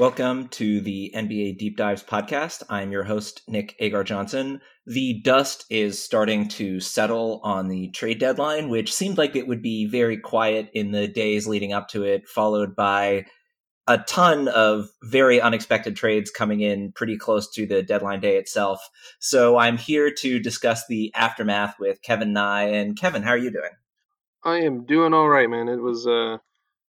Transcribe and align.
Welcome 0.00 0.48
to 0.52 0.80
the 0.80 1.12
NBA 1.14 1.58
Deep 1.58 1.76
Dives 1.76 2.02
podcast. 2.02 2.62
I'm 2.70 2.90
your 2.90 3.04
host, 3.04 3.42
Nick 3.46 3.76
Agar 3.80 4.02
Johnson. 4.02 4.62
The 4.86 5.20
dust 5.20 5.66
is 5.68 6.02
starting 6.02 6.48
to 6.48 6.80
settle 6.80 7.38
on 7.44 7.68
the 7.68 7.90
trade 7.90 8.18
deadline, 8.18 8.70
which 8.70 8.94
seemed 8.94 9.18
like 9.18 9.36
it 9.36 9.46
would 9.46 9.60
be 9.60 9.84
very 9.84 10.16
quiet 10.16 10.70
in 10.72 10.92
the 10.92 11.06
days 11.06 11.46
leading 11.46 11.74
up 11.74 11.88
to 11.88 12.02
it, 12.02 12.26
followed 12.26 12.74
by 12.74 13.26
a 13.88 13.98
ton 13.98 14.48
of 14.48 14.88
very 15.02 15.38
unexpected 15.38 15.96
trades 15.96 16.30
coming 16.30 16.62
in 16.62 16.92
pretty 16.92 17.18
close 17.18 17.50
to 17.50 17.66
the 17.66 17.82
deadline 17.82 18.20
day 18.20 18.38
itself. 18.38 18.80
So 19.18 19.58
I'm 19.58 19.76
here 19.76 20.10
to 20.20 20.38
discuss 20.38 20.86
the 20.86 21.12
aftermath 21.14 21.78
with 21.78 22.00
Kevin 22.00 22.32
Nye. 22.32 22.70
And 22.70 22.98
Kevin, 22.98 23.22
how 23.22 23.32
are 23.32 23.36
you 23.36 23.50
doing? 23.50 23.72
I 24.44 24.60
am 24.60 24.86
doing 24.86 25.12
all 25.12 25.28
right, 25.28 25.50
man. 25.50 25.68
It 25.68 25.82
was 25.82 26.06
a 26.06 26.40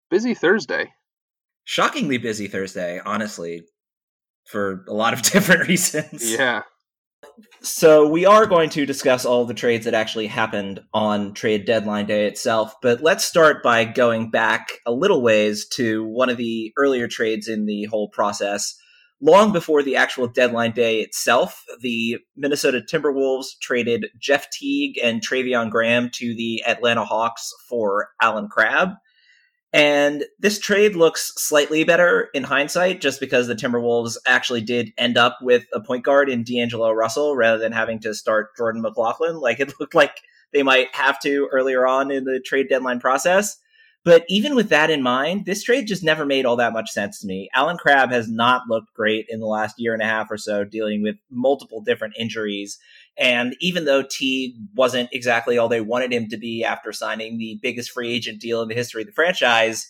busy 0.08 0.34
Thursday 0.34 0.92
shockingly 1.64 2.18
busy 2.18 2.48
Thursday, 2.48 3.00
honestly, 3.04 3.62
for 4.46 4.84
a 4.88 4.92
lot 4.92 5.14
of 5.14 5.22
different 5.32 5.68
reasons. 5.68 6.32
Yeah. 6.32 6.62
So 7.60 8.08
we 8.08 8.26
are 8.26 8.46
going 8.46 8.70
to 8.70 8.84
discuss 8.84 9.24
all 9.24 9.44
the 9.44 9.54
trades 9.54 9.84
that 9.84 9.94
actually 9.94 10.26
happened 10.26 10.80
on 10.92 11.32
trade 11.34 11.64
deadline 11.64 12.06
day 12.06 12.26
itself, 12.26 12.74
but 12.82 13.00
let's 13.00 13.24
start 13.24 13.62
by 13.62 13.84
going 13.84 14.30
back 14.30 14.72
a 14.84 14.92
little 14.92 15.22
ways 15.22 15.66
to 15.74 16.04
one 16.04 16.28
of 16.28 16.36
the 16.36 16.72
earlier 16.76 17.06
trades 17.06 17.48
in 17.48 17.66
the 17.66 17.84
whole 17.84 18.08
process. 18.08 18.76
Long 19.20 19.52
before 19.52 19.84
the 19.84 19.94
actual 19.94 20.26
deadline 20.26 20.72
day 20.72 21.00
itself, 21.00 21.64
the 21.80 22.18
Minnesota 22.36 22.80
Timberwolves 22.80 23.46
traded 23.60 24.06
Jeff 24.20 24.50
Teague 24.50 24.98
and 25.02 25.22
Treveon 25.22 25.70
Graham 25.70 26.10
to 26.14 26.34
the 26.34 26.64
Atlanta 26.66 27.04
Hawks 27.04 27.52
for 27.68 28.08
Allen 28.20 28.48
Crabbe. 28.48 28.96
And 29.72 30.24
this 30.38 30.58
trade 30.58 30.96
looks 30.96 31.32
slightly 31.36 31.82
better 31.82 32.28
in 32.34 32.44
hindsight, 32.44 33.00
just 33.00 33.20
because 33.20 33.46
the 33.46 33.54
Timberwolves 33.54 34.18
actually 34.26 34.60
did 34.60 34.92
end 34.98 35.16
up 35.16 35.38
with 35.40 35.64
a 35.72 35.80
point 35.80 36.04
guard 36.04 36.28
in 36.28 36.44
D'Angelo 36.44 36.92
Russell 36.92 37.36
rather 37.36 37.58
than 37.58 37.72
having 37.72 37.98
to 38.00 38.12
start 38.12 38.54
Jordan 38.56 38.82
McLaughlin, 38.82 39.36
like 39.36 39.60
it 39.60 39.72
looked 39.80 39.94
like 39.94 40.20
they 40.52 40.62
might 40.62 40.94
have 40.94 41.18
to 41.20 41.48
earlier 41.52 41.86
on 41.86 42.10
in 42.10 42.24
the 42.24 42.40
trade 42.40 42.68
deadline 42.68 43.00
process. 43.00 43.58
But 44.04 44.24
even 44.28 44.56
with 44.56 44.68
that 44.70 44.90
in 44.90 45.00
mind, 45.00 45.46
this 45.46 45.62
trade 45.62 45.86
just 45.86 46.02
never 46.02 46.26
made 46.26 46.44
all 46.44 46.56
that 46.56 46.72
much 46.72 46.90
sense 46.90 47.20
to 47.20 47.26
me. 47.26 47.48
Allen 47.54 47.76
Crabbe 47.76 48.10
has 48.10 48.28
not 48.28 48.62
looked 48.68 48.92
great 48.94 49.26
in 49.28 49.38
the 49.38 49.46
last 49.46 49.76
year 49.78 49.92
and 49.92 50.02
a 50.02 50.06
half 50.06 50.30
or 50.30 50.36
so, 50.36 50.64
dealing 50.64 51.02
with 51.02 51.16
multiple 51.30 51.80
different 51.80 52.14
injuries. 52.18 52.78
And 53.18 53.54
even 53.60 53.84
though 53.84 54.02
T 54.02 54.58
wasn't 54.74 55.10
exactly 55.12 55.58
all 55.58 55.68
they 55.68 55.80
wanted 55.80 56.12
him 56.12 56.28
to 56.28 56.38
be 56.38 56.64
after 56.64 56.92
signing 56.92 57.38
the 57.38 57.58
biggest 57.62 57.90
free 57.90 58.12
agent 58.12 58.40
deal 58.40 58.62
in 58.62 58.68
the 58.68 58.74
history 58.74 59.02
of 59.02 59.06
the 59.06 59.12
franchise, 59.12 59.86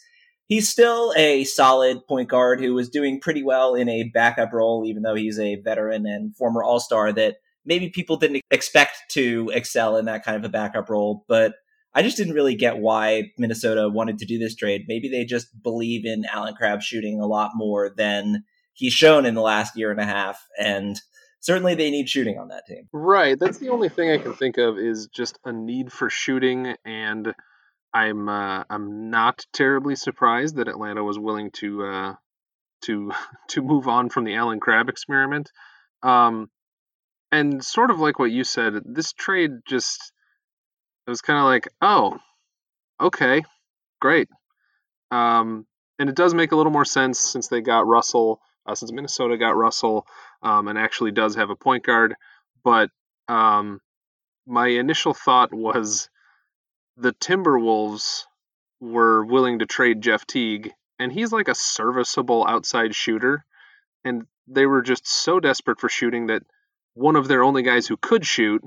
he's 0.46 0.68
still 0.68 1.12
a 1.16 1.44
solid 1.44 2.06
point 2.08 2.28
guard 2.28 2.60
who 2.60 2.74
was 2.74 2.88
doing 2.88 3.20
pretty 3.20 3.42
well 3.42 3.74
in 3.74 3.88
a 3.88 4.10
backup 4.12 4.52
role, 4.52 4.84
even 4.86 5.02
though 5.02 5.14
he's 5.14 5.38
a 5.38 5.56
veteran 5.56 6.04
and 6.06 6.36
former 6.36 6.62
All 6.62 6.80
Star 6.80 7.12
that 7.12 7.36
maybe 7.64 7.88
people 7.88 8.16
didn't 8.16 8.42
expect 8.50 8.98
to 9.10 9.50
excel 9.54 9.96
in 9.96 10.06
that 10.06 10.24
kind 10.24 10.36
of 10.36 10.44
a 10.44 10.52
backup 10.52 10.90
role. 10.90 11.24
But 11.28 11.54
I 11.94 12.02
just 12.02 12.16
didn't 12.16 12.34
really 12.34 12.54
get 12.54 12.78
why 12.78 13.30
Minnesota 13.38 13.88
wanted 13.88 14.18
to 14.18 14.26
do 14.26 14.38
this 14.38 14.56
trade. 14.56 14.84
Maybe 14.88 15.08
they 15.08 15.24
just 15.24 15.46
believe 15.62 16.04
in 16.04 16.24
Allen 16.24 16.54
Crabbe 16.54 16.82
shooting 16.82 17.20
a 17.20 17.26
lot 17.26 17.50
more 17.54 17.92
than 17.96 18.44
he's 18.72 18.94
shown 18.94 19.26
in 19.26 19.34
the 19.34 19.42
last 19.42 19.76
year 19.76 19.90
and 19.90 20.00
a 20.00 20.06
half. 20.06 20.44
And 20.58 20.98
certainly 21.42 21.74
they 21.74 21.90
need 21.90 22.08
shooting 22.08 22.38
on 22.38 22.48
that 22.48 22.66
team. 22.66 22.88
Right. 22.92 23.38
That's 23.38 23.58
the 23.58 23.68
only 23.68 23.90
thing 23.90 24.10
I 24.10 24.16
can 24.16 24.32
think 24.32 24.56
of 24.56 24.78
is 24.78 25.08
just 25.08 25.39
a 25.44 25.52
need 25.52 25.92
for 25.92 26.08
shooting, 26.08 26.74
and 26.84 27.34
I'm 27.92 28.28
uh, 28.28 28.64
I'm 28.70 29.11
not 29.11 29.44
terribly 29.52 29.96
surprised 29.96 30.56
that 30.56 30.68
Atlanta 30.68 31.05
was 31.05 31.18
willing 31.18 31.50
to 31.56 31.84
uh, 31.84 32.14
to 32.84 33.12
to 33.48 33.62
move 33.62 33.89
on 33.89 34.08
from 34.08 34.24
the 34.24 34.36
Allen 34.36 34.61
Crabbe 34.61 34.89
experiment. 34.89 35.52
Um, 36.02 36.48
and 37.30 37.64
sort 37.64 37.90
of 37.90 37.98
like 37.98 38.18
what 38.18 38.30
you 38.30 38.44
said, 38.44 38.74
this 38.84 39.12
trade 39.12 39.50
just 39.68 40.12
it 41.06 41.11
was 41.11 41.20
kind 41.20 41.38
of 41.38 41.44
like, 41.44 41.68
oh, 41.80 42.18
okay, 43.00 43.42
great. 44.00 44.28
Um, 45.11 45.67
and 45.98 46.08
it 46.08 46.17
does 46.17 46.34
make 46.34 46.52
a 46.52 46.56
little 46.56 46.72
more 46.72 46.84
sense 46.84 47.18
since 47.18 47.48
they 47.48 47.61
got 47.61 47.86
Russell, 47.86 48.40
uh, 48.67 48.74
since 48.74 48.92
Minnesota 48.92 49.36
got 49.36 49.56
Russell 49.56 50.06
um, 50.42 50.68
and 50.68 50.78
actually 50.78 51.12
does 51.12 51.36
have 51.36 51.50
a 51.50 51.56
point 51.56 51.84
guard. 51.84 52.14
But 52.64 52.90
um, 53.28 53.80
my 54.46 54.68
initial 54.68 55.14
thought 55.14 55.52
was 55.52 56.08
the 56.96 57.12
Timberwolves 57.14 58.24
were 58.80 59.24
willing 59.24 59.61
to 59.61 59.67
trade 59.67 60.02
Jeff 60.02 60.27
Teague, 60.27 60.73
and 60.98 61.12
he's 61.12 61.33
like 61.33 61.48
a 61.48 61.55
serviceable 61.55 62.46
outside 62.46 62.95
shooter. 62.95 63.45
And 64.05 64.24
they 64.48 64.67
were 64.67 64.83
just 64.83 65.06
so 65.06 65.40
desperate 65.40 65.80
for 65.80 65.89
shooting 65.89 66.27
that 66.27 66.42
one 66.94 67.17
of 67.17 67.29
their 67.29 67.42
only 67.42 67.62
guys 67.62 67.86
who 67.86 67.96
could 67.96 68.27
shoot 68.27 68.62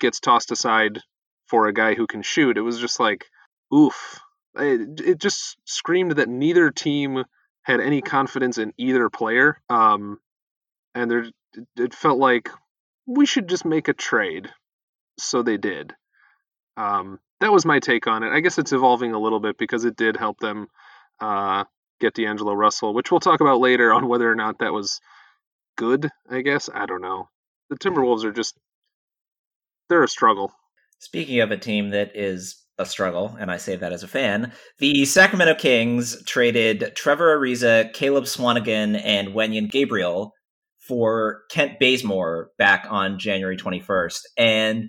gets 0.00 0.20
tossed 0.20 0.50
aside 0.50 0.98
for 1.46 1.66
a 1.66 1.72
guy 1.72 1.94
who 1.94 2.06
can 2.06 2.22
shoot. 2.22 2.56
It 2.56 2.62
was 2.62 2.78
just 2.78 3.00
like, 3.00 3.26
oof. 3.74 4.20
It, 4.56 5.00
it 5.00 5.18
just 5.18 5.56
screamed 5.64 6.12
that 6.12 6.28
neither 6.28 6.70
team 6.70 7.24
had 7.62 7.80
any 7.80 8.00
confidence 8.00 8.58
in 8.58 8.72
either 8.78 9.08
player. 9.10 9.58
Um, 9.68 10.18
and 10.94 11.10
there 11.10 11.24
it 11.76 11.94
felt 11.94 12.18
like 12.18 12.48
we 13.06 13.26
should 13.26 13.48
just 13.48 13.64
make 13.64 13.88
a 13.88 13.92
trade. 13.92 14.48
So 15.18 15.42
they 15.42 15.56
did. 15.56 15.94
Um, 16.76 17.18
that 17.40 17.52
was 17.52 17.64
my 17.64 17.80
take 17.80 18.06
on 18.06 18.22
it. 18.22 18.32
I 18.32 18.40
guess 18.40 18.58
it's 18.58 18.72
evolving 18.72 19.12
a 19.12 19.18
little 19.18 19.40
bit 19.40 19.58
because 19.58 19.84
it 19.84 19.96
did 19.96 20.16
help 20.16 20.38
them 20.40 20.68
uh, 21.20 21.64
get 22.00 22.14
D'Angelo 22.14 22.54
Russell, 22.54 22.94
which 22.94 23.10
we'll 23.10 23.20
talk 23.20 23.40
about 23.40 23.60
later 23.60 23.92
on 23.92 24.08
whether 24.08 24.30
or 24.30 24.34
not 24.34 24.58
that 24.60 24.72
was 24.72 25.00
good. 25.76 26.10
I 26.30 26.42
guess 26.42 26.68
I 26.72 26.86
don't 26.86 27.02
know. 27.02 27.28
The 27.68 27.76
Timberwolves 27.76 28.24
are 28.24 28.32
just 28.32 28.56
they're 29.88 30.02
a 30.04 30.08
struggle. 30.08 30.52
Speaking 30.98 31.40
of 31.40 31.50
a 31.50 31.56
team 31.56 31.90
that 31.90 32.12
is 32.14 32.62
a 32.80 32.86
struggle, 32.86 33.36
and 33.38 33.50
I 33.50 33.58
say 33.58 33.76
that 33.76 33.92
as 33.92 34.02
a 34.02 34.08
fan. 34.08 34.52
The 34.78 35.04
Sacramento 35.04 35.54
Kings 35.54 36.22
traded 36.24 36.92
Trevor 36.96 37.38
Ariza, 37.38 37.92
Caleb 37.92 38.24
Swanigan, 38.24 39.00
and 39.04 39.28
Wenyen 39.28 39.70
Gabriel 39.70 40.32
for 40.78 41.42
Kent 41.50 41.78
Bazemore 41.78 42.50
back 42.58 42.86
on 42.88 43.18
January 43.18 43.56
21st. 43.56 44.20
And 44.36 44.88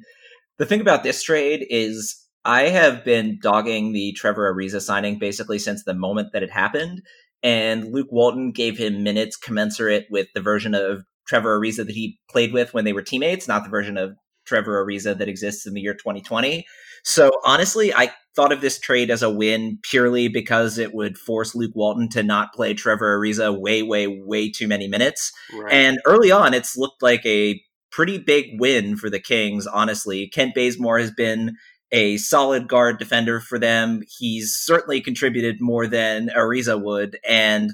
the 0.58 0.66
thing 0.66 0.82
about 0.82 1.04
this 1.04 1.22
trade 1.22 1.66
is 1.70 2.18
I 2.44 2.70
have 2.70 3.04
been 3.04 3.38
dogging 3.42 3.94
the 3.94 4.14
Trevor 4.14 4.52
Ariza 4.54 4.82
signing 4.82 5.20
basically 5.20 5.60
since 5.60 5.84
the 5.84 5.94
moment 5.94 6.30
that 6.34 6.44
it 6.44 6.52
happened. 6.52 7.02
And 7.44 7.92
Luke 7.92 8.08
Walton 8.12 8.52
gave 8.52 8.78
him 8.78 9.04
minutes 9.04 9.36
commensurate 9.36 10.06
with 10.10 10.28
the 10.34 10.42
version 10.42 10.74
of 10.74 11.04
Trevor 11.28 11.60
Ariza 11.60 11.86
that 11.86 11.96
he 11.96 12.20
played 12.30 12.54
with 12.54 12.74
when 12.74 12.86
they 12.86 12.94
were 12.94 13.02
teammates, 13.02 13.48
not 13.48 13.64
the 13.64 13.70
version 13.70 13.98
of 13.98 14.16
Trevor 14.46 14.86
Ariza 14.86 15.18
that 15.18 15.30
exists 15.30 15.66
in 15.66 15.74
the 15.74 15.82
year 15.82 15.94
2020. 15.94 16.66
So 17.04 17.32
honestly, 17.44 17.94
I 17.94 18.12
thought 18.36 18.52
of 18.52 18.62
this 18.62 18.80
trade 18.80 19.10
as 19.10 19.24
a 19.24 19.30
win 19.30 19.80
purely 19.84 20.28
because 20.28 20.78
it 20.78 20.94
would 20.94 21.18
force 21.18 21.56
Luke 21.56 21.74
Walton 21.76 22.10
to 22.10 22.24
not 22.24 22.54
play 22.54 22.74
Trevor 22.74 23.18
Ariza 23.20 23.60
way, 23.60 23.82
way, 23.82 24.08
way 24.08 24.52
too 24.52 24.68
many 24.68 24.88
minutes. 24.88 25.32
Right. 25.54 25.74
And 25.74 26.00
early 26.06 26.32
on, 26.32 26.54
it's 26.54 26.78
looked 26.78 27.02
like 27.02 27.26
a 27.26 27.62
pretty 27.92 28.18
big 28.18 28.60
win 28.60 28.96
for 28.96 29.10
the 29.10 29.20
Kings, 29.20 29.68
honestly. 29.68 30.28
Kent 30.28 30.56
Bazemore 30.56 31.00
has 31.00 31.12
been 31.12 31.58
a 31.92 32.18
solid 32.18 32.68
guard 32.68 33.00
defender 33.00 33.40
for 33.40 33.60
them. 33.60 34.02
He's 34.18 34.54
certainly 34.54 35.02
contributed 35.02 35.58
more 35.60 35.88
than 35.88 36.30
Ariza 36.30 36.82
would. 36.82 37.18
And 37.28 37.72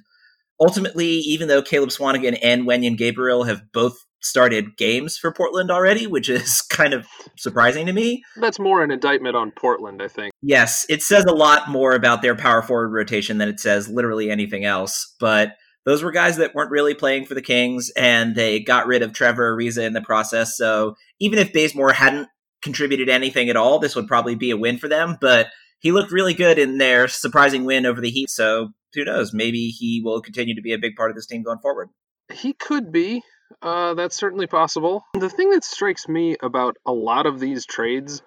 ultimately, 0.59 1.07
even 1.07 1.47
though 1.47 1.61
Caleb 1.61 1.89
Swanigan 1.89 2.39
and 2.41 2.63
Wenyen 2.63 2.97
Gabriel 2.97 3.43
have 3.43 3.71
both 3.71 4.06
started 4.21 4.77
games 4.77 5.17
for 5.17 5.31
Portland 5.31 5.71
already, 5.71 6.07
which 6.07 6.29
is 6.29 6.61
kind 6.69 6.93
of 6.93 7.07
surprising 7.37 7.85
to 7.85 7.93
me. 7.93 8.23
That's 8.37 8.59
more 8.59 8.83
an 8.83 8.91
indictment 8.91 9.35
on 9.35 9.51
Portland, 9.51 10.01
I 10.01 10.07
think. 10.07 10.33
Yes, 10.41 10.85
it 10.89 11.01
says 11.01 11.25
a 11.25 11.33
lot 11.33 11.69
more 11.69 11.93
about 11.93 12.21
their 12.21 12.35
power 12.35 12.61
forward 12.61 12.89
rotation 12.89 13.37
than 13.37 13.49
it 13.49 13.59
says 13.59 13.89
literally 13.89 14.29
anything 14.29 14.65
else. 14.65 15.15
But 15.19 15.53
those 15.85 16.03
were 16.03 16.11
guys 16.11 16.37
that 16.37 16.53
weren't 16.53 16.71
really 16.71 16.93
playing 16.93 17.25
for 17.25 17.33
the 17.33 17.41
Kings, 17.41 17.91
and 17.95 18.35
they 18.35 18.59
got 18.59 18.87
rid 18.87 19.01
of 19.01 19.13
Trevor 19.13 19.55
Ariza 19.55 19.85
in 19.85 19.93
the 19.93 20.01
process. 20.01 20.57
So 20.57 20.95
even 21.19 21.39
if 21.39 21.53
Bazemore 21.53 21.93
hadn't 21.93 22.27
contributed 22.61 23.07
anything 23.07 23.49
at 23.49 23.55
all, 23.55 23.79
this 23.79 23.95
would 23.95 24.07
probably 24.07 24.35
be 24.35 24.51
a 24.51 24.57
win 24.57 24.77
for 24.77 24.89
them. 24.89 25.17
But 25.21 25.47
he 25.79 25.91
looked 25.91 26.11
really 26.11 26.33
good 26.33 26.59
in 26.59 26.77
their 26.77 27.07
surprising 27.07 27.63
win 27.65 27.85
over 27.85 28.01
the 28.01 28.09
Heat. 28.09 28.29
So 28.29 28.71
who 28.93 29.05
knows? 29.05 29.33
Maybe 29.33 29.69
he 29.69 30.01
will 30.03 30.21
continue 30.21 30.55
to 30.55 30.61
be 30.61 30.73
a 30.73 30.77
big 30.77 30.95
part 30.95 31.09
of 31.09 31.15
this 31.15 31.27
team 31.27 31.43
going 31.43 31.59
forward. 31.59 31.89
He 32.33 32.53
could 32.53 32.91
be. 32.91 33.23
Uh, 33.61 33.93
that's 33.93 34.17
certainly 34.17 34.47
possible. 34.47 35.03
The 35.13 35.29
thing 35.29 35.49
that 35.51 35.63
strikes 35.63 36.07
me 36.07 36.37
about 36.41 36.77
a 36.85 36.91
lot 36.91 37.25
of 37.25 37.39
these 37.39 37.65
trades 37.65 38.21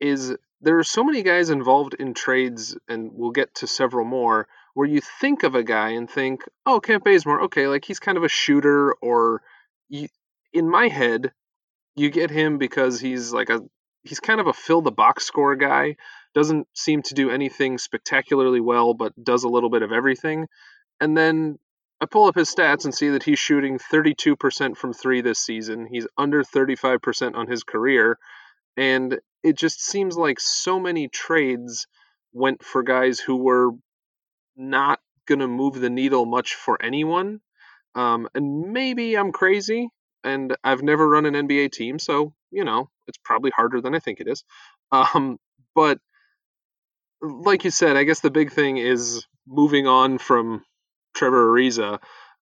is 0.00 0.34
there 0.60 0.78
are 0.78 0.84
so 0.84 1.04
many 1.04 1.22
guys 1.22 1.50
involved 1.50 1.94
in 1.94 2.14
trades, 2.14 2.76
and 2.88 3.10
we'll 3.12 3.30
get 3.30 3.54
to 3.56 3.66
several 3.66 4.04
more, 4.04 4.46
where 4.74 4.88
you 4.88 5.00
think 5.20 5.42
of 5.42 5.54
a 5.54 5.62
guy 5.62 5.90
and 5.90 6.08
think, 6.08 6.42
oh, 6.64 6.80
Kent 6.80 7.04
Bazemore, 7.04 7.42
okay, 7.42 7.66
like 7.66 7.84
he's 7.84 7.98
kind 7.98 8.18
of 8.18 8.24
a 8.24 8.28
shooter, 8.28 8.94
or 9.02 9.42
you, 9.88 10.08
in 10.52 10.70
my 10.70 10.88
head, 10.88 11.32
you 11.94 12.10
get 12.10 12.30
him 12.30 12.58
because 12.58 13.00
he's 13.00 13.32
like 13.32 13.50
a 13.50 13.60
he's 14.02 14.20
kind 14.20 14.40
of 14.40 14.46
a 14.46 14.52
fill 14.52 14.82
the 14.82 14.92
box 14.92 15.24
score 15.24 15.56
guy. 15.56 15.96
Doesn't 16.34 16.68
seem 16.74 17.02
to 17.02 17.14
do 17.14 17.30
anything 17.30 17.78
spectacularly 17.78 18.60
well, 18.60 18.94
but 18.94 19.12
does 19.22 19.44
a 19.44 19.48
little 19.48 19.70
bit 19.70 19.82
of 19.82 19.92
everything. 19.92 20.46
And 21.00 21.16
then 21.16 21.58
I 22.00 22.06
pull 22.06 22.26
up 22.26 22.34
his 22.34 22.54
stats 22.54 22.84
and 22.84 22.94
see 22.94 23.10
that 23.10 23.22
he's 23.22 23.38
shooting 23.38 23.78
32% 23.78 24.76
from 24.76 24.92
three 24.92 25.22
this 25.22 25.38
season. 25.38 25.86
He's 25.90 26.06
under 26.18 26.42
35% 26.42 27.34
on 27.34 27.46
his 27.46 27.62
career. 27.64 28.18
And 28.76 29.18
it 29.42 29.56
just 29.56 29.80
seems 29.80 30.16
like 30.16 30.38
so 30.38 30.78
many 30.78 31.08
trades 31.08 31.86
went 32.32 32.62
for 32.62 32.82
guys 32.82 33.18
who 33.18 33.36
were 33.36 33.70
not 34.56 35.00
going 35.26 35.38
to 35.38 35.48
move 35.48 35.80
the 35.80 35.90
needle 35.90 36.26
much 36.26 36.54
for 36.54 36.80
anyone. 36.82 37.40
Um, 37.94 38.28
and 38.34 38.72
maybe 38.72 39.16
I'm 39.16 39.32
crazy 39.32 39.88
and 40.22 40.54
I've 40.62 40.82
never 40.82 41.08
run 41.08 41.24
an 41.24 41.34
NBA 41.34 41.72
team, 41.72 41.98
so, 41.98 42.34
you 42.50 42.64
know, 42.64 42.90
it's 43.06 43.18
probably 43.24 43.52
harder 43.54 43.80
than 43.80 43.94
I 43.94 44.00
think 44.00 44.20
it 44.20 44.28
is. 44.28 44.44
Um, 44.92 45.38
but 45.74 45.98
like 47.22 47.64
you 47.64 47.70
said, 47.70 47.96
I 47.96 48.04
guess 48.04 48.20
the 48.20 48.30
big 48.30 48.52
thing 48.52 48.76
is 48.76 49.26
moving 49.46 49.86
on 49.86 50.18
from 50.18 50.62
Trevor 51.16 51.50
Ariza, 51.50 51.98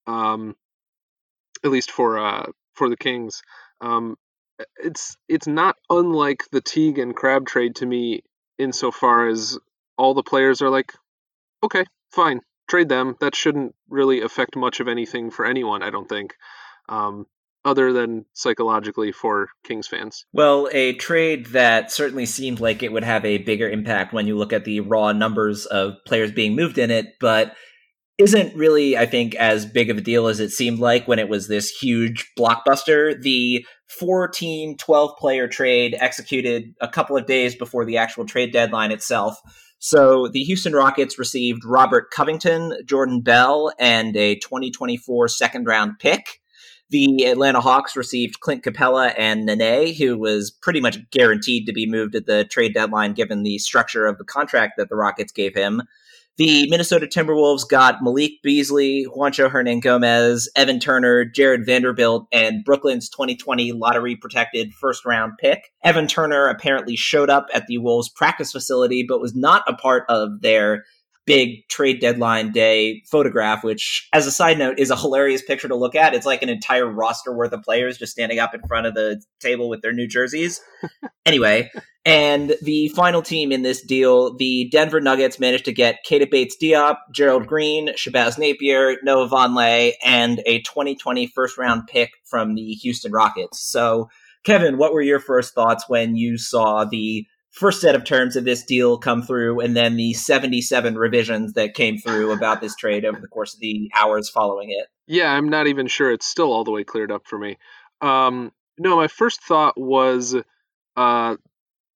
um, 0.08 0.56
at 1.64 1.72
least 1.72 1.92
for 1.92 2.20
uh, 2.20 2.48
for 2.74 2.90
the 2.90 2.98
Kings. 2.98 3.42
Um, 3.80 4.18
it's 4.78 5.16
it's 5.30 5.48
not 5.48 5.78
unlike 5.90 6.44
the 6.52 6.62
Teague 6.62 7.00
and 7.00 7.16
Crabbe 7.16 7.46
trade 7.46 7.76
to 7.78 7.86
me 7.86 8.24
insofar 8.58 9.28
as 9.28 9.58
all 9.98 10.14
the 10.14 10.24
players 10.24 10.62
are 10.62 10.70
like, 10.70 10.92
okay, 11.64 11.86
fine, 12.12 12.42
trade 12.70 12.90
them. 12.90 13.16
That 13.22 13.36
shouldn't 13.36 13.76
really 13.90 14.22
affect 14.22 14.56
much 14.56 14.80
of 14.80 14.88
anything 14.88 15.32
for 15.32 15.46
anyone, 15.46 15.84
I 15.84 15.90
don't 15.90 16.10
think. 16.10 16.36
Um, 16.90 17.28
other 17.66 17.94
than 17.94 18.26
psychologically 18.34 19.14
for 19.14 19.48
Kings 19.64 19.88
fans. 19.88 20.26
Well, 20.34 20.68
a 20.74 20.94
trade 20.96 21.48
that 21.48 21.92
certainly 21.92 22.26
seemed 22.26 22.60
like 22.60 22.84
it 22.84 22.92
would 22.92 23.06
have 23.06 23.24
a 23.24 23.38
bigger 23.38 23.70
impact 23.70 24.14
when 24.14 24.28
you 24.28 24.38
look 24.38 24.52
at 24.52 24.66
the 24.66 24.82
raw 24.82 25.14
numbers 25.14 25.66
of 25.66 25.94
players 26.06 26.32
being 26.32 26.56
moved 26.56 26.78
in 26.78 26.92
it, 26.92 27.16
but 27.22 27.56
isn't 28.18 28.56
really, 28.56 28.98
I 28.98 29.06
think, 29.06 29.36
as 29.36 29.66
big 29.66 29.90
of 29.90 29.98
a 29.98 30.02
deal 30.02 30.28
as 30.28 30.40
it 30.40 30.52
seemed 30.52 30.80
like 30.80 31.08
when 31.08 31.20
it 31.20 31.30
was 31.30 31.48
this 31.48 31.70
huge 31.70 32.32
blockbuster. 32.38 33.20
The 33.22 33.66
14, 33.88 34.78
12 34.78 35.18
player 35.18 35.48
trade 35.48 35.96
executed 36.00 36.74
a 36.80 36.88
couple 36.88 37.18
of 37.18 37.26
days 37.26 37.56
before 37.56 37.86
the 37.86 37.98
actual 37.98 38.26
trade 38.26 38.54
deadline 38.54 38.92
itself. 38.92 39.40
So 39.80 40.28
the 40.28 40.44
Houston 40.44 40.74
Rockets 40.74 41.20
received 41.20 41.66
Robert 41.66 42.10
Covington, 42.12 42.74
Jordan 42.86 43.22
Bell, 43.22 43.74
and 43.80 44.16
a 44.16 44.36
2024 44.36 45.28
second 45.28 45.66
round 45.66 46.00
pick. 46.00 46.40
The 46.90 47.26
Atlanta 47.26 47.60
Hawks 47.60 47.96
received 47.96 48.40
Clint 48.40 48.64
Capela 48.64 49.14
and 49.18 49.46
Nene, 49.46 49.96
who 49.96 50.18
was 50.18 50.52
pretty 50.52 50.80
much 50.80 51.00
guaranteed 51.10 51.66
to 51.66 51.74
be 51.74 51.90
moved 51.90 52.16
at 52.16 52.28
the 52.28 52.46
trade 52.46 52.76
deadline 52.76 53.14
given 53.14 53.42
the 53.42 53.58
structure 53.58 54.06
of 54.06 54.20
the 54.20 54.24
contract 54.24 54.74
that 54.78 54.90
the 54.90 54.96
Rockets 54.96 55.32
gave 55.32 55.56
him. 55.56 55.82
The 56.38 56.68
Minnesota 56.68 57.06
Timberwolves 57.06 57.70
got 57.70 58.02
Malik 58.02 58.42
Beasley, 58.42 59.06
Juancho 59.06 59.52
Hernangomez, 59.52 60.48
Evan 60.56 60.80
Turner, 60.80 61.26
Jarred 61.26 61.64
Vanderbilt, 61.64 62.28
and 62.32 62.66
Brooklyn's 62.66 63.08
2020 63.08 63.72
lottery 63.74 64.16
protected 64.16 64.74
first 64.74 65.06
round 65.06 65.34
pick. 65.38 65.72
Evan 65.84 66.08
Turner 66.08 66.48
apparently 66.48 66.96
showed 66.96 67.30
up 67.30 67.46
at 67.54 67.68
the 67.68 67.78
Wolves 67.78 68.10
practice 68.10 68.52
facility, 68.52 69.06
but 69.08 69.22
was 69.22 69.36
not 69.36 69.62
a 69.68 69.76
part 69.76 70.06
of 70.10 70.42
their 70.42 70.86
big 71.26 71.68
trade 71.70 72.00
deadline 72.00 72.52
day 72.52 73.02
photograph, 73.10 73.64
which, 73.64 74.08
as 74.14 74.28
a 74.28 74.32
side 74.32 74.58
note, 74.58 74.80
is 74.80 74.90
a 74.90 74.96
hilarious 74.96 75.42
picture 75.42 75.68
to 75.68 75.76
look 75.76 75.96
at. 75.96 76.14
It's 76.14 76.26
like 76.26 76.42
an 76.42 76.50
entire 76.50 76.86
roster 76.86 77.34
worth 77.34 77.54
of 77.54 77.64
players 77.64 77.98
just 77.98 78.12
standing 78.12 78.40
up 78.40 78.54
in 78.54 78.62
front 78.68 78.88
of 78.88 78.94
the 78.94 79.22
table 79.40 79.70
with 79.70 79.82
their 79.82 79.94
new 79.94 80.08
jerseys. 80.08 80.62
anyway, 81.26 81.72
and 82.06 82.56
the 82.62 82.90
final 82.90 83.22
team 83.22 83.52
in 83.52 83.62
this 83.62 83.82
deal, 83.82 84.36
the 84.36 84.68
Denver 84.72 85.00
Nuggets 85.00 85.40
managed 85.40 85.66
to 85.66 85.72
get 85.74 86.06
Keita 86.06 86.30
Bates 86.30 86.58
Diop, 86.62 86.98
Gerald 87.14 87.48
Green, 87.48 87.90
Shabazz 87.96 88.38
Napier, 88.38 88.98
Noah 89.04 89.30
Vonleh, 89.30 89.94
and 90.04 90.42
a 90.46 90.62
2020 90.62 91.28
first 91.28 91.58
round 91.58 91.88
pick 91.88 92.12
from 92.26 92.56
the 92.56 92.74
Houston 92.74 93.14
Rockets. 93.14 93.64
So, 93.64 94.10
Kevin, 94.44 94.78
what 94.78 94.92
were 94.92 95.02
your 95.02 95.20
first 95.20 95.54
thoughts 95.56 95.86
when 95.88 96.18
you 96.18 96.38
saw 96.38 96.84
the 96.84 97.26
first 97.54 97.82
set 97.82 97.94
of 97.96 98.04
terms 98.04 98.36
of 98.36 98.46
this 98.46 98.64
deal 98.64 98.98
come 98.98 99.22
through 99.22 99.60
and 99.60 99.78
then 99.78 99.96
the 99.96 100.12
77 100.14 100.98
revisions 100.98 101.54
that 101.54 101.76
came 101.76 102.00
through 102.00 102.32
about 102.32 102.62
this 102.62 102.76
trade 102.76 103.06
over 103.06 103.20
the 103.20 103.28
course 103.28 103.54
of 103.54 103.60
the 103.60 103.92
hours 103.96 104.30
following 104.30 104.72
it. 104.72 104.88
Yeah, 105.06 105.32
I'm 105.32 105.50
not 105.50 105.68
even 105.68 105.88
sure 105.88 106.12
it's 106.12 106.26
still 106.26 106.52
all 106.52 106.64
the 106.64 106.72
way 106.72 106.84
cleared 106.84 107.12
up 107.12 107.28
for 107.28 107.38
me. 107.38 107.58
Um, 108.02 108.52
no, 108.80 108.96
my 108.96 109.08
first 109.08 109.44
thought 109.44 109.80
was 109.80 110.36
uh, 110.98 111.36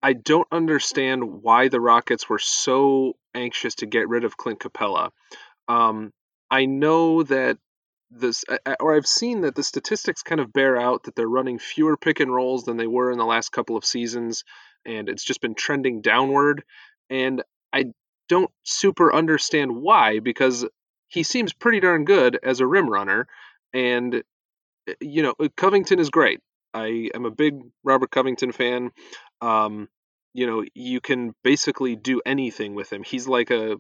I 0.03 0.13
don't 0.13 0.47
understand 0.51 1.41
why 1.41 1.69
the 1.69 1.81
Rockets 1.81 2.29
were 2.29 2.39
so 2.39 3.13
anxious 3.33 3.75
to 3.75 3.87
get 3.87 4.07
rid 4.07 4.25
of 4.25 4.37
Clint 4.37 4.59
Capela 4.59 5.09
Um, 5.67 6.13
I 6.51 6.65
know 6.65 7.23
that 7.23 7.57
this, 8.11 8.45
or 8.79 8.95
I've 8.95 9.07
seen 9.07 9.41
that 9.41 9.55
the 9.55 9.63
statistics 9.63 10.21
kind 10.21 10.39
of 10.39 10.53
bear 10.53 10.77
out 10.77 11.03
that 11.03 11.15
they're 11.15 11.27
running 11.27 11.57
fewer 11.57 11.97
pick 11.97 12.19
and 12.19 12.33
rolls 12.33 12.63
than 12.63 12.77
they 12.77 12.87
were 12.87 13.11
in 13.11 13.17
the 13.17 13.25
last 13.25 13.51
couple 13.51 13.75
of 13.75 13.83
seasons 13.83 14.43
and 14.87 15.09
it's 15.09 15.23
just 15.23 15.41
been 15.41 15.53
trending 15.53 16.01
downward. 16.01 16.63
And 17.09 17.43
I 17.71 17.91
don't 18.29 18.51
super 18.63 19.13
understand 19.13 19.75
why, 19.75 20.19
because 20.19 20.65
he 21.07 21.23
seems 21.23 21.53
pretty 21.53 21.79
darn 21.79 22.05
good 22.05 22.39
as 22.41 22.59
a 22.59 22.67
rim 22.67 22.89
runner. 22.89 23.27
And, 23.73 24.23
eh, 24.87 24.93
you 25.01 25.23
know, 25.23 25.35
uh, 25.39 25.49
Covington 25.55 25.99
is 25.99 26.09
great. 26.09 26.39
I 26.73 27.09
am 27.13 27.25
a 27.25 27.31
big 27.31 27.59
Robert 27.83 28.11
Covington 28.11 28.51
fan. 28.51 28.91
Um, 29.41 29.87
you 30.33 30.47
know, 30.47 30.63
you 30.73 31.01
can 31.01 31.33
basically 31.43 31.95
do 31.95 32.21
anything 32.25 32.75
with 32.75 32.91
him. 32.91 33.03
He's 33.03 33.27
like 33.27 33.51
a 33.51 33.77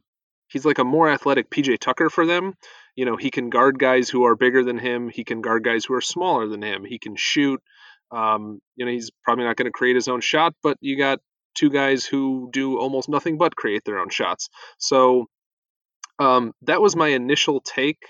he's 0.47 0.65
like 0.65 0.79
a 0.79 0.83
more 0.83 1.09
athletic 1.09 1.49
PJ 1.49 1.79
Tucker 1.79 2.09
for 2.09 2.25
them. 2.25 2.53
You 2.95 3.05
know, 3.05 3.15
he 3.15 3.29
can 3.29 3.49
guard 3.49 3.77
guys 3.77 4.09
who 4.09 4.25
are 4.25 4.35
bigger 4.35 4.63
than 4.63 4.79
him. 4.79 5.09
He 5.09 5.23
can 5.23 5.41
guard 5.41 5.63
guys 5.63 5.85
who 5.85 5.93
are 5.93 6.01
smaller 6.01 6.47
than 6.47 6.63
him. 6.63 6.83
He 6.83 6.97
can 6.97 7.15
shoot. 7.15 7.61
Um, 8.11 8.59
you 8.75 8.85
know, 8.85 8.91
he's 8.91 9.11
probably 9.23 9.45
not 9.45 9.57
going 9.57 9.65
to 9.65 9.71
create 9.71 9.95
his 9.95 10.07
own 10.07 10.21
shot, 10.21 10.53
but 10.63 10.77
you 10.81 10.97
got 10.97 11.19
two 11.55 11.69
guys 11.69 12.05
who 12.05 12.49
do 12.53 12.79
almost 12.79 13.09
nothing 13.09 13.37
but 13.37 13.55
create 13.55 13.83
their 13.83 13.99
own 13.99 14.09
shots. 14.09 14.49
So 14.77 15.25
um, 16.19 16.53
that 16.63 16.81
was 16.81 16.95
my 16.95 17.09
initial 17.09 17.61
take. 17.61 18.01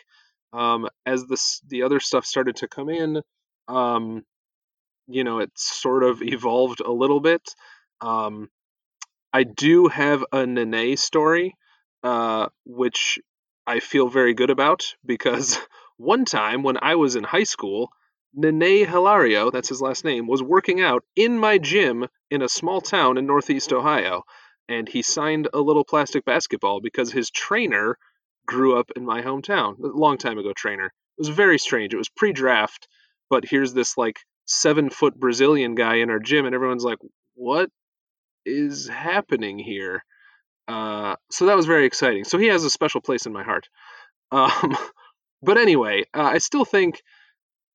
Um, 0.54 0.88
as 1.06 1.26
this 1.26 1.62
the 1.68 1.84
other 1.84 2.00
stuff 2.00 2.26
started 2.26 2.58
to 2.58 2.68
come 2.68 2.90
in, 2.90 3.22
um, 3.68 4.24
you 5.08 5.24
know, 5.24 5.40
it 5.40 5.52
sort 5.56 6.04
of 6.04 6.22
evolved 6.22 6.82
a 6.82 6.92
little 6.92 7.20
bit. 7.20 7.42
Um, 8.02 8.50
I 9.34 9.44
do 9.44 9.88
have 9.88 10.24
a 10.32 10.46
Nene 10.46 10.98
story, 10.98 11.56
uh, 12.04 12.48
which 12.66 13.20
I 13.66 13.80
feel 13.82 14.08
very 14.08 14.34
good 14.34 14.50
about 14.50 14.96
because 15.06 15.60
one 15.98 16.26
time 16.26 16.64
when 16.64 16.78
I 16.82 16.96
was 16.96 17.16
in 17.16 17.24
high 17.24 17.44
school, 17.44 17.90
Nene 18.38 18.88
Hilario, 18.88 19.50
that's 19.50 19.70
his 19.70 19.82
last 19.82 20.06
name, 20.06 20.28
was 20.28 20.44
working 20.44 20.80
out 20.80 21.04
in 21.16 21.40
my 21.40 21.58
gym 21.58 22.06
in 22.30 22.44
a 22.44 22.50
small 22.50 22.82
town 22.82 23.18
in 23.18 23.26
Northeast 23.26 23.74
Ohio. 23.74 24.22
And 24.70 24.88
he 24.88 25.02
signed 25.02 25.48
a 25.54 25.60
little 25.60 25.84
plastic 25.84 26.24
basketball 26.24 26.80
because 26.80 27.12
his 27.12 27.32
trainer 27.32 27.98
grew 28.46 28.78
up 28.78 28.92
in 28.96 29.04
my 29.04 29.24
hometown. 29.24 29.80
A 29.80 29.88
long 29.88 30.20
time 30.20 30.38
ago, 30.38 30.54
trainer. 30.56 30.86
It 30.86 31.20
was 31.20 31.30
very 31.30 31.58
strange. 31.58 31.94
It 31.94 31.98
was 31.98 32.10
pre 32.10 32.32
draft, 32.32 32.88
but 33.30 33.44
here's 33.44 33.74
this 33.74 33.98
like 33.98 34.20
seven 34.46 34.92
foot 34.92 35.20
Brazilian 35.20 35.74
guy 35.74 35.96
in 35.96 36.12
our 36.12 36.20
gym, 36.20 36.46
and 36.46 36.54
everyone's 36.54 36.84
like, 36.84 37.00
what 37.34 37.72
is 38.46 38.88
happening 38.88 39.58
here? 39.58 40.04
Uh, 40.68 41.16
so 41.32 41.48
that 41.48 41.56
was 41.56 41.66
very 41.66 41.86
exciting. 41.86 42.24
So 42.24 42.38
he 42.38 42.48
has 42.48 42.64
a 42.64 42.70
special 42.70 43.02
place 43.02 43.26
in 43.26 43.34
my 43.34 43.44
heart. 43.44 43.68
Um, 44.32 44.78
but 45.42 45.58
anyway, 45.58 46.04
uh, 46.14 46.22
I 46.22 46.38
still 46.38 46.66
think 46.66 47.02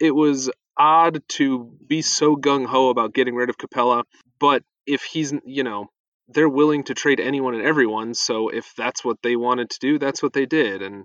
it 0.03 0.11
was 0.11 0.51
odd 0.77 1.23
to 1.29 1.79
be 1.87 2.03
so 2.03 2.35
gung 2.35 2.67
ho 2.67 2.89
about 2.91 3.15
getting 3.15 3.37
rid 3.37 3.49
of 3.49 3.57
Capela, 3.57 4.03
but 4.41 4.65
if 4.85 5.05
he's, 5.05 5.33
you 5.45 5.63
know, 5.63 5.87
they're 6.27 6.49
willing 6.49 6.83
to 6.85 6.95
trade 6.95 7.21
anyone 7.21 7.55
and 7.55 7.63
everyone, 7.65 8.13
so 8.13 8.49
if 8.49 8.75
that's 8.77 9.05
what 9.05 9.19
they 9.23 9.37
wanted 9.37 9.71
to 9.71 9.79
do, 9.79 10.01
that's 10.01 10.21
what 10.21 10.33
they 10.33 10.45
did, 10.45 10.83
and 10.83 11.05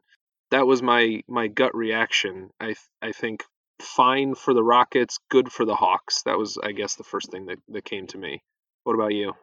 that 0.50 0.66
was 0.66 0.82
my 0.82 1.22
my 1.28 1.48
gut 1.48 1.76
reaction. 1.76 2.50
I 2.60 2.74
I 3.00 3.12
think 3.12 3.44
fine 3.80 4.34
for 4.34 4.56
the 4.56 4.64
Rockets, 4.64 5.20
good 5.30 5.52
for 5.52 5.64
the 5.64 5.76
Hawks. 5.76 6.24
That 6.24 6.40
was, 6.40 6.58
I 6.58 6.72
guess, 6.72 6.96
the 6.96 7.04
first 7.04 7.30
thing 7.32 7.46
that, 7.46 7.60
that 7.70 7.86
came 7.86 8.08
to 8.08 8.18
me. 8.18 8.42
What 8.84 8.96
about 8.96 9.14
you? 9.14 9.34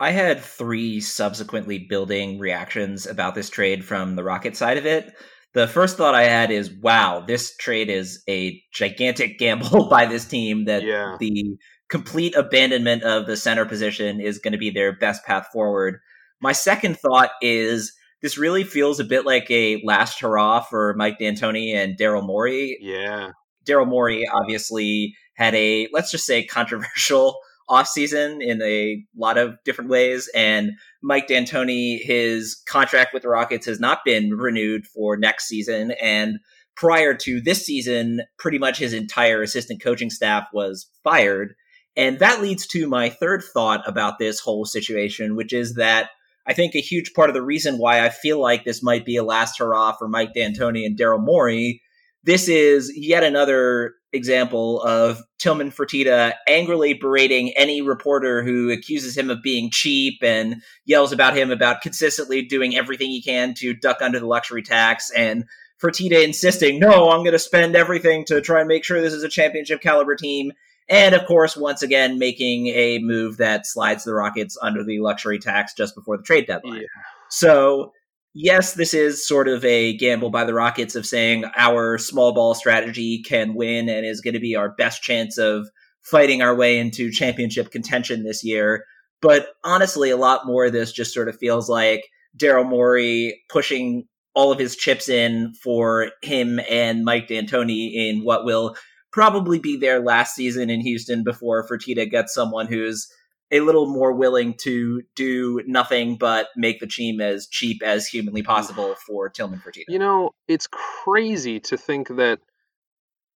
I 0.00 0.10
had 0.10 0.40
three 0.40 1.00
subsequently 1.00 1.78
building 1.78 2.40
reactions 2.40 3.06
about 3.06 3.36
this 3.36 3.48
trade 3.48 3.84
from 3.84 4.16
the 4.16 4.24
Rocket 4.24 4.56
side 4.56 4.78
of 4.78 4.86
it 4.86 5.14
the 5.54 5.68
first 5.68 5.96
thought 5.96 6.14
I 6.14 6.24
had 6.24 6.50
is, 6.50 6.70
wow, 6.70 7.24
this 7.26 7.56
trade 7.56 7.88
is 7.88 8.22
a 8.28 8.60
gigantic 8.72 9.38
gamble 9.38 9.88
by 9.90 10.06
this 10.06 10.24
team 10.24 10.64
that 10.64 10.82
yeah. 10.82 11.16
the 11.20 11.56
complete 11.88 12.34
abandonment 12.34 13.04
of 13.04 13.26
the 13.26 13.36
center 13.36 13.64
position 13.64 14.20
is 14.20 14.38
going 14.38 14.52
to 14.52 14.58
be 14.58 14.70
their 14.70 14.96
best 14.96 15.24
path 15.24 15.46
forward. 15.52 16.00
My 16.40 16.52
second 16.52 16.98
thought 16.98 17.30
is 17.40 17.92
this 18.20 18.36
really 18.36 18.64
feels 18.64 18.98
a 18.98 19.04
bit 19.04 19.24
like 19.24 19.48
a 19.50 19.80
last 19.84 20.20
hurrah 20.20 20.60
for 20.60 20.94
Mike 20.96 21.18
D'Antoni 21.18 21.74
and 21.74 21.96
Daryl 21.96 22.26
Morey. 22.26 22.76
Yeah. 22.80 23.30
Daryl 23.64 23.86
Morey 23.86 24.26
obviously 24.26 25.14
had 25.36 25.54
a, 25.54 25.88
let's 25.92 26.10
just 26.10 26.26
say, 26.26 26.44
controversial 26.44 27.36
offseason 27.68 28.42
in 28.42 28.60
a 28.62 29.02
lot 29.16 29.38
of 29.38 29.56
different 29.64 29.90
ways. 29.90 30.28
And 30.34 30.72
Mike 31.02 31.28
D'Antoni, 31.28 31.98
his 32.02 32.62
contract 32.68 33.14
with 33.14 33.22
the 33.22 33.28
Rockets 33.28 33.66
has 33.66 33.80
not 33.80 34.00
been 34.04 34.34
renewed 34.34 34.86
for 34.86 35.16
next 35.16 35.46
season. 35.48 35.92
And 36.02 36.38
prior 36.76 37.14
to 37.14 37.40
this 37.40 37.64
season, 37.64 38.22
pretty 38.38 38.58
much 38.58 38.78
his 38.78 38.92
entire 38.92 39.42
assistant 39.42 39.82
coaching 39.82 40.10
staff 40.10 40.46
was 40.52 40.90
fired. 41.02 41.54
And 41.96 42.18
that 42.18 42.42
leads 42.42 42.66
to 42.68 42.88
my 42.88 43.08
third 43.08 43.42
thought 43.42 43.86
about 43.86 44.18
this 44.18 44.40
whole 44.40 44.64
situation, 44.64 45.36
which 45.36 45.52
is 45.52 45.74
that 45.74 46.10
I 46.46 46.52
think 46.52 46.74
a 46.74 46.80
huge 46.80 47.14
part 47.14 47.30
of 47.30 47.34
the 47.34 47.42
reason 47.42 47.78
why 47.78 48.04
I 48.04 48.10
feel 48.10 48.40
like 48.40 48.64
this 48.64 48.82
might 48.82 49.06
be 49.06 49.16
a 49.16 49.24
last 49.24 49.58
hurrah 49.58 49.92
for 49.92 50.08
Mike 50.08 50.34
D'Antoni 50.34 50.84
and 50.84 50.98
Daryl 50.98 51.22
Morey. 51.22 51.80
This 52.24 52.48
is 52.48 52.90
yet 52.96 53.22
another 53.22 53.94
example 54.12 54.80
of 54.82 55.20
Tillman 55.38 55.70
Fertitta 55.70 56.34
angrily 56.48 56.94
berating 56.94 57.50
any 57.50 57.82
reporter 57.82 58.42
who 58.42 58.70
accuses 58.70 59.16
him 59.16 59.28
of 59.28 59.42
being 59.42 59.70
cheap 59.70 60.20
and 60.22 60.62
yells 60.86 61.12
about 61.12 61.36
him 61.36 61.50
about 61.50 61.82
consistently 61.82 62.42
doing 62.42 62.76
everything 62.76 63.10
he 63.10 63.20
can 63.20 63.54
to 63.54 63.74
duck 63.74 63.98
under 64.00 64.18
the 64.18 64.26
luxury 64.26 64.62
tax 64.62 65.10
and 65.10 65.44
Fertitta 65.82 66.24
insisting, 66.24 66.78
no, 66.78 67.10
I'm 67.10 67.20
going 67.20 67.32
to 67.32 67.38
spend 67.38 67.76
everything 67.76 68.24
to 68.26 68.40
try 68.40 68.60
and 68.60 68.68
make 68.68 68.84
sure 68.84 69.02
this 69.02 69.12
is 69.12 69.24
a 69.24 69.28
championship 69.28 69.82
caliber 69.82 70.14
team. 70.14 70.52
And 70.88 71.14
of 71.14 71.26
course, 71.26 71.56
once 71.56 71.82
again, 71.82 72.18
making 72.18 72.68
a 72.68 72.98
move 73.00 73.38
that 73.38 73.66
slides 73.66 74.04
the 74.04 74.14
Rockets 74.14 74.56
under 74.62 74.84
the 74.84 75.00
luxury 75.00 75.38
tax 75.38 75.74
just 75.74 75.94
before 75.94 76.16
the 76.16 76.22
trade 76.22 76.46
deadline. 76.46 76.82
Yeah. 76.82 77.02
So, 77.28 77.92
yes, 78.34 78.74
this 78.74 78.92
is 78.92 79.26
sort 79.26 79.48
of 79.48 79.64
a 79.64 79.96
gamble 79.96 80.30
by 80.30 80.44
the 80.44 80.54
Rockets 80.54 80.94
of 80.96 81.06
saying 81.06 81.44
our 81.56 81.96
small 81.98 82.34
ball 82.34 82.54
strategy 82.54 83.22
can 83.22 83.54
win 83.54 83.88
and 83.88 84.04
is 84.04 84.20
going 84.20 84.34
to 84.34 84.40
be 84.40 84.56
our 84.56 84.74
best 84.74 85.02
chance 85.02 85.38
of 85.38 85.68
fighting 86.02 86.42
our 86.42 86.54
way 86.54 86.78
into 86.78 87.10
championship 87.10 87.70
contention 87.70 88.24
this 88.24 88.44
year. 88.44 88.84
But 89.22 89.48
honestly, 89.62 90.10
a 90.10 90.18
lot 90.18 90.46
more 90.46 90.66
of 90.66 90.72
this 90.72 90.92
just 90.92 91.14
sort 91.14 91.28
of 91.28 91.38
feels 91.38 91.70
like 91.70 92.02
Daryl 92.36 92.68
Morey 92.68 93.40
pushing 93.48 94.06
all 94.34 94.50
of 94.52 94.58
his 94.58 94.76
chips 94.76 95.08
in 95.08 95.54
for 95.62 96.10
him 96.22 96.60
and 96.68 97.04
Mike 97.04 97.28
D'Antoni 97.28 97.94
in 97.94 98.24
what 98.24 98.44
will 98.44 98.76
probably 99.12 99.60
be 99.60 99.76
their 99.76 100.00
last 100.00 100.34
season 100.34 100.68
in 100.68 100.80
Houston 100.80 101.22
before 101.22 101.66
Fertitta 101.66 102.10
gets 102.10 102.34
someone 102.34 102.66
who's 102.66 103.08
a 103.50 103.60
little 103.60 103.86
more 103.86 104.12
willing 104.12 104.54
to 104.62 105.02
do 105.14 105.62
nothing 105.66 106.16
but 106.16 106.48
make 106.56 106.80
the 106.80 106.86
team 106.86 107.20
as 107.20 107.46
cheap 107.46 107.82
as 107.82 108.06
humanly 108.06 108.42
possible 108.42 108.94
for 109.06 109.28
Tillman 109.28 109.60
Fertitta. 109.60 109.84
You 109.88 109.98
know, 109.98 110.30
it's 110.48 110.66
crazy 110.66 111.60
to 111.60 111.76
think 111.76 112.08
that 112.16 112.40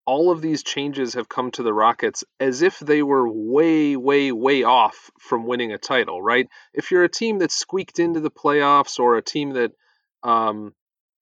all 0.06 0.30
of 0.30 0.40
these 0.40 0.62
changes 0.62 1.14
have 1.14 1.28
come 1.28 1.50
to 1.50 1.62
the 1.62 1.74
Rockets 1.74 2.24
as 2.40 2.62
if 2.62 2.78
they 2.78 3.02
were 3.02 3.30
way, 3.30 3.94
way, 3.94 4.32
way 4.32 4.62
off 4.62 5.10
from 5.20 5.46
winning 5.46 5.72
a 5.72 5.78
title, 5.78 6.22
right? 6.22 6.48
If 6.72 6.90
you're 6.90 7.04
a 7.04 7.10
team 7.10 7.40
that 7.40 7.52
squeaked 7.52 7.98
into 7.98 8.20
the 8.20 8.30
playoffs 8.30 8.98
or 8.98 9.18
a 9.18 9.22
team 9.22 9.50
that, 9.50 9.72
um, 10.22 10.72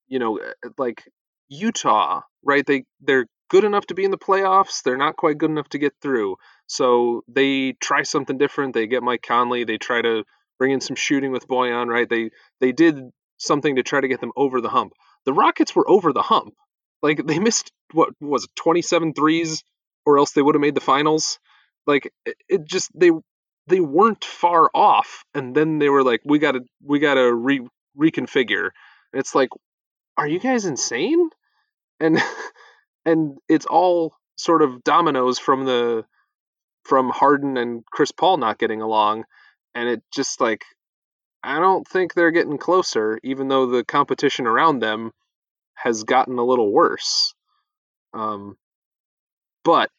you 0.07 0.21
know, 0.21 0.39
like 0.79 1.03
Utah, 1.49 2.21
right? 2.45 2.65
They 2.65 2.85
they're 3.01 3.27
good 3.51 3.65
enough 3.65 3.87
to 3.87 3.95
be 3.95 4.05
in 4.05 4.11
the 4.11 4.19
playoffs. 4.19 4.83
They're 4.85 4.97
not 4.97 5.17
quite 5.17 5.39
good 5.39 5.51
enough 5.51 5.69
to 5.71 5.79
get 5.79 5.95
through. 6.01 6.37
So 6.67 7.23
they 7.29 7.73
try 7.73 8.03
something 8.03 8.39
different. 8.39 8.75
They 8.75 8.87
get 8.87 9.03
Mike 9.03 9.23
Conley. 9.23 9.65
They 9.65 9.79
try 9.79 10.03
to 10.03 10.25
bring 10.59 10.73
in 10.73 10.81
some 10.81 10.97
shooting 10.97 11.33
with 11.33 11.49
Bojan, 11.49 11.89
right? 11.89 12.09
They 12.09 12.31
they 12.61 12.73
did 12.73 13.11
something 13.39 13.77
to 13.77 13.83
try 13.83 14.01
to 14.01 14.09
get 14.09 14.21
them 14.21 14.33
over 14.37 14.61
the 14.61 14.69
hump. 14.69 14.93
The 15.25 15.33
Rockets 15.33 15.75
were 15.75 15.89
over 15.89 16.13
the 16.13 16.23
hump. 16.23 16.55
Like 17.03 17.27
they 17.27 17.39
missed 17.39 17.73
what 17.93 18.11
was 18.21 18.45
it, 18.45 18.51
27 18.57 19.15
threes 19.15 19.63
or 20.05 20.19
else 20.19 20.33
they 20.33 20.43
would 20.43 20.55
have 20.55 20.63
made 20.63 20.75
the 20.75 20.81
finals. 20.81 21.39
Like 21.87 22.13
it, 22.25 22.37
it 22.49 22.65
just 22.65 22.91
they 22.99 23.11
they 23.69 23.81
weren't 23.81 24.25
far 24.25 24.71
off 24.75 25.25
and 25.35 25.55
then 25.55 25.79
they 25.79 25.89
were 25.89 26.03
like 26.05 26.21
we 26.25 26.39
got 26.39 26.53
to 26.53 26.61
we 26.83 26.99
got 26.99 27.15
to 27.15 27.33
re, 27.33 27.61
reconfigure. 27.99 28.71
And 29.13 29.21
it's 29.21 29.35
like 29.35 29.51
are 30.17 30.27
you 30.27 30.41
guys 30.41 30.65
insane? 30.65 31.29
And 32.01 32.19
and 33.05 33.39
it's 33.49 33.67
all 33.67 34.15
sort 34.37 34.63
of 34.63 34.83
dominoes 34.83 35.39
from 35.39 35.65
the 35.65 36.05
from 36.89 37.11
Harden 37.11 37.57
and 37.57 37.85
Chris 37.87 38.13
Paul 38.13 38.39
not 38.39 38.59
getting 38.59 38.81
along, 38.83 39.25
and 39.75 39.89
it 39.89 40.03
just 40.13 40.41
like 40.41 40.65
I 41.43 41.59
don't 41.59 41.87
think 41.87 42.15
they're 42.15 42.31
getting 42.31 42.59
closer, 42.59 43.19
even 43.23 43.49
though 43.49 43.67
the 43.67 43.85
competition 43.85 44.47
around 44.47 44.81
them 44.81 45.13
has 45.75 46.05
gotten 46.05 46.39
a 46.39 46.45
little 46.45 46.73
worse. 46.73 47.35
Um, 48.15 48.57
but 49.63 49.91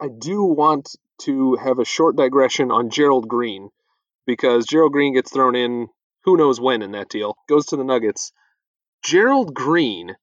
I 0.00 0.08
do 0.08 0.42
want 0.42 0.96
to 1.22 1.56
have 1.56 1.78
a 1.78 1.84
short 1.84 2.16
digression 2.16 2.70
on 2.70 2.90
Gerald 2.90 3.28
Green 3.28 3.68
because 4.26 4.66
Gerald 4.66 4.92
Green 4.92 5.14
gets 5.14 5.32
thrown 5.32 5.54
in 5.54 5.88
who 6.24 6.36
knows 6.36 6.60
when 6.60 6.82
in 6.82 6.92
that 6.92 7.08
deal, 7.08 7.36
goes 7.48 7.66
to 7.66 7.76
the 7.76 7.84
Nuggets. 7.84 8.32
Gerald 9.04 9.54
Green 9.54 10.16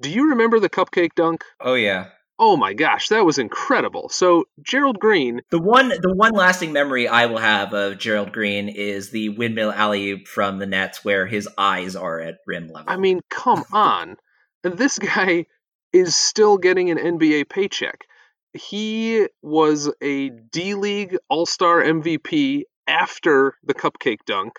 do 0.00 0.10
you 0.10 0.30
remember 0.30 0.60
the 0.60 0.68
cupcake 0.68 1.14
dunk? 1.14 1.44
Oh 1.60 1.74
yeah. 1.74 2.08
Oh 2.38 2.56
my 2.56 2.74
gosh, 2.74 3.08
that 3.08 3.24
was 3.24 3.38
incredible. 3.38 4.10
So 4.10 4.44
Gerald 4.62 4.98
Green, 4.98 5.40
the 5.50 5.58
one 5.58 5.88
the 5.88 6.14
one 6.14 6.32
lasting 6.32 6.72
memory 6.72 7.08
I 7.08 7.26
will 7.26 7.38
have 7.38 7.72
of 7.72 7.98
Gerald 7.98 8.32
Green 8.32 8.68
is 8.68 9.10
the 9.10 9.30
windmill 9.30 9.72
alley 9.72 10.24
from 10.24 10.58
the 10.58 10.66
Nets 10.66 11.02
where 11.02 11.26
his 11.26 11.48
eyes 11.56 11.96
are 11.96 12.20
at 12.20 12.38
rim 12.46 12.68
level. 12.68 12.90
I 12.92 12.98
mean, 12.98 13.20
come 13.30 13.64
on. 13.72 14.16
this 14.62 14.98
guy 14.98 15.46
is 15.92 16.14
still 16.14 16.58
getting 16.58 16.90
an 16.90 16.98
NBA 16.98 17.48
paycheck. 17.48 18.04
He 18.52 19.26
was 19.40 19.90
a 20.02 20.28
D 20.28 20.74
League 20.74 21.16
All-Star 21.30 21.82
MVP 21.82 22.64
after 22.86 23.54
the 23.64 23.74
cupcake 23.74 24.24
dunk. 24.26 24.54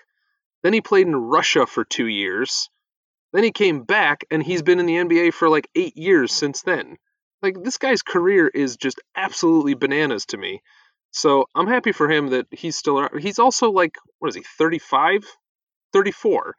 Then 0.64 0.72
he 0.72 0.80
played 0.80 1.06
in 1.06 1.14
Russia 1.14 1.66
for 1.66 1.84
2 1.84 2.06
years. 2.06 2.68
Then 3.32 3.44
he 3.44 3.52
came 3.52 3.84
back 3.84 4.24
and 4.30 4.42
he's 4.42 4.62
been 4.62 4.80
in 4.80 4.86
the 4.86 4.96
NBA 4.96 5.32
for 5.32 5.48
like 5.48 5.68
eight 5.76 5.96
years 5.96 6.32
since 6.32 6.62
then. 6.62 6.96
Like 7.42 7.62
this 7.62 7.78
guy's 7.78 8.02
career 8.02 8.48
is 8.48 8.76
just 8.76 9.00
absolutely 9.16 9.74
bananas 9.74 10.26
to 10.26 10.36
me. 10.36 10.62
So 11.10 11.46
I'm 11.54 11.66
happy 11.66 11.92
for 11.92 12.10
him 12.10 12.28
that 12.28 12.46
he's 12.50 12.76
still 12.76 12.98
around. 12.98 13.20
He's 13.20 13.38
also 13.38 13.70
like, 13.70 13.94
what 14.18 14.28
is 14.28 14.34
he, 14.34 14.44
35? 14.58 15.24
34. 15.92 16.54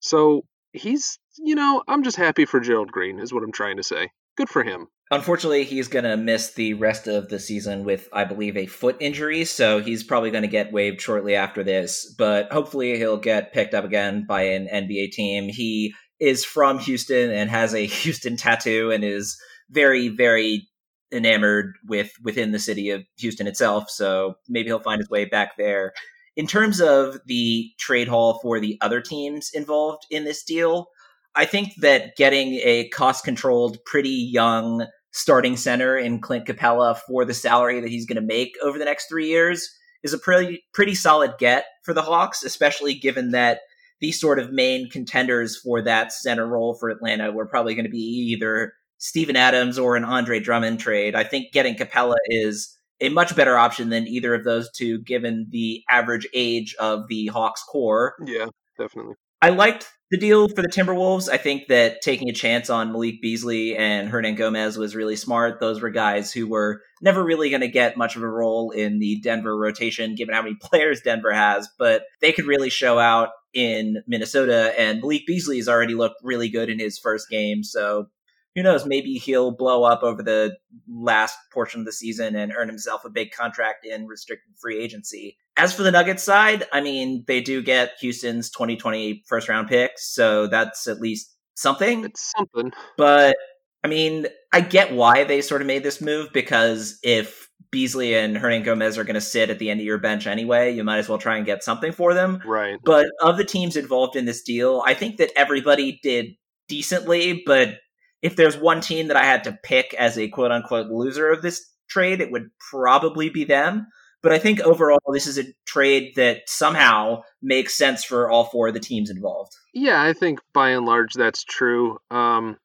So 0.00 0.44
he's, 0.72 1.18
you 1.38 1.54
know, 1.54 1.82
I'm 1.86 2.02
just 2.02 2.16
happy 2.16 2.44
for 2.44 2.60
Gerald 2.60 2.90
Green, 2.90 3.20
is 3.20 3.32
what 3.32 3.44
I'm 3.44 3.52
trying 3.52 3.76
to 3.76 3.82
say. 3.82 4.10
Good 4.36 4.48
for 4.48 4.64
him. 4.64 4.88
Unfortunately, 5.10 5.64
he's 5.64 5.88
going 5.88 6.06
to 6.06 6.16
miss 6.16 6.54
the 6.54 6.72
rest 6.74 7.06
of 7.06 7.28
the 7.28 7.38
season 7.38 7.84
with, 7.84 8.08
I 8.14 8.24
believe, 8.24 8.56
a 8.56 8.66
foot 8.66 8.96
injury. 8.98 9.44
So 9.44 9.80
he's 9.80 10.02
probably 10.02 10.30
going 10.30 10.42
to 10.42 10.48
get 10.48 10.72
waived 10.72 11.02
shortly 11.02 11.34
after 11.34 11.62
this. 11.62 12.14
But 12.18 12.50
hopefully, 12.50 12.96
he'll 12.96 13.18
get 13.18 13.52
picked 13.52 13.74
up 13.74 13.84
again 13.84 14.24
by 14.26 14.44
an 14.44 14.68
NBA 14.72 15.10
team. 15.12 15.50
He 15.50 15.94
is 16.18 16.46
from 16.46 16.78
Houston 16.78 17.30
and 17.30 17.50
has 17.50 17.74
a 17.74 17.84
Houston 17.86 18.38
tattoo 18.38 18.90
and 18.90 19.04
is 19.04 19.38
very, 19.72 20.08
very 20.08 20.68
enamored 21.12 21.74
with 21.86 22.12
within 22.22 22.52
the 22.52 22.58
city 22.58 22.90
of 22.90 23.02
Houston 23.18 23.46
itself. 23.46 23.90
So 23.90 24.34
maybe 24.48 24.68
he'll 24.68 24.78
find 24.78 25.00
his 25.00 25.10
way 25.10 25.24
back 25.24 25.56
there. 25.56 25.92
In 26.36 26.46
terms 26.46 26.80
of 26.80 27.18
the 27.26 27.70
trade 27.78 28.08
haul 28.08 28.38
for 28.40 28.58
the 28.58 28.78
other 28.80 29.00
teams 29.00 29.50
involved 29.52 30.06
in 30.10 30.24
this 30.24 30.42
deal, 30.42 30.86
I 31.34 31.44
think 31.44 31.74
that 31.78 32.16
getting 32.16 32.54
a 32.62 32.88
cost 32.88 33.24
controlled, 33.24 33.78
pretty 33.84 34.08
young 34.08 34.86
starting 35.12 35.56
center 35.56 35.96
in 35.96 36.20
Clint 36.20 36.46
Capela 36.46 36.98
for 37.06 37.24
the 37.24 37.34
salary 37.34 37.80
that 37.80 37.90
he's 37.90 38.06
going 38.06 38.16
to 38.16 38.26
make 38.26 38.54
over 38.62 38.78
the 38.78 38.84
next 38.84 39.08
three 39.08 39.28
years 39.28 39.68
is 40.02 40.14
a 40.14 40.18
pretty 40.18 40.64
pretty 40.72 40.94
solid 40.94 41.34
get 41.38 41.66
for 41.84 41.92
the 41.94 42.02
Hawks, 42.02 42.42
especially 42.42 42.94
given 42.94 43.30
that 43.32 43.60
the 44.00 44.10
sort 44.10 44.38
of 44.38 44.52
main 44.52 44.88
contenders 44.90 45.56
for 45.56 45.82
that 45.82 46.12
center 46.12 46.46
role 46.46 46.74
for 46.74 46.88
Atlanta 46.88 47.30
were 47.30 47.46
probably 47.46 47.74
going 47.74 47.84
to 47.84 47.90
be 47.90 47.98
either 47.98 48.72
Steven 49.02 49.34
Adams 49.34 49.80
or 49.80 49.96
an 49.96 50.04
Andre 50.04 50.38
Drummond 50.38 50.78
trade. 50.78 51.16
I 51.16 51.24
think 51.24 51.52
getting 51.52 51.74
Capela 51.74 52.14
is 52.26 52.78
a 53.00 53.08
much 53.08 53.34
better 53.34 53.58
option 53.58 53.88
than 53.88 54.06
either 54.06 54.32
of 54.32 54.44
those 54.44 54.70
two, 54.70 55.00
given 55.00 55.48
the 55.50 55.82
average 55.90 56.28
age 56.32 56.76
of 56.78 57.08
the 57.08 57.26
Hawks 57.26 57.64
core. 57.64 58.14
Yeah, 58.24 58.46
definitely. 58.78 59.16
I 59.42 59.48
liked 59.48 59.90
the 60.12 60.18
deal 60.18 60.46
for 60.46 60.62
the 60.62 60.68
Timberwolves. 60.68 61.28
I 61.28 61.36
think 61.36 61.66
that 61.66 62.00
taking 62.00 62.28
a 62.28 62.32
chance 62.32 62.70
on 62.70 62.92
Malik 62.92 63.20
Beasley 63.20 63.76
and 63.76 64.08
Hernangomez 64.08 64.76
was 64.76 64.94
really 64.94 65.16
smart. 65.16 65.58
Those 65.58 65.82
were 65.82 65.90
guys 65.90 66.32
who 66.32 66.46
were 66.46 66.80
never 67.00 67.24
really 67.24 67.50
going 67.50 67.62
to 67.62 67.68
get 67.68 67.96
much 67.96 68.14
of 68.14 68.22
a 68.22 68.28
role 68.28 68.70
in 68.70 69.00
the 69.00 69.18
Denver 69.20 69.58
rotation, 69.58 70.14
given 70.14 70.32
how 70.32 70.42
many 70.42 70.54
players 70.62 71.00
Denver 71.00 71.32
has, 71.32 71.68
but 71.76 72.04
they 72.20 72.30
could 72.30 72.46
really 72.46 72.70
show 72.70 73.00
out 73.00 73.30
in 73.52 73.96
Minnesota, 74.06 74.72
and 74.80 75.00
Malik 75.00 75.26
Beasley's 75.26 75.68
already 75.68 75.94
looked 75.94 76.22
really 76.22 76.48
good 76.48 76.70
in 76.70 76.78
his 76.78 77.00
first 77.00 77.28
game. 77.28 77.64
So 77.64 78.06
who 78.54 78.62
knows? 78.62 78.86
Maybe 78.86 79.14
he'll 79.14 79.50
blow 79.50 79.84
up 79.84 80.02
over 80.02 80.22
the 80.22 80.56
last 80.88 81.36
portion 81.52 81.80
of 81.80 81.86
the 81.86 81.92
season 81.92 82.36
and 82.36 82.52
earn 82.56 82.68
himself 82.68 83.04
a 83.04 83.10
big 83.10 83.30
contract 83.32 83.86
in 83.86 84.06
restricted 84.06 84.54
free 84.60 84.82
agency. 84.82 85.38
As 85.56 85.74
for 85.74 85.82
the 85.82 85.90
Nuggets 85.90 86.22
side, 86.22 86.64
I 86.72 86.80
mean, 86.80 87.24
they 87.26 87.40
do 87.40 87.62
get 87.62 87.92
Houston's 88.00 88.50
2020 88.50 89.24
first 89.26 89.48
round 89.48 89.68
pick, 89.68 89.92
so 89.96 90.46
that's 90.46 90.86
at 90.86 91.00
least 91.00 91.34
something. 91.54 92.04
It's 92.04 92.32
something. 92.36 92.72
But 92.96 93.36
I 93.84 93.88
mean, 93.88 94.26
I 94.52 94.60
get 94.60 94.92
why 94.92 95.24
they 95.24 95.40
sort 95.42 95.60
of 95.60 95.66
made 95.66 95.82
this 95.82 96.00
move 96.00 96.32
because 96.32 96.98
if 97.02 97.48
Beasley 97.72 98.14
and 98.14 98.36
Hernangomez 98.36 98.98
are 98.98 99.04
going 99.04 99.14
to 99.14 99.20
sit 99.20 99.48
at 99.50 99.58
the 99.58 99.70
end 99.70 99.80
of 99.80 99.86
your 99.86 99.98
bench 99.98 100.26
anyway. 100.26 100.72
You 100.72 100.84
might 100.84 100.98
as 100.98 101.08
well 101.08 101.18
try 101.18 101.38
and 101.38 101.46
get 101.46 101.64
something 101.64 101.90
for 101.90 102.12
them. 102.14 102.40
Right. 102.46 102.78
But 102.84 103.06
of 103.20 103.38
the 103.38 103.44
teams 103.44 103.76
involved 103.76 104.14
in 104.14 104.26
this 104.26 104.42
deal, 104.42 104.82
I 104.86 104.94
think 104.94 105.16
that 105.16 105.32
everybody 105.34 105.98
did 106.02 106.34
decently, 106.68 107.42
but 107.46 107.76
if 108.22 108.36
there's 108.36 108.56
one 108.56 108.80
team 108.80 109.08
that 109.08 109.16
I 109.16 109.24
had 109.24 109.44
to 109.44 109.58
pick 109.62 109.94
as 109.94 110.16
a 110.16 110.28
quote 110.28 110.52
unquote 110.52 110.90
loser 110.90 111.30
of 111.30 111.42
this 111.42 111.68
trade, 111.88 112.20
it 112.20 112.30
would 112.30 112.50
probably 112.70 113.28
be 113.28 113.44
them. 113.44 113.88
But 114.22 114.32
I 114.32 114.38
think 114.38 114.60
overall, 114.60 115.00
this 115.12 115.26
is 115.26 115.36
a 115.36 115.52
trade 115.66 116.14
that 116.14 116.42
somehow 116.46 117.22
makes 117.42 117.76
sense 117.76 118.04
for 118.04 118.30
all 118.30 118.44
four 118.44 118.68
of 118.68 118.74
the 118.74 118.80
teams 118.80 119.10
involved. 119.10 119.52
Yeah, 119.74 120.00
I 120.00 120.12
think 120.12 120.38
by 120.54 120.70
and 120.70 120.86
large 120.86 121.14
that's 121.14 121.42
true. 121.42 121.98
Um, 122.10 122.56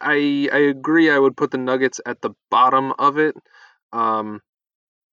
I 0.00 0.48
I 0.52 0.58
agree. 0.58 1.10
I 1.10 1.18
would 1.18 1.36
put 1.36 1.50
the 1.50 1.58
Nuggets 1.58 2.00
at 2.06 2.22
the 2.22 2.30
bottom 2.48 2.92
of 2.98 3.18
it. 3.18 3.34
Um, 3.92 4.40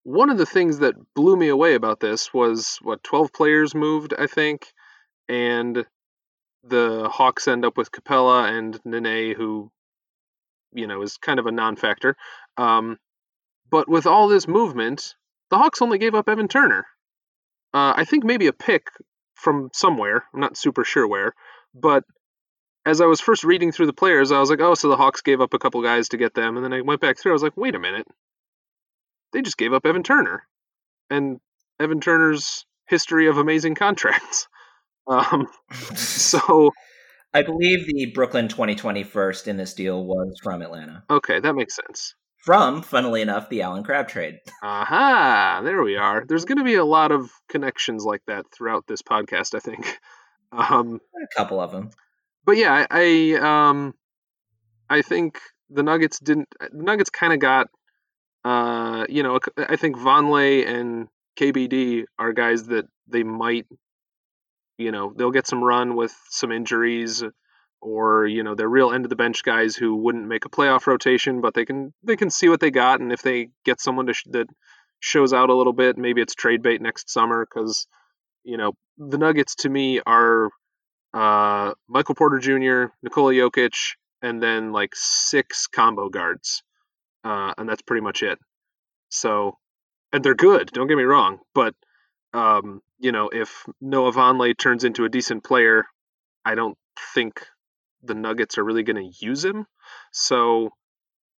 one 0.03 0.29
of 0.29 0.37
the 0.37 0.45
things 0.45 0.79
that 0.79 0.95
blew 1.15 1.35
me 1.35 1.49
away 1.49 1.73
about 1.73 1.99
this 1.99 2.33
was 2.33 2.77
what 2.81 3.03
12 3.03 3.33
players 3.33 3.75
moved, 3.75 4.13
I 4.17 4.27
think, 4.27 4.67
and 5.27 5.85
the 6.63 7.09
Hawks 7.11 7.47
end 7.47 7.65
up 7.65 7.77
with 7.77 7.91
Capela 7.91 8.49
and 8.49 8.79
Nene, 8.85 9.35
who 9.35 9.71
you 10.73 10.87
know 10.87 11.01
is 11.01 11.17
kind 11.17 11.39
of 11.39 11.45
a 11.45 11.51
non-factor. 11.51 12.15
Um, 12.57 12.97
but 13.69 13.87
with 13.87 14.05
all 14.05 14.27
this 14.27 14.47
movement, 14.47 15.15
the 15.49 15.57
Hawks 15.57 15.81
only 15.81 15.97
gave 15.97 16.15
up 16.15 16.29
Evan 16.29 16.47
Turner. 16.47 16.85
Uh, 17.73 17.93
I 17.95 18.05
think 18.05 18.23
maybe 18.23 18.47
a 18.47 18.53
pick 18.53 18.87
from 19.35 19.69
somewhere. 19.73 20.25
I'm 20.33 20.39
not 20.39 20.57
super 20.57 20.83
sure 20.83 21.07
where, 21.07 21.33
but 21.73 22.03
as 22.85 23.01
I 23.01 23.05
was 23.05 23.21
first 23.21 23.43
reading 23.43 23.71
through 23.71 23.85
the 23.85 23.93
players, 23.93 24.31
I 24.31 24.39
was 24.39 24.49
like, 24.49 24.61
oh, 24.61 24.73
so 24.73 24.89
the 24.89 24.97
Hawks 24.97 25.21
gave 25.21 25.41
up 25.41 25.53
a 25.53 25.59
couple 25.59 25.81
guys 25.83 26.09
to 26.09 26.17
get 26.17 26.33
them, 26.33 26.55
and 26.55 26.65
then 26.65 26.73
I 26.73 26.81
went 26.81 27.01
back 27.01 27.17
through. 27.17 27.31
I 27.31 27.33
was 27.33 27.43
like, 27.43 27.57
wait 27.57 27.75
a 27.75 27.79
minute, 27.79 28.07
they 29.33 29.41
just 29.41 29.57
gave 29.57 29.73
up 29.73 29.85
Evan 29.85 30.03
Turner, 30.03 30.43
and 31.09 31.39
Evan 31.79 32.01
Turner's 32.01 32.65
history 32.87 33.27
of 33.27 33.37
amazing 33.37 33.75
contracts. 33.75 34.47
Um, 35.09 35.47
so 35.95 36.71
I 37.33 37.41
believe 37.41 37.85
the 37.85 38.07
Brooklyn 38.07 38.47
2020 38.47 39.03
first 39.03 39.47
in 39.47 39.57
this 39.57 39.73
deal 39.73 40.05
was 40.05 40.39
from 40.41 40.61
Atlanta. 40.61 41.03
Okay, 41.09 41.39
that 41.39 41.55
makes 41.55 41.75
sense. 41.75 42.15
From, 42.37 42.81
funnily 42.81 43.21
enough, 43.21 43.49
the 43.49 43.61
Allen 43.63 43.83
Crabbe 43.83 44.07
trade. 44.07 44.39
Aha, 44.63 45.61
there 45.63 45.83
we 45.83 45.97
are. 45.97 46.23
There's 46.25 46.45
going 46.45 46.57
to 46.57 46.63
be 46.63 46.75
a 46.75 46.85
lot 46.85 47.11
of 47.11 47.29
connections 47.49 48.05
like 48.05 48.21
that 48.27 48.45
throughout 48.51 48.85
this 48.87 49.01
podcast, 49.01 49.55
I 49.55 49.59
think. 49.59 49.97
Um, 50.51 50.99
a 51.15 51.37
couple 51.37 51.61
of 51.61 51.71
them. 51.71 51.91
But 52.43 52.57
yeah, 52.57 52.87
I, 52.89 53.35
I 53.37 53.69
um, 53.69 53.93
I 54.89 55.03
think 55.03 55.39
the 55.69 55.83
Nuggets 55.83 56.19
didn't. 56.19 56.47
The 56.59 56.69
Nuggets 56.73 57.11
kind 57.11 57.33
of 57.33 57.39
got, 57.39 57.67
uh, 58.43 59.05
you 59.07 59.21
know, 59.21 59.39
I 59.55 59.75
think 59.75 59.97
Vonleh 59.97 60.67
and 60.67 61.07
KBD 61.39 62.05
are 62.17 62.33
guys 62.33 62.63
that 62.69 62.85
they 63.07 63.21
might 63.21 63.67
you 64.79 64.91
know 64.91 65.13
they'll 65.15 65.29
get 65.29 65.45
some 65.45 65.63
run 65.63 65.95
with 65.95 66.15
some 66.29 66.51
injuries 66.51 67.23
or 67.81 68.25
you 68.25 68.41
know 68.43 68.55
they're 68.55 68.67
real 68.67 68.91
end 68.91 69.05
of 69.05 69.09
the 69.09 69.15
bench 69.15 69.43
guys 69.43 69.75
who 69.75 69.95
wouldn't 69.95 70.27
make 70.27 70.45
a 70.45 70.49
playoff 70.49 70.87
rotation 70.87 71.41
but 71.41 71.53
they 71.53 71.65
can 71.65 71.93
they 72.01 72.15
can 72.15 72.29
see 72.29 72.49
what 72.49 72.61
they 72.61 72.71
got 72.71 72.99
and 72.99 73.11
if 73.11 73.21
they 73.21 73.49
get 73.65 73.79
someone 73.79 74.07
to 74.07 74.13
sh- 74.13 74.23
that 74.31 74.47
shows 74.99 75.33
out 75.33 75.49
a 75.49 75.55
little 75.55 75.73
bit 75.73 75.97
maybe 75.97 76.21
it's 76.21 76.33
trade 76.33 76.61
bait 76.61 76.81
next 76.81 77.09
summer 77.09 77.45
because 77.45 77.87
you 78.43 78.57
know 78.57 78.71
the 78.97 79.17
nuggets 79.17 79.55
to 79.55 79.69
me 79.69 80.01
are 80.05 80.49
uh, 81.13 81.71
michael 81.87 82.15
porter 82.15 82.39
jr 82.39 82.91
nikola 83.03 83.33
jokic 83.33 83.75
and 84.21 84.41
then 84.41 84.71
like 84.71 84.93
six 84.95 85.67
combo 85.67 86.09
guards 86.09 86.63
uh, 87.25 87.53
and 87.57 87.67
that's 87.67 87.81
pretty 87.81 88.01
much 88.01 88.23
it. 88.23 88.39
So 89.09 89.57
and 90.13 90.23
they're 90.23 90.35
good 90.35 90.71
don't 90.71 90.87
get 90.87 90.97
me 90.97 91.03
wrong 91.03 91.39
but 91.53 91.75
um, 92.33 92.81
you 92.99 93.11
know, 93.11 93.29
if 93.29 93.65
Noah 93.81 94.11
Vonleh 94.11 94.57
turns 94.57 94.83
into 94.83 95.05
a 95.05 95.09
decent 95.09 95.43
player, 95.43 95.85
I 96.45 96.55
don't 96.55 96.77
think 97.13 97.45
the 98.03 98.15
Nuggets 98.15 98.57
are 98.57 98.63
really 98.63 98.83
going 98.83 99.11
to 99.11 99.25
use 99.25 99.43
him. 99.43 99.65
So, 100.11 100.71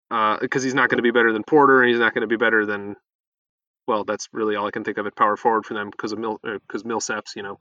because 0.10 0.64
uh, 0.64 0.66
he's 0.66 0.74
not 0.74 0.90
going 0.90 0.98
to 0.98 1.04
be 1.04 1.12
better 1.12 1.32
than 1.32 1.44
Porter, 1.44 1.82
and 1.82 1.90
he's 1.90 2.00
not 2.00 2.14
going 2.14 2.22
to 2.22 2.28
be 2.28 2.38
better 2.38 2.66
than, 2.66 2.96
well, 3.88 4.04
that's 4.04 4.28
really 4.34 4.56
all 4.56 4.68
I 4.68 4.72
can 4.72 4.84
think 4.84 4.98
of 4.98 5.08
at 5.08 5.16
power 5.16 5.38
forward 5.38 5.66
for 5.66 5.74
them 5.74 5.90
because 5.90 6.12
of 6.12 6.20
Mil 6.20 6.40
because 6.44 6.84
Millsap's 6.84 7.36
you 7.36 7.44
know 7.44 7.58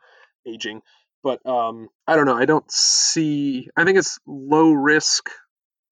aging. 0.47 0.83
But 1.23 1.45
um, 1.47 1.88
I 2.07 2.16
don't 2.16 2.27
know. 2.27 2.37
I 2.37 2.47
don't 2.47 2.71
see. 2.71 3.69
I 3.77 3.85
think 3.85 3.99
it's 3.99 4.19
low 4.27 4.73
risk, 4.73 5.31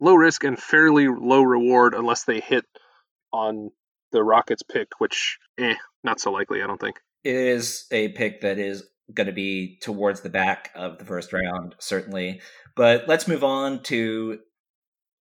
low 0.01 0.15
risk 0.15 0.45
and 0.45 0.59
fairly 0.59 1.07
low 1.07 1.43
reward 1.43 1.95
unless 1.95 2.25
they 2.25 2.41
hit 2.41 2.65
on 3.33 3.71
the 4.11 4.25
Rockets 4.25 4.63
pick, 4.63 4.89
which 4.99 5.39
eh, 5.59 5.75
not 6.03 6.19
so 6.19 6.33
likely. 6.33 6.63
I 6.63 6.67
don't 6.67 6.81
think 6.81 6.97
is 7.25 7.87
a 7.91 8.09
pick 8.11 8.41
that 8.43 8.59
is 8.59 8.85
going 9.15 9.27
to 9.27 9.33
be 9.33 9.79
towards 9.83 10.21
the 10.21 10.31
back 10.31 10.71
of 10.75 10.99
the 10.99 11.05
first 11.05 11.33
round, 11.33 11.75
certainly. 11.79 12.41
But 12.77 13.09
let's 13.09 13.29
move 13.29 13.43
on 13.43 13.83
to 13.85 14.39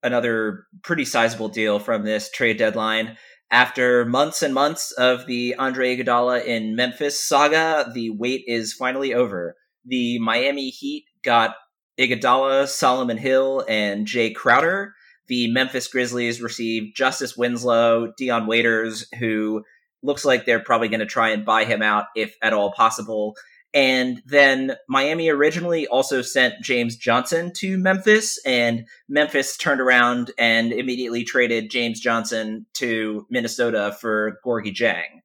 another 0.04 0.66
pretty 0.84 1.06
sizable 1.06 1.50
deal 1.50 1.80
from 1.80 2.04
this 2.04 2.30
trade 2.30 2.58
deadline. 2.58 3.18
After 3.50 4.06
months 4.06 4.42
and 4.42 4.54
months 4.54 4.92
of 4.92 5.26
the 5.26 5.56
Andre 5.56 5.96
Iguodala 5.96 6.46
in 6.46 6.76
Memphis 6.76 7.26
saga, 7.26 7.90
the 7.94 8.10
wait 8.10 8.44
is 8.46 8.74
finally 8.74 9.14
over. 9.14 9.56
The 9.86 10.20
Miami 10.20 10.70
Heat 10.70 11.06
got 11.24 11.56
Iguodala, 11.98 12.68
Solomon 12.68 13.18
Hill, 13.18 13.64
and 13.68 14.06
Jae 14.06 14.36
Crowder. 14.36 14.94
The 15.28 15.52
Memphis 15.52 15.88
Grizzlies 15.88 16.42
received 16.42 16.96
Justice 16.96 17.38
Winslow, 17.38 18.14
Dion 18.18 18.48
Waiters, 18.48 19.08
who 19.20 19.64
looks 20.04 20.26
like 20.26 20.46
they're 20.46 20.60
probably 20.60 20.90
going 20.90 21.00
to 21.00 21.06
try 21.06 21.30
and 21.30 21.46
buy 21.46 21.66
him 21.66 21.82
out 21.82 22.06
if 22.16 22.36
at 22.42 22.54
all 22.54 22.72
possible. 22.72 23.36
And 23.74 24.22
then 24.26 24.76
Miami 24.88 25.30
originally 25.30 25.88
also 25.88 26.22
sent 26.22 26.64
James 26.64 26.96
Johnson 26.96 27.52
to 27.58 27.78
Memphis, 27.78 28.40
and 28.46 28.88
Memphis 29.10 29.58
turned 29.58 29.82
around 29.82 30.32
and 30.38 30.72
immediately 30.72 31.24
traded 31.24 31.70
James 31.70 32.00
Johnson 32.00 32.66
to 32.76 33.28
Minnesota 33.30 33.96
for 34.00 34.40
Gorgui 34.46 34.74
Dieng. 34.74 35.22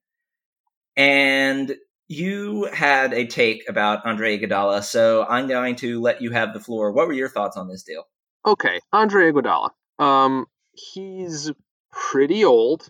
And 0.97 1.77
you 2.09 2.69
had 2.73 3.15
a 3.15 3.27
take 3.27 3.63
about 3.69 4.05
Andre 4.05 4.39
Iguodala, 4.39 4.83
so 4.83 5.25
I'm 5.27 5.47
going 5.47 5.77
to 5.77 6.01
let 6.01 6.21
you 6.21 6.31
have 6.33 6.53
the 6.53 6.61
floor. 6.61 6.93
What 6.93 7.07
were 7.07 7.15
your 7.15 7.31
thoughts 7.31 7.57
on 7.57 7.69
this 7.69 7.85
deal? 7.85 8.05
Okay, 8.45 8.81
Andre 8.93 9.33
Iguodala. 9.33 9.71
Um, 9.99 10.47
he's 10.73 11.51
pretty 11.91 12.45
old. 12.45 12.89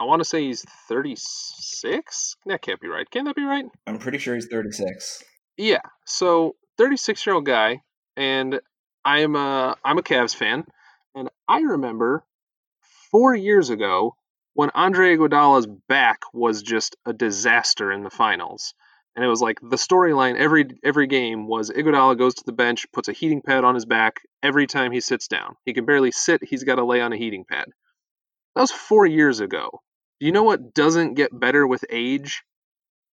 I 0.00 0.04
want 0.04 0.20
to 0.20 0.24
say 0.24 0.42
he's 0.42 0.64
36. 0.88 2.36
That 2.46 2.62
can't 2.62 2.80
be 2.80 2.88
right. 2.88 3.08
Can 3.10 3.24
that 3.26 3.36
be 3.36 3.44
right? 3.44 3.66
I'm 3.86 3.98
pretty 3.98 4.18
sure 4.18 4.34
he's 4.34 4.46
36. 4.46 5.22
Yeah. 5.56 5.82
So 6.06 6.56
36 6.78 7.24
year 7.26 7.34
old 7.34 7.46
guy, 7.46 7.82
and 8.16 8.60
I'm 9.04 9.36
a 9.36 9.76
I'm 9.84 9.98
a 9.98 10.02
Cavs 10.02 10.34
fan, 10.34 10.64
and 11.14 11.28
I 11.48 11.60
remember 11.60 12.24
four 13.10 13.34
years 13.34 13.70
ago 13.70 14.16
when 14.54 14.70
Andre 14.74 15.16
Iguodala's 15.16 15.66
back 15.88 16.20
was 16.32 16.62
just 16.62 16.96
a 17.06 17.12
disaster 17.12 17.92
in 17.92 18.02
the 18.02 18.10
finals. 18.10 18.74
And 19.14 19.24
it 19.24 19.28
was 19.28 19.42
like 19.42 19.60
the 19.60 19.76
storyline 19.76 20.36
every 20.36 20.66
every 20.82 21.06
game 21.06 21.46
was 21.46 21.70
Iguodala 21.70 22.16
goes 22.16 22.34
to 22.34 22.44
the 22.46 22.52
bench, 22.52 22.86
puts 22.92 23.08
a 23.08 23.12
heating 23.12 23.42
pad 23.42 23.62
on 23.62 23.74
his 23.74 23.84
back 23.84 24.20
every 24.42 24.66
time 24.66 24.90
he 24.90 25.00
sits 25.00 25.28
down. 25.28 25.56
He 25.66 25.74
can 25.74 25.84
barely 25.84 26.12
sit; 26.12 26.42
he's 26.42 26.64
got 26.64 26.76
to 26.76 26.84
lay 26.84 27.02
on 27.02 27.12
a 27.12 27.18
heating 27.18 27.44
pad. 27.44 27.66
That 28.54 28.62
was 28.62 28.70
four 28.70 29.06
years 29.06 29.40
ago. 29.40 29.80
You 30.20 30.32
know 30.32 30.42
what 30.42 30.74
doesn't 30.74 31.14
get 31.14 31.38
better 31.38 31.66
with 31.66 31.84
age? 31.90 32.42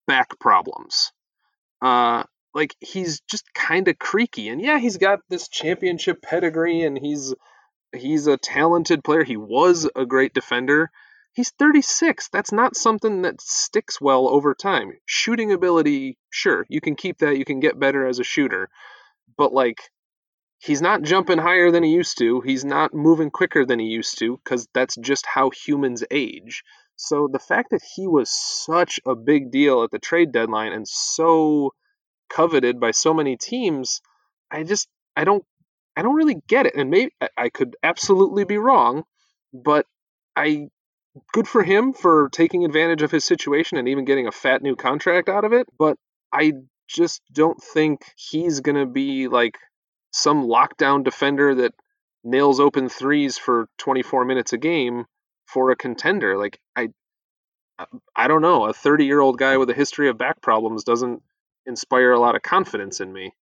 Back 0.07 0.39
problems. 0.39 1.11
Uh, 1.81 2.23
like 2.53 2.75
he's 2.79 3.21
just 3.29 3.53
kind 3.53 3.87
of 3.87 3.99
creaky, 3.99 4.49
and 4.49 4.61
yeah, 4.61 4.79
he's 4.79 4.97
got 4.97 5.19
this 5.29 5.47
championship 5.47 6.21
pedigree, 6.21 6.81
and 6.81 6.97
he's 6.97 7.33
he's 7.95 8.27
a 8.27 8.37
talented 8.37 9.03
player. 9.03 9.23
He 9.23 9.37
was 9.37 9.89
a 9.95 10.05
great 10.05 10.33
defender. 10.33 10.89
He's 11.33 11.51
36. 11.51 12.29
That's 12.29 12.51
not 12.51 12.75
something 12.75 13.21
that 13.21 13.41
sticks 13.41 14.01
well 14.01 14.27
over 14.27 14.55
time. 14.55 14.93
Shooting 15.05 15.51
ability, 15.51 16.17
sure, 16.31 16.65
you 16.67 16.81
can 16.81 16.95
keep 16.95 17.19
that. 17.19 17.37
You 17.37 17.45
can 17.45 17.59
get 17.59 17.79
better 17.79 18.07
as 18.07 18.17
a 18.17 18.23
shooter, 18.23 18.69
but 19.37 19.53
like 19.53 19.77
he's 20.59 20.81
not 20.81 21.01
jumping 21.03 21.37
higher 21.37 21.71
than 21.71 21.83
he 21.83 21.91
used 21.91 22.17
to. 22.19 22.41
He's 22.41 22.65
not 22.65 22.93
moving 22.93 23.29
quicker 23.29 23.65
than 23.65 23.79
he 23.79 23.87
used 23.87 24.19
to 24.19 24.39
because 24.43 24.67
that's 24.73 24.95
just 24.95 25.25
how 25.25 25.49
humans 25.49 26.03
age. 26.11 26.63
So 26.95 27.29
the 27.31 27.39
fact 27.39 27.71
that 27.71 27.83
he 27.95 28.07
was 28.07 28.29
such 28.29 28.99
a 29.05 29.15
big 29.15 29.51
deal 29.51 29.83
at 29.83 29.91
the 29.91 29.99
trade 29.99 30.31
deadline 30.31 30.73
and 30.73 30.87
so 30.87 31.73
coveted 32.29 32.79
by 32.79 32.91
so 32.91 33.13
many 33.13 33.37
teams, 33.37 34.01
I 34.49 34.63
just 34.63 34.87
I 35.15 35.23
don't 35.23 35.45
I 35.95 36.01
don't 36.01 36.15
really 36.15 36.41
get 36.47 36.65
it. 36.65 36.75
And 36.75 36.89
maybe 36.89 37.11
I 37.37 37.49
could 37.49 37.75
absolutely 37.83 38.45
be 38.45 38.57
wrong, 38.57 39.03
but 39.53 39.85
I 40.35 40.69
good 41.33 41.47
for 41.47 41.63
him 41.63 41.93
for 41.93 42.29
taking 42.29 42.65
advantage 42.65 43.01
of 43.01 43.11
his 43.11 43.23
situation 43.23 43.77
and 43.77 43.87
even 43.87 44.05
getting 44.05 44.27
a 44.27 44.31
fat 44.31 44.61
new 44.61 44.75
contract 44.75 45.29
out 45.29 45.45
of 45.45 45.53
it, 45.53 45.67
but 45.77 45.97
I 46.31 46.53
just 46.87 47.21
don't 47.31 47.61
think 47.61 48.01
he's 48.15 48.59
going 48.59 48.75
to 48.75 48.85
be 48.85 49.27
like 49.27 49.57
some 50.11 50.45
lockdown 50.47 51.03
defender 51.03 51.55
that 51.55 51.73
nails 52.23 52.59
open 52.59 52.89
threes 52.89 53.37
for 53.37 53.67
24 53.77 54.25
minutes 54.25 54.53
a 54.53 54.57
game 54.57 55.05
for 55.45 55.71
a 55.71 55.75
contender. 55.75 56.37
Like 56.37 56.59
I, 56.75 56.89
uh, 57.79 57.85
I 58.15 58.27
don't 58.27 58.41
know. 58.41 58.65
A 58.65 58.73
30 58.73 59.05
year 59.05 59.19
old 59.19 59.37
guy 59.37 59.57
with 59.57 59.69
a 59.69 59.73
history 59.73 60.09
of 60.09 60.17
back 60.17 60.41
problems 60.41 60.83
doesn't 60.83 61.21
inspire 61.65 62.11
a 62.11 62.19
lot 62.19 62.35
of 62.35 62.41
confidence 62.41 62.99
in 62.99 63.11
me. 63.11 63.33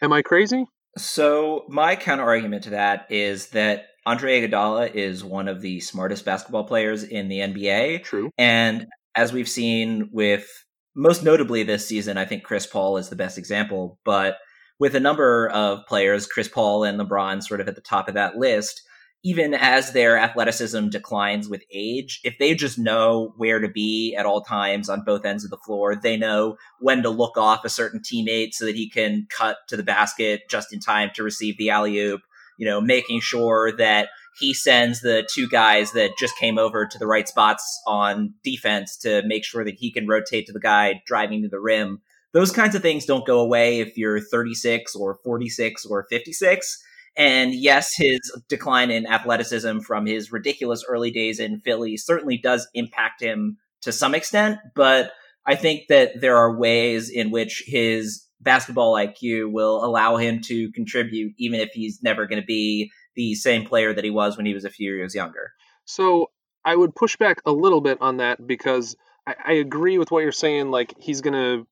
Am 0.00 0.12
I 0.12 0.22
crazy? 0.22 0.66
So 0.98 1.64
my 1.68 1.96
counter 1.96 2.24
argument 2.24 2.64
to 2.64 2.70
that 2.70 3.06
is 3.10 3.48
that 3.50 3.86
Andre 4.04 4.40
Iguodala 4.40 4.94
is 4.94 5.22
one 5.24 5.48
of 5.48 5.60
the 5.60 5.80
smartest 5.80 6.24
basketball 6.24 6.64
players 6.64 7.04
in 7.04 7.28
the 7.28 7.38
NBA. 7.38 8.02
True. 8.02 8.30
And 8.36 8.86
as 9.14 9.32
we've 9.32 9.48
seen 9.48 10.10
with 10.12 10.46
most 10.94 11.22
notably 11.22 11.62
this 11.62 11.86
season, 11.86 12.18
I 12.18 12.24
think 12.24 12.42
Chris 12.42 12.66
Paul 12.66 12.96
is 12.96 13.08
the 13.08 13.16
best 13.16 13.38
example, 13.38 13.98
but 14.04 14.38
with 14.82 14.96
a 14.96 15.00
number 15.00 15.48
of 15.50 15.86
players, 15.86 16.26
Chris 16.26 16.48
Paul 16.48 16.82
and 16.82 16.98
LeBron 16.98 17.40
sort 17.40 17.60
of 17.60 17.68
at 17.68 17.76
the 17.76 17.80
top 17.80 18.08
of 18.08 18.14
that 18.14 18.36
list, 18.36 18.82
even 19.22 19.54
as 19.54 19.92
their 19.92 20.18
athleticism 20.18 20.88
declines 20.88 21.48
with 21.48 21.62
age, 21.72 22.20
if 22.24 22.34
they 22.40 22.52
just 22.52 22.80
know 22.80 23.32
where 23.36 23.60
to 23.60 23.68
be 23.68 24.12
at 24.18 24.26
all 24.26 24.40
times 24.40 24.88
on 24.88 25.04
both 25.04 25.24
ends 25.24 25.44
of 25.44 25.50
the 25.50 25.56
floor, 25.58 25.94
they 25.94 26.16
know 26.16 26.56
when 26.80 27.00
to 27.04 27.10
look 27.10 27.36
off 27.36 27.64
a 27.64 27.68
certain 27.68 28.00
teammate 28.00 28.54
so 28.54 28.64
that 28.64 28.74
he 28.74 28.90
can 28.90 29.28
cut 29.30 29.58
to 29.68 29.76
the 29.76 29.84
basket 29.84 30.40
just 30.50 30.72
in 30.72 30.80
time 30.80 31.12
to 31.14 31.22
receive 31.22 31.56
the 31.58 31.70
alley 31.70 32.00
oop, 32.00 32.22
you 32.58 32.66
know, 32.66 32.80
making 32.80 33.20
sure 33.20 33.70
that 33.76 34.08
he 34.40 34.52
sends 34.52 35.00
the 35.00 35.24
two 35.32 35.48
guys 35.48 35.92
that 35.92 36.18
just 36.18 36.36
came 36.38 36.58
over 36.58 36.88
to 36.88 36.98
the 36.98 37.06
right 37.06 37.28
spots 37.28 37.80
on 37.86 38.34
defense 38.42 38.96
to 38.96 39.22
make 39.26 39.44
sure 39.44 39.64
that 39.64 39.78
he 39.78 39.92
can 39.92 40.08
rotate 40.08 40.46
to 40.46 40.52
the 40.52 40.58
guy 40.58 41.00
driving 41.06 41.42
to 41.42 41.48
the 41.48 41.60
rim. 41.60 42.00
Those 42.32 42.50
kinds 42.50 42.74
of 42.74 42.82
things 42.82 43.04
don't 43.04 43.26
go 43.26 43.40
away 43.40 43.80
if 43.80 43.96
you're 43.96 44.20
36 44.20 44.94
or 44.96 45.18
46 45.22 45.86
or 45.86 46.06
56 46.08 46.82
and 47.16 47.54
yes, 47.54 47.94
his 47.94 48.20
decline 48.48 48.90
in 48.90 49.06
athleticism 49.06 49.80
from 49.80 50.06
his 50.06 50.32
ridiculous 50.32 50.84
early 50.88 51.10
days 51.10 51.40
in 51.40 51.60
Philly 51.60 51.96
certainly 51.96 52.38
does 52.38 52.68
impact 52.74 53.22
him 53.22 53.58
to 53.82 53.92
some 53.92 54.14
extent, 54.14 54.58
but 54.74 55.12
I 55.44 55.56
think 55.56 55.88
that 55.88 56.20
there 56.20 56.36
are 56.36 56.56
ways 56.56 57.10
in 57.10 57.30
which 57.30 57.64
his 57.66 58.26
basketball 58.40 58.94
IQ 58.94 59.52
will 59.52 59.84
allow 59.84 60.16
him 60.16 60.40
to 60.42 60.70
contribute, 60.72 61.34
even 61.38 61.60
if 61.60 61.70
he's 61.72 62.02
never 62.02 62.26
going 62.26 62.40
to 62.40 62.46
be 62.46 62.90
the 63.14 63.34
same 63.34 63.64
player 63.64 63.92
that 63.92 64.04
he 64.04 64.10
was 64.10 64.36
when 64.36 64.46
he 64.46 64.54
was 64.54 64.64
a 64.64 64.70
few 64.70 64.94
years 64.94 65.14
younger. 65.14 65.52
So 65.84 66.30
I 66.64 66.76
would 66.76 66.94
push 66.94 67.16
back 67.16 67.38
a 67.44 67.52
little 67.52 67.80
bit 67.80 67.98
on 68.00 68.18
that 68.18 68.46
because 68.46 68.96
I, 69.26 69.34
I 69.44 69.52
agree 69.54 69.98
with 69.98 70.10
what 70.10 70.22
you're 70.22 70.32
saying. 70.32 70.70
Like 70.70 70.94
he's 70.98 71.20
gonna, 71.20 71.64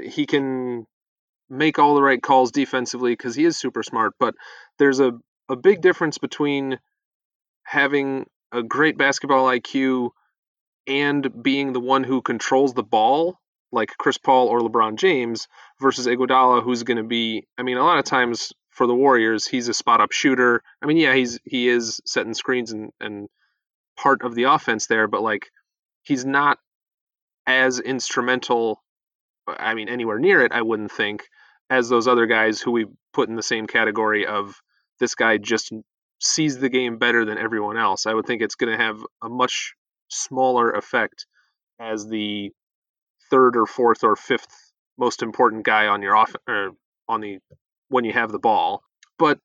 he 0.00 0.26
can 0.26 0.86
make 1.50 1.78
all 1.78 1.94
the 1.94 2.02
right 2.02 2.22
calls 2.22 2.50
defensively 2.50 3.12
because 3.12 3.34
he 3.34 3.44
is 3.44 3.56
super 3.56 3.82
smart. 3.82 4.14
But 4.18 4.34
there's 4.78 5.00
a, 5.00 5.12
a 5.48 5.56
big 5.56 5.80
difference 5.80 6.18
between 6.18 6.78
having 7.64 8.26
a 8.52 8.62
great 8.62 8.96
basketball 8.96 9.46
IQ 9.46 10.10
and 10.86 11.42
being 11.42 11.72
the 11.72 11.80
one 11.80 12.04
who 12.04 12.22
controls 12.22 12.74
the 12.74 12.82
ball, 12.82 13.38
like 13.72 13.90
Chris 13.98 14.18
Paul 14.18 14.48
or 14.48 14.60
LeBron 14.60 14.96
James, 14.96 15.48
versus 15.80 16.06
Iguodala, 16.06 16.62
who's 16.62 16.82
going 16.82 16.98
to 16.98 17.04
be. 17.04 17.46
I 17.58 17.62
mean, 17.62 17.76
a 17.76 17.84
lot 17.84 17.98
of 17.98 18.04
times 18.04 18.52
for 18.70 18.86
the 18.86 18.94
Warriors, 18.94 19.46
he's 19.46 19.68
a 19.68 19.74
spot 19.74 20.00
up 20.00 20.12
shooter. 20.12 20.62
I 20.82 20.86
mean, 20.86 20.96
yeah, 20.96 21.14
he's 21.14 21.38
he 21.44 21.68
is 21.68 22.00
setting 22.04 22.34
screens 22.34 22.72
and 22.72 22.90
and 23.00 23.28
part 23.96 24.22
of 24.22 24.34
the 24.34 24.44
offense 24.44 24.86
there, 24.86 25.08
but 25.08 25.22
like 25.22 25.50
he's 26.02 26.24
not 26.24 26.58
as 27.46 27.80
instrumental. 27.80 28.82
Uh, 29.46 29.54
I 29.58 29.74
mean, 29.74 29.88
anywhere 29.88 30.18
near 30.18 30.44
it, 30.44 30.52
I 30.52 30.62
wouldn't 30.62 30.92
think, 30.92 31.24
as 31.70 31.88
those 31.88 32.08
other 32.08 32.26
guys 32.26 32.60
who 32.60 32.70
we 32.72 32.86
put 33.12 33.28
in 33.28 33.36
the 33.36 33.42
same 33.42 33.66
category 33.66 34.26
of 34.26 34.54
this 35.00 35.14
guy 35.14 35.38
just 35.38 35.72
sees 36.20 36.58
the 36.58 36.68
game 36.68 36.98
better 36.98 37.24
than 37.24 37.38
everyone 37.38 37.76
else. 37.76 38.06
I 38.06 38.14
would 38.14 38.26
think 38.26 38.42
it's 38.42 38.54
going 38.54 38.76
to 38.76 38.82
have 38.82 38.98
a 39.22 39.28
much 39.28 39.74
smaller 40.08 40.70
effect 40.70 41.26
as 41.80 42.06
the 42.06 42.50
third 43.30 43.56
or 43.56 43.66
fourth 43.66 44.04
or 44.04 44.16
fifth 44.16 44.72
most 44.96 45.22
important 45.22 45.64
guy 45.64 45.86
on 45.88 46.02
your 46.02 46.16
off 46.16 46.34
or 46.48 46.70
on 47.08 47.20
the 47.20 47.38
when 47.88 48.04
you 48.04 48.12
have 48.12 48.30
the 48.30 48.38
ball. 48.38 48.82
But 49.18 49.38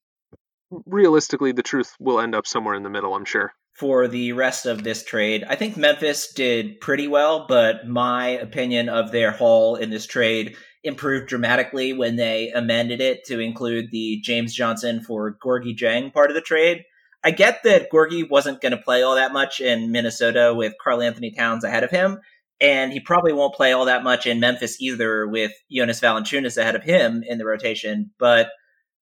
realistically, 0.86 1.52
the 1.52 1.64
truth 1.64 1.96
will 2.00 2.20
end 2.20 2.36
up 2.36 2.46
somewhere 2.48 2.76
in 2.76 2.84
the 2.84 2.90
middle, 2.90 3.16
I'm 3.16 3.26
sure. 3.26 3.52
For 3.80 4.10
the 4.10 4.34
rest 4.34 4.66
of 4.66 4.84
this 4.84 5.06
trade, 5.06 5.46
I 5.48 5.56
think 5.56 5.78
Memphis 5.78 6.34
did 6.34 6.82
pretty 6.82 7.08
well, 7.08 7.46
but 7.48 7.88
my 7.88 8.28
opinion 8.28 8.90
of 8.90 9.14
their 9.14 9.32
haul 9.32 9.78
in 9.78 9.90
this 9.90 10.06
trade 10.06 10.58
improved 10.84 11.30
dramatically 11.30 11.94
when 11.94 12.18
they 12.18 12.50
amended 12.50 13.00
it 13.00 13.24
to 13.28 13.40
include 13.40 13.90
the 13.90 14.20
James 14.22 14.54
Johnson 14.54 15.02
for 15.02 15.38
Gorgui 15.42 15.78
Dieng 15.78 16.14
part 16.14 16.30
of 16.30 16.36
the 16.36 16.42
trade. 16.42 16.84
I 17.24 17.32
get 17.32 17.64
that 17.64 17.90
Gorgui 17.90 18.30
wasn't 18.30 18.60
going 18.60 18.74
to 18.74 18.78
play 18.78 19.02
all 19.02 19.16
that 19.16 19.32
much 19.32 19.62
in 19.62 19.94
Minnesota 19.94 20.54
with 20.54 20.74
Karl-Anthony 20.84 21.32
Towns 21.32 21.64
ahead 21.64 21.86
of 21.86 21.90
him, 21.90 22.20
and 22.60 22.92
he 22.92 23.00
probably 23.00 23.32
won't 23.32 23.56
play 23.56 23.72
all 23.72 23.86
that 23.86 24.04
much 24.04 24.28
in 24.28 24.42
Memphis 24.42 24.82
either 24.82 25.26
with 25.26 25.54
Jonas 25.72 26.02
Valanciunas 26.02 26.58
ahead 26.58 26.76
of 26.76 26.84
him 26.84 27.24
in 27.26 27.38
the 27.38 27.46
rotation. 27.46 28.12
But 28.20 28.50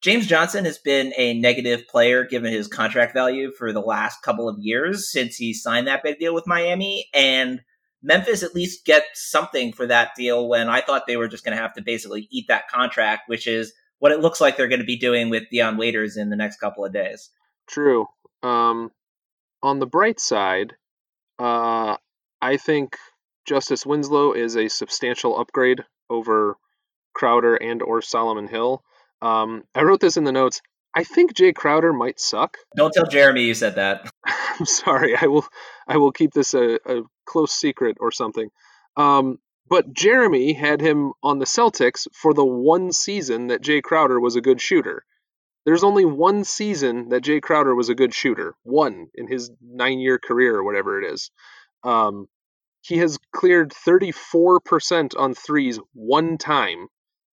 James 0.02 0.28
Johnson 0.28 0.66
has 0.66 0.78
been 0.78 1.14
a 1.18 1.40
negative 1.40 1.88
player 1.88 2.24
given 2.24 2.54
his 2.54 2.68
contract 2.68 3.14
value 3.14 3.52
for 3.52 3.74
the 3.74 3.82
last 3.82 4.22
couple 4.22 4.48
of 4.48 4.60
years 4.60 5.12
since 5.12 5.36
he 5.36 5.54
signed 5.54 5.88
that 5.88 6.04
big 6.04 6.20
deal 6.20 6.36
with 6.36 6.48
Miami, 6.48 7.08
and 7.14 7.62
Memphis 8.04 8.44
at 8.44 8.54
least 8.54 8.86
get 8.86 9.04
something 9.16 9.74
for 9.74 9.88
that 9.88 10.12
deal 10.16 10.48
when 10.48 10.70
I 10.70 10.82
thought 10.82 11.08
they 11.08 11.18
were 11.18 11.28
just 11.28 11.44
going 11.44 11.56
to 11.56 11.62
have 11.62 11.74
to 11.74 11.82
basically 11.82 12.28
eat 12.32 12.46
that 12.48 12.68
contract, 12.68 13.24
which 13.28 13.48
is 13.48 13.74
what 14.00 14.12
it 14.12 14.20
looks 14.20 14.40
like 14.40 14.56
they're 14.56 14.68
going 14.68 14.80
to 14.80 14.86
be 14.86 15.00
doing 15.00 15.30
with 15.30 15.50
Dion 15.50 15.78
Waiters 15.78 16.16
in 16.16 16.30
the 16.30 16.36
next 16.36 16.60
couple 16.60 16.86
of 16.86 16.94
days. 16.94 17.32
True. 17.68 18.06
Um, 18.44 18.92
on 19.64 19.80
the 19.80 19.88
bright 19.88 20.20
side, 20.20 20.74
uh, 21.40 21.98
I 22.42 22.58
think 22.58 22.98
Justice 23.48 23.86
Winslow 23.86 24.34
is 24.34 24.56
a 24.56 24.68
substantial 24.68 25.40
upgrade 25.40 25.84
over 26.10 26.58
Crowder 27.16 27.56
and 27.56 27.82
or 27.82 28.02
Solomon 28.02 28.48
Hill. 28.48 28.84
Um, 29.22 29.64
I 29.74 29.84
wrote 29.84 30.00
this 30.00 30.18
in 30.18 30.24
the 30.24 30.32
notes. 30.32 30.62
I 30.96 31.04
think 31.04 31.36
Jae 31.36 31.54
Crowder 31.54 31.94
might 31.94 32.20
suck. 32.20 32.58
Don't 32.76 32.94
tell 32.94 33.06
Jeremy 33.06 33.44
you 33.44 33.54
said 33.54 33.76
that. 33.76 34.10
I'm 34.26 34.66
sorry. 34.66 35.16
I 35.16 35.28
will. 35.28 35.46
I 35.88 35.98
will 35.98 36.12
keep 36.12 36.34
this 36.34 36.54
a, 36.54 36.80
a 36.86 37.02
close 37.26 37.52
secret 37.52 37.98
or 38.00 38.12
something. 38.12 38.50
Um, 38.96 39.40
but 39.70 39.94
Jeremy 39.94 40.54
had 40.54 40.82
him 40.82 41.14
on 41.22 41.40
the 41.40 41.46
Celtics 41.46 42.08
for 42.14 42.34
the 42.34 42.46
one 42.46 42.92
season 42.92 43.48
that 43.48 43.62
Jae 43.62 43.84
Crowder 43.84 44.20
was 44.20 44.36
a 44.36 44.42
good 44.42 44.62
shooter. 44.62 45.04
There's 45.66 45.84
only 45.84 46.06
one 46.06 46.46
season 46.46 47.10
that 47.10 47.24
Jae 47.24 47.42
Crowder 47.42 47.76
was 47.76 47.90
a 47.90 47.96
good 47.96 48.14
shooter, 48.14 48.56
one 48.64 49.08
in 49.14 49.28
his 49.28 49.52
nine-year 49.62 50.20
career 50.20 50.56
or 50.56 50.64
whatever 50.64 51.02
it 51.02 51.12
is. 51.12 51.30
Um, 51.84 52.28
he 52.82 52.98
has 53.00 53.20
cleared 53.34 53.74
34% 53.86 55.20
on 55.20 55.34
threes 55.34 55.78
one 55.94 56.38
time 56.38 56.88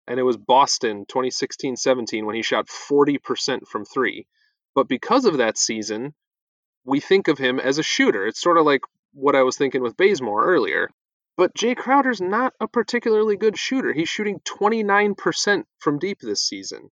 and 0.06 0.18
it 0.18 0.24
was 0.24 0.36
Boston 0.36 1.04
2016 1.08 1.76
17 1.76 2.26
when 2.26 2.34
he 2.34 2.42
shot 2.42 2.68
40% 2.68 3.66
from 3.66 3.84
three. 3.84 4.26
But 4.74 4.88
because 4.88 5.24
of 5.24 5.38
that 5.38 5.58
season, 5.58 6.14
we 6.84 7.00
think 7.00 7.28
of 7.28 7.38
him 7.38 7.60
as 7.60 7.78
a 7.78 7.82
shooter. 7.82 8.26
It's 8.26 8.40
sort 8.40 8.58
of 8.58 8.64
like 8.64 8.82
what 9.12 9.36
I 9.36 9.42
was 9.42 9.56
thinking 9.56 9.82
with 9.82 9.96
Bazemore 9.96 10.44
earlier. 10.44 10.88
But 11.36 11.54
Jae 11.54 11.76
Crowder's 11.76 12.20
not 12.20 12.52
a 12.60 12.68
particularly 12.68 13.36
good 13.36 13.56
shooter. 13.56 13.92
He's 13.92 14.08
shooting 14.08 14.40
29% 14.40 15.64
from 15.78 15.98
deep 15.98 16.18
this 16.20 16.42
season. 16.42 16.90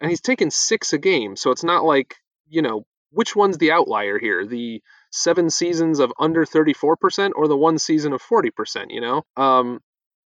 And 0.00 0.10
he's 0.10 0.20
taken 0.20 0.50
six 0.50 0.92
a 0.92 0.98
game, 0.98 1.36
so 1.36 1.50
it's 1.50 1.64
not 1.64 1.84
like, 1.84 2.16
you 2.48 2.62
know, 2.62 2.84
which 3.10 3.34
one's 3.34 3.58
the 3.58 3.72
outlier 3.72 4.18
here? 4.18 4.44
The 4.44 4.82
seven 5.10 5.48
seasons 5.48 6.00
of 6.00 6.12
under 6.18 6.44
34% 6.44 7.30
or 7.34 7.48
the 7.48 7.56
one 7.56 7.78
season 7.78 8.12
of 8.12 8.22
40%, 8.22 8.86
you 8.90 9.00
know? 9.00 9.22
Um, 9.36 9.80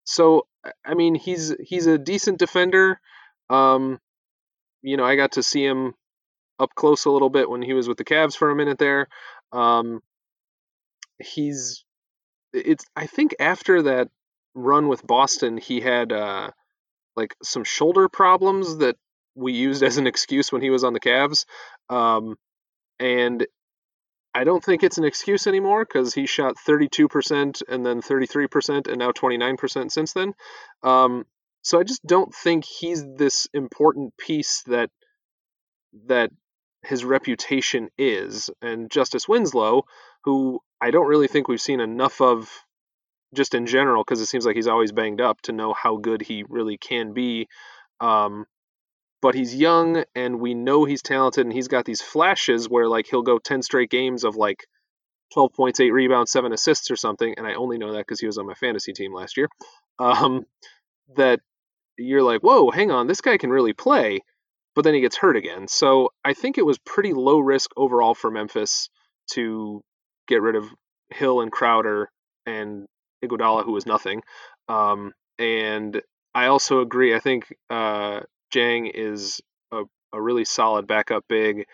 so 0.08 0.48
I 0.86 0.94
mean, 0.94 1.16
he's 1.16 1.54
he's 1.60 1.86
a 1.86 1.98
decent 1.98 2.40
defender. 2.40 3.00
Um, 3.50 4.00
you 4.82 4.96
know, 4.96 5.04
I 5.04 5.18
got 5.18 5.34
to 5.34 5.44
see 5.44 5.64
him 5.64 5.94
up 6.60 6.74
close 6.76 7.04
a 7.04 7.12
little 7.12 7.30
bit 7.30 7.50
when 7.50 7.62
he 7.62 7.74
was 7.74 7.90
with 7.90 7.98
the 7.98 8.06
Cavs 8.06 8.36
for 8.36 8.50
a 8.50 8.56
minute 8.56 8.80
there. 8.80 9.10
Um, 9.52 10.00
he's 11.20 11.84
it's 12.54 12.86
I 12.96 13.06
think 13.06 13.36
after 13.42 13.84
that 13.84 14.08
run 14.56 14.88
with 14.88 15.06
Boston, 15.06 15.58
he 15.58 15.82
had 15.82 16.14
uh, 16.14 16.52
like 17.18 17.36
some 17.44 17.66
shoulder 17.66 18.08
problems 18.08 18.78
that 18.78 18.96
we 19.36 19.52
used 19.52 19.84
as 19.84 19.98
an 19.98 20.08
excuse 20.08 20.54
when 20.54 20.62
he 20.62 20.70
was 20.70 20.86
on 20.86 20.94
the 20.94 21.02
Cavs. 21.02 21.44
Um, 21.90 22.38
and 22.98 23.46
I 24.38 24.44
don't 24.44 24.64
think 24.64 24.84
it's 24.84 25.00
an 25.00 25.04
excuse 25.04 25.48
anymore 25.48 25.84
because 25.84 26.14
he 26.14 26.28
shot 26.28 26.58
32% 26.68 27.64
and 27.68 27.84
then 27.84 28.02
33% 28.04 28.88
and 28.88 29.00
now 29.00 29.12
29% 29.12 29.92
since 29.92 30.14
then. 30.14 30.36
Um, 30.84 31.26
so 31.64 31.80
I 31.80 31.84
just 31.84 32.06
don't 32.06 32.32
think 32.34 32.64
he's 32.64 33.04
this 33.16 33.48
important 33.52 34.16
piece 34.16 34.62
that 34.68 34.92
that 36.06 36.30
his 36.84 37.04
reputation 37.04 37.90
is. 37.98 38.52
And 38.62 38.92
Justice 38.92 39.28
Winslow, 39.28 39.86
who 40.24 40.60
I 40.80 40.92
don't 40.92 41.08
really 41.08 41.28
think 41.28 41.48
we've 41.48 41.60
seen 41.60 41.80
enough 41.80 42.22
of 42.22 42.48
just 43.34 43.56
in 43.56 43.66
general 43.66 44.04
because 44.04 44.22
it 44.22 44.28
seems 44.28 44.46
like 44.46 44.56
he's 44.56 44.68
always 44.68 44.92
banged 44.92 45.20
up 45.20 45.42
to 45.42 45.52
know 45.52 45.74
how 45.74 45.98
good 45.98 46.22
he 46.22 46.44
really 46.48 46.78
can 46.78 47.14
be. 47.14 47.48
Um, 48.00 48.46
but 49.22 49.36
he's 49.36 49.56
young 49.56 50.04
and 50.16 50.40
we 50.40 50.54
know 50.54 50.86
he's 50.86 51.02
talented 51.02 51.46
and 51.46 51.54
he's 51.54 51.68
got 51.68 51.86
these 51.86 52.02
flashes 52.02 52.70
where 52.70 52.88
like 52.88 53.08
he'll 53.08 53.24
go 53.24 53.40
10 53.40 53.62
straight 53.62 53.90
games 53.90 54.24
of 54.24 54.36
like 54.36 54.66
12 55.34 55.54
points, 55.54 55.80
8 55.80 55.92
rebounds, 55.92 56.32
7 56.32 56.54
assists 56.54 56.92
or 56.92 56.96
something 56.96 57.34
and 57.38 57.48
I 57.48 57.54
only 57.56 57.78
know 57.78 57.94
that 57.94 58.08
cuz 58.08 58.20
he 58.20 58.28
was 58.28 58.38
on 58.38 58.46
my 58.46 58.54
fantasy 58.54 58.94
team 58.94 59.14
last 59.14 59.38
year. 59.38 59.50
Um, 60.00 60.46
that 61.16 61.40
you're 61.98 62.22
like, 62.22 62.42
"Whoa, 62.42 62.70
hang 62.70 62.92
on, 62.92 63.08
this 63.08 63.20
guy 63.22 63.38
can 63.38 63.50
really 63.50 63.74
play." 63.74 64.22
but 64.78 64.84
then 64.84 64.94
he 64.94 65.02
gets 65.02 65.18
hurt 65.18 65.36
again. 65.36 65.68
So 65.68 66.12
I 66.24 66.36
think 66.36 66.60
it 66.60 66.66
was 66.66 66.78
pretty 66.78 67.12
low 67.12 67.40
risk 67.40 67.72
overall 67.76 68.14
for 68.14 68.30
Memphis 68.30 68.90
to 69.32 69.84
get 70.28 70.44
rid 70.44 70.56
of 70.56 70.66
Hill 71.10 71.42
and 71.42 71.52
Crowder 71.52 72.12
and 72.46 72.86
Iguodala, 73.26 73.66
who 73.66 73.72
was 73.72 73.88
nothing. 73.88 74.22
Um, 74.70 75.14
and 75.40 76.00
I 76.36 76.46
also 76.46 76.82
agree. 76.82 77.16
I 77.16 77.20
think 77.20 77.52
uh, 77.72 78.20
Dieng 78.54 78.92
is 78.94 79.42
a, 79.72 79.84
a 80.14 80.22
really 80.22 80.46
solid 80.46 80.88
backup 80.88 81.26
big, 81.28 81.66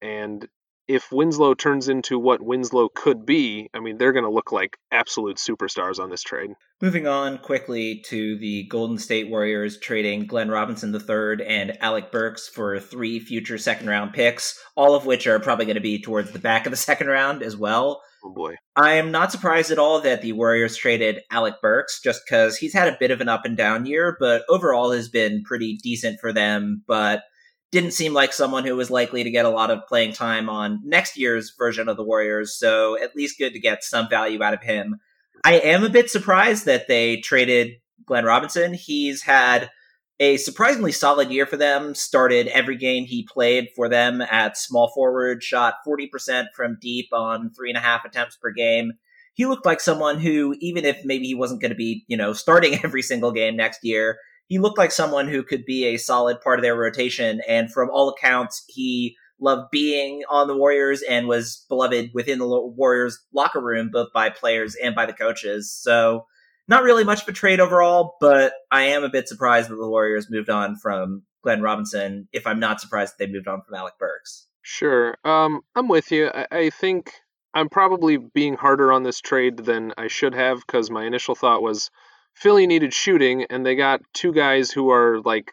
and 0.00 0.48
if 0.88 1.12
Winslow 1.12 1.54
turns 1.54 1.88
into 1.88 2.18
what 2.18 2.42
Winslow 2.42 2.88
could 2.94 3.24
be, 3.24 3.70
I 3.72 3.80
mean, 3.80 3.98
they're 3.98 4.12
going 4.12 4.24
to 4.24 4.30
look 4.30 4.50
like 4.50 4.76
absolute 4.90 5.36
superstars 5.36 5.98
on 5.98 6.10
this 6.10 6.22
trade. 6.22 6.50
Moving 6.80 7.06
on 7.06 7.38
quickly 7.38 8.02
to 8.06 8.36
the 8.38 8.64
Golden 8.64 8.98
State 8.98 9.30
Warriors 9.30 9.78
trading 9.78 10.26
Glenn 10.26 10.50
Robinson 10.50 10.92
III 10.94 11.46
and 11.46 11.78
Alec 11.80 12.10
Burks 12.10 12.48
for 12.48 12.80
three 12.80 13.20
future 13.20 13.58
second 13.58 13.88
round 13.88 14.12
picks, 14.12 14.58
all 14.76 14.94
of 14.94 15.06
which 15.06 15.26
are 15.26 15.38
probably 15.38 15.66
going 15.66 15.76
to 15.76 15.80
be 15.80 16.02
towards 16.02 16.32
the 16.32 16.38
back 16.38 16.66
of 16.66 16.72
the 16.72 16.76
second 16.76 17.06
round 17.06 17.42
as 17.42 17.56
well. 17.56 18.02
Oh 18.24 18.30
boy. 18.30 18.56
I 18.76 18.94
am 18.94 19.10
not 19.10 19.32
surprised 19.32 19.70
at 19.70 19.78
all 19.78 20.00
that 20.00 20.22
the 20.22 20.32
Warriors 20.32 20.76
traded 20.76 21.20
Alec 21.30 21.54
Burks 21.60 22.00
just 22.00 22.22
because 22.24 22.56
he's 22.56 22.72
had 22.72 22.88
a 22.88 22.96
bit 22.98 23.10
of 23.10 23.20
an 23.20 23.28
up 23.28 23.44
and 23.44 23.56
down 23.56 23.86
year, 23.86 24.16
but 24.18 24.44
overall 24.48 24.92
has 24.92 25.08
been 25.08 25.42
pretty 25.44 25.78
decent 25.82 26.20
for 26.20 26.32
them. 26.32 26.82
But 26.86 27.24
didn't 27.72 27.92
seem 27.92 28.12
like 28.12 28.34
someone 28.34 28.64
who 28.64 28.76
was 28.76 28.90
likely 28.90 29.24
to 29.24 29.30
get 29.30 29.46
a 29.46 29.50
lot 29.50 29.70
of 29.70 29.86
playing 29.88 30.12
time 30.12 30.50
on 30.50 30.80
next 30.84 31.16
year's 31.16 31.54
version 31.58 31.88
of 31.88 31.96
the 31.96 32.04
Warriors, 32.04 32.54
so 32.54 33.02
at 33.02 33.16
least 33.16 33.38
good 33.38 33.54
to 33.54 33.60
get 33.60 33.82
some 33.82 34.08
value 34.08 34.42
out 34.42 34.54
of 34.54 34.62
him. 34.62 34.96
I 35.44 35.54
am 35.54 35.82
a 35.82 35.88
bit 35.88 36.10
surprised 36.10 36.66
that 36.66 36.86
they 36.86 37.16
traded 37.16 37.72
Glenn 38.06 38.26
Robinson. 38.26 38.74
He's 38.74 39.22
had 39.22 39.70
a 40.20 40.36
surprisingly 40.36 40.92
solid 40.92 41.30
year 41.30 41.46
for 41.46 41.56
them, 41.56 41.94
started 41.94 42.46
every 42.48 42.76
game 42.76 43.04
he 43.04 43.26
played 43.26 43.68
for 43.74 43.88
them 43.88 44.20
at 44.20 44.56
small 44.56 44.92
forward, 44.94 45.42
shot 45.42 45.76
40% 45.86 46.46
from 46.54 46.78
deep 46.80 47.08
on 47.12 47.50
three 47.50 47.70
and 47.70 47.78
a 47.78 47.80
half 47.80 48.04
attempts 48.04 48.36
per 48.36 48.50
game. 48.52 48.92
He 49.34 49.46
looked 49.46 49.66
like 49.66 49.80
someone 49.80 50.20
who, 50.20 50.54
even 50.60 50.84
if 50.84 51.04
maybe 51.04 51.26
he 51.26 51.34
wasn't 51.34 51.60
going 51.60 51.70
to 51.70 51.76
be, 51.76 52.04
you 52.06 52.16
know, 52.16 52.32
starting 52.32 52.74
every 52.84 53.02
single 53.02 53.32
game 53.32 53.56
next 53.56 53.80
year, 53.82 54.18
he 54.46 54.58
looked 54.58 54.78
like 54.78 54.92
someone 54.92 55.28
who 55.28 55.42
could 55.42 55.64
be 55.64 55.86
a 55.86 55.96
solid 55.96 56.40
part 56.40 56.58
of 56.58 56.62
their 56.62 56.76
rotation. 56.76 57.40
And 57.48 57.72
from 57.72 57.88
all 57.90 58.10
accounts, 58.10 58.64
he 58.68 59.16
loved 59.40 59.70
being 59.70 60.22
on 60.30 60.46
the 60.46 60.56
Warriors 60.56 61.02
and 61.02 61.26
was 61.26 61.64
beloved 61.68 62.10
within 62.14 62.38
the 62.38 62.46
Warriors 62.46 63.18
locker 63.32 63.60
room, 63.60 63.90
both 63.92 64.12
by 64.12 64.30
players 64.30 64.76
and 64.76 64.94
by 64.94 65.06
the 65.06 65.12
coaches. 65.12 65.72
So 65.72 66.26
not 66.68 66.82
really 66.82 67.04
much 67.04 67.24
trade 67.26 67.60
overall, 67.60 68.16
but 68.20 68.52
I 68.70 68.84
am 68.84 69.04
a 69.04 69.08
bit 69.08 69.28
surprised 69.28 69.68
that 69.70 69.76
the 69.76 69.88
Warriors 69.88 70.30
moved 70.30 70.50
on 70.50 70.76
from 70.76 71.22
Glenn 71.42 71.62
Robinson. 71.62 72.28
If 72.32 72.46
I'm 72.46 72.60
not 72.60 72.80
surprised 72.80 73.14
that 73.14 73.26
they 73.26 73.32
moved 73.32 73.48
on 73.48 73.62
from 73.62 73.74
Alec 73.74 73.94
Burks. 73.98 74.46
Sure. 74.62 75.16
Um, 75.24 75.62
I'm 75.74 75.88
with 75.88 76.12
you. 76.12 76.30
I, 76.32 76.46
I 76.50 76.70
think 76.70 77.12
I'm 77.52 77.68
probably 77.68 78.16
being 78.16 78.54
harder 78.54 78.92
on 78.92 79.02
this 79.02 79.20
trade 79.20 79.58
than 79.58 79.92
I 79.96 80.06
should 80.06 80.34
have 80.34 80.60
because 80.60 80.90
my 80.90 81.04
initial 81.04 81.34
thought 81.34 81.62
was 81.62 81.90
Philly 82.34 82.66
needed 82.66 82.94
shooting, 82.94 83.44
and 83.50 83.66
they 83.66 83.74
got 83.74 84.00
two 84.14 84.32
guys 84.32 84.70
who 84.70 84.90
are 84.90 85.20
like 85.20 85.52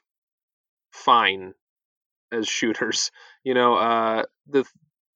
fine 0.91 1.53
as 2.31 2.47
shooters. 2.47 3.11
You 3.41 3.53
know, 3.53 3.75
uh, 3.75 4.23
the 4.47 4.65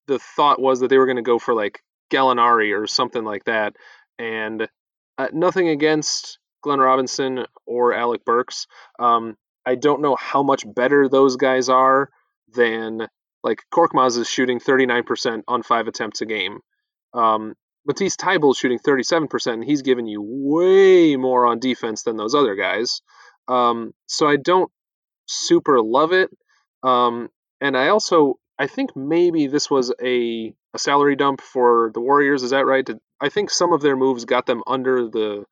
the 0.08 0.17
thought 0.17 0.60
was 0.60 0.79
that 0.79 0.88
they 0.88 0.97
were 0.97 1.06
going 1.06 1.17
to 1.17 1.21
go 1.21 1.39
for 1.39 1.53
like 1.53 1.84
Gallinari 2.10 2.75
or 2.75 2.88
something 2.88 3.25
like 3.25 3.43
that, 3.43 3.75
and 4.17 4.69
uh, 5.17 5.28
nothing 5.34 5.69
against 5.69 6.39
Glenn 6.62 6.80
Robinson 6.80 7.45
or 7.65 7.93
Alec 7.93 8.26
Burks. 8.26 8.67
Um, 8.99 9.36
I 9.65 9.76
don't 9.76 10.02
know 10.02 10.15
how 10.15 10.43
much 10.43 10.63
better 10.65 11.08
those 11.08 11.36
guys 11.36 11.69
are 11.69 12.10
than 12.54 13.08
like 13.43 13.60
Korkmaz 13.73 14.17
is 14.17 14.30
shooting 14.30 14.60
39% 14.60 15.43
on 15.47 15.63
five 15.63 15.88
attempts 15.88 16.21
a 16.21 16.26
game. 16.26 16.60
Um, 17.13 17.54
Matisse 17.86 18.15
Thybulle 18.15 18.58
shooting 18.58 18.80
37%, 18.80 19.54
and 19.54 19.63
he's 19.63 19.82
given 19.82 20.08
you 20.08 20.21
way 20.26 21.17
more 21.17 21.45
on 21.45 21.60
defense 21.60 22.04
than 22.04 22.15
those 22.15 22.34
other 22.34 22.56
guys. 22.56 23.02
Um, 23.47 23.93
so 24.08 24.28
I 24.28 24.38
don't 24.38 24.71
super 25.28 25.82
love 25.82 26.13
it. 26.13 26.30
Um, 26.82 27.30
and 27.60 27.78
I 27.78 27.89
also 27.89 28.39
I 28.60 28.67
think 28.67 28.95
maybe 28.95 29.47
this 29.47 29.69
was 29.69 29.91
a, 30.02 30.54
a 30.73 30.80
salary 30.80 31.15
dump 31.15 31.41
for 31.41 31.91
the 31.93 32.02
Warriors. 32.02 32.43
Is 32.43 32.52
that 32.52 32.65
right? 32.65 32.86
Did, 32.86 32.99
I 33.23 33.29
think 33.29 33.49
some 33.49 33.71
of 33.71 33.81
their 33.81 33.95
moves 33.95 34.25
got 34.25 34.45
them 34.45 34.62
under 34.67 35.07
the 35.07 35.45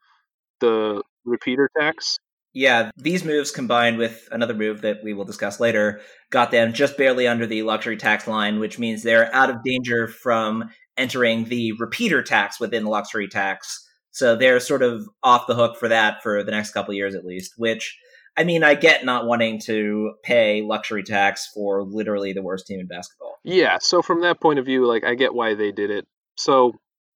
the 0.59 1.01
repeater 1.25 1.69
tax. 1.79 2.17
Yeah, 2.53 2.91
these 2.97 3.23
moves 3.23 3.49
combined 3.49 3.97
with 3.97 4.27
another 4.29 4.53
move 4.53 4.81
that 4.81 4.97
we 5.03 5.13
will 5.13 5.23
discuss 5.23 5.59
later 5.61 6.01
got 6.31 6.51
them 6.51 6.73
just 6.73 6.97
barely 6.97 7.25
under 7.27 7.47
the 7.47 7.63
luxury 7.63 7.95
tax 7.95 8.27
line, 8.27 8.59
which 8.59 8.77
means 8.77 9.03
they're 9.03 9.33
out 9.33 9.49
of 9.49 9.63
danger 9.63 10.07
from 10.07 10.69
entering 10.97 11.45
the 11.45 11.71
repeater 11.79 12.21
tax 12.21 12.59
within 12.59 12.83
the 12.83 12.89
luxury 12.89 13.29
tax. 13.29 13.87
So 14.11 14.35
they're 14.35 14.59
sort 14.59 14.83
of 14.83 15.07
off 15.23 15.47
the 15.47 15.55
hook 15.55 15.77
for 15.77 15.87
that 15.87 16.21
for 16.21 16.43
the 16.43 16.51
next 16.51 16.71
couple 16.71 16.93
years 16.93 17.15
at 17.15 17.25
least, 17.25 17.53
which 17.55 17.97
I 18.37 18.43
mean, 18.43 18.63
I 18.63 18.75
get 18.75 19.05
not 19.05 19.25
wanting 19.25 19.59
to 19.61 20.13
pay 20.23 20.61
luxury 20.61 21.03
tax 21.03 21.49
for 21.53 21.83
literally 21.83 22.33
the 22.33 22.41
worst 22.41 22.67
team 22.67 22.79
in 22.79 22.87
basketball. 22.87 23.37
Yeah, 23.43 23.77
so 23.79 24.01
from 24.01 24.21
that 24.21 24.39
point 24.39 24.59
of 24.59 24.65
view, 24.65 24.85
like 24.85 25.03
I 25.03 25.15
get 25.15 25.33
why 25.33 25.53
they 25.53 25.71
did 25.71 25.89
it. 25.89 26.05
So, 26.37 26.73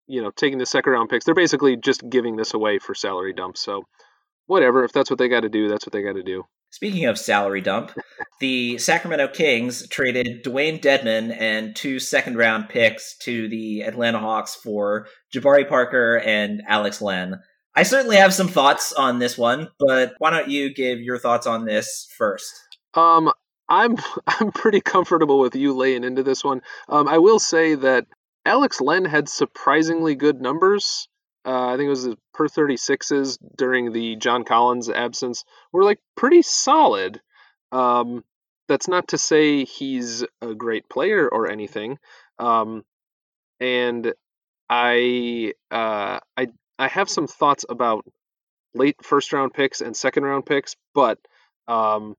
you 0.08 0.22
know, 0.22 0.32
taking 0.36 0.58
the 0.58 0.66
second 0.66 0.94
round 0.94 1.10
picks, 1.10 1.26
they're 1.26 1.36
basically 1.36 1.78
just 1.78 2.08
giving 2.10 2.36
this 2.36 2.54
away 2.54 2.80
for 2.80 2.94
salary 2.94 3.34
dumps. 3.34 3.62
So, 3.62 3.84
whatever, 4.48 4.84
if 4.84 4.92
that's 4.92 5.10
what 5.10 5.20
they 5.20 5.28
got 5.28 5.42
to 5.42 5.50
do, 5.50 5.68
that's 5.68 5.86
what 5.86 5.94
they 5.94 6.04
got 6.04 6.14
to 6.14 6.24
do. 6.24 6.44
Speaking 6.72 7.06
of 7.06 7.18
salary 7.18 7.62
dump, 7.62 7.92
the 8.40 8.78
Sacramento 8.78 9.30
Kings 9.30 9.88
traded 9.88 10.44
Dewayne 10.44 10.82
Dedmon 10.82 11.36
and 11.40 11.76
two 11.76 12.00
second 12.00 12.38
round 12.38 12.70
picks 12.70 13.18
to 13.20 13.48
the 13.48 13.82
Atlanta 13.82 14.20
Hawks 14.20 14.56
for 14.56 15.08
Jabari 15.34 15.68
Parker 15.68 16.22
and 16.26 16.62
Alex 16.68 17.02
Len. 17.02 17.40
I 17.76 17.84
certainly 17.84 18.18
have 18.18 18.34
some 18.34 18.48
thoughts 18.48 18.94
on 18.94 19.20
this 19.20 19.38
one, 19.38 19.70
but 19.80 20.16
why 20.20 20.32
don't 20.32 20.50
you 20.50 20.74
give 20.74 21.00
your 21.00 21.18
thoughts 21.18 21.46
on 21.46 21.66
this 21.66 22.08
first? 22.18 22.54
Um, 22.94 23.32
I'm 23.70 23.96
I'm 24.28 24.52
pretty 24.52 24.82
comfortable 24.82 25.40
with 25.40 25.56
you 25.56 25.74
laying 25.74 26.04
into 26.04 26.24
this 26.24 26.44
one. 26.44 26.62
Um, 26.90 27.08
I 27.08 27.18
will 27.18 27.40
say 27.40 27.76
that 27.76 28.06
Alex 28.46 28.80
Len 28.80 29.06
had 29.06 29.28
surprisingly 29.28 30.16
good 30.16 30.40
numbers 30.42 31.08
uh, 31.46 31.68
I 31.68 31.78
think 31.78 31.86
it 31.86 31.90
was 31.90 32.10
per 32.34 32.48
36s 32.48 33.38
during 33.56 33.92
the 33.92 34.16
John 34.16 34.44
Collins 34.44 34.90
absence, 34.90 35.46
We 35.72 35.78
were 35.78 35.84
like 35.84 36.00
pretty 36.16 36.42
solid. 36.42 37.22
Um, 37.72 38.24
that's 38.68 38.88
not 38.88 39.10
to 39.10 39.20
say 39.20 39.64
he's 39.64 40.26
a 40.42 40.56
great 40.56 40.90
player 40.90 41.30
or 41.30 41.48
anything. 41.48 42.00
Um, 42.40 42.84
and 43.60 44.12
I, 44.68 45.54
uh, 45.70 46.20
I, 46.36 46.48
I 46.80 46.88
have 46.88 47.10
some 47.10 47.28
thoughts 47.28 47.64
about 47.70 48.06
late 48.74 48.98
first 49.04 49.32
round 49.32 49.54
picks 49.54 49.82
and 49.82 49.96
second 49.96 50.24
round 50.24 50.48
picks, 50.48 50.76
but 50.96 51.20
um, 51.68 52.16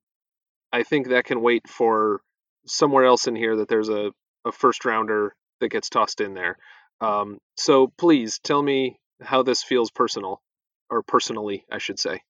I 0.73 0.85
think 0.85 1.09
that 1.09 1.25
can 1.25 1.43
wait 1.43 1.69
for 1.69 2.21
somewhere 2.65 3.05
else 3.05 3.27
in 3.27 3.35
here 3.35 3.57
that 3.57 3.69
there's 3.69 3.89
a, 3.89 4.12
a 4.45 4.53
first 4.53 4.85
rounder 4.85 5.35
that 5.61 5.71
gets 5.71 5.88
tossed 5.88 6.21
in 6.21 6.35
there. 6.35 6.57
Um, 7.01 7.38
so 7.57 7.92
please 7.99 8.38
tell 8.38 8.62
me 8.62 8.99
how 9.23 9.42
this 9.42 9.62
feels 9.62 9.90
personal, 9.90 10.40
or 10.90 11.03
personally, 11.03 11.64
I 11.71 11.79
should 11.79 11.99
say. 11.99 12.23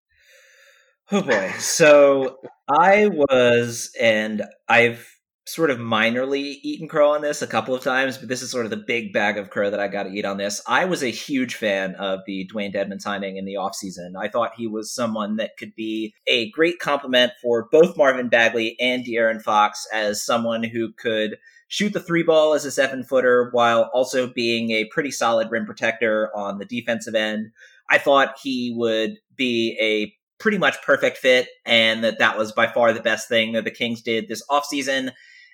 Oh 1.13 1.23
boy. 1.23 1.53
So 1.59 2.39
I 2.69 3.07
was, 3.07 3.91
and 4.01 4.43
I've 4.69 5.07
sort 5.49 5.71
of 5.71 5.79
minorly 5.79 6.57
eaten 6.63 6.89
crow 6.89 7.13
on 7.13 7.23
this 7.23 7.41
a 7.43 7.47
couple 7.47 7.73
of 7.73 7.81
times, 7.81 8.19
but 8.19 8.29
this 8.29 8.43
is 8.43 8.51
sort 8.51 8.65
of 8.65 8.71
the 8.71 8.77
big 8.77 9.13
bag 9.13 9.39
of 9.39 9.51
crow 9.51 9.71
that 9.71 9.79
I 9.79 9.87
got 9.87 10.03
to 10.03 10.11
eat 10.11 10.25
on 10.25 10.37
this. 10.37 10.61
I 10.67 10.87
was 10.87 11.05
a 11.05 11.09
huge 11.09 11.55
fan 11.55 11.95
of 11.95 12.21
the 12.27 12.51
Dewayne 12.53 12.75
Dedmon 12.75 13.01
signing 13.01 13.37
in 13.37 13.45
the 13.45 13.55
offseason. 13.55 14.15
I 14.21 14.27
thought 14.27 14.55
he 14.57 14.67
was 14.67 14.93
someone 14.93 15.37
that 15.37 15.57
could 15.57 15.77
be 15.77 16.13
a 16.27 16.51
great 16.51 16.81
complement 16.81 17.33
for 17.41 17.69
both 17.71 17.97
Marvin 17.97 18.29
Bagley 18.29 18.75
and 18.81 19.05
De'Aaron 19.05 19.41
Fox 19.41 19.87
as 19.93 20.25
someone 20.25 20.65
who 20.65 20.93
could– 20.93 21.37
shoot 21.69 21.93
the 21.93 22.01
three 22.01 22.23
ball 22.23 22.55
as 22.55 22.65
a 22.65 22.71
seven 22.71 23.03
footer 23.03 23.49
while 23.53 23.91
also 23.93 24.27
being 24.27 24.71
a 24.71 24.87
pretty 24.87 25.11
solid 25.11 25.51
rim 25.51 25.67
protector 25.67 26.31
on 26.37 26.59
the 26.59 26.65
defensive 26.65 27.15
end. 27.15 27.51
I 27.91 27.99
thought 27.99 28.39
he 28.43 28.73
would 28.77 29.19
be 29.37 29.77
a 29.81 30.13
pretty 30.39 30.59
much 30.59 30.81
perfect 30.83 31.17
fit 31.19 31.49
and 31.65 32.05
that 32.05 32.19
that 32.19 32.37
was 32.37 32.53
by 32.53 32.67
far 32.67 32.93
the 32.93 33.01
best 33.01 33.29
thing 33.29 33.53
that 33.53 33.65
the 33.65 33.71
Kings 33.71 34.03
did 34.03 34.29
this 34.29 34.43
offseason. 34.51 35.13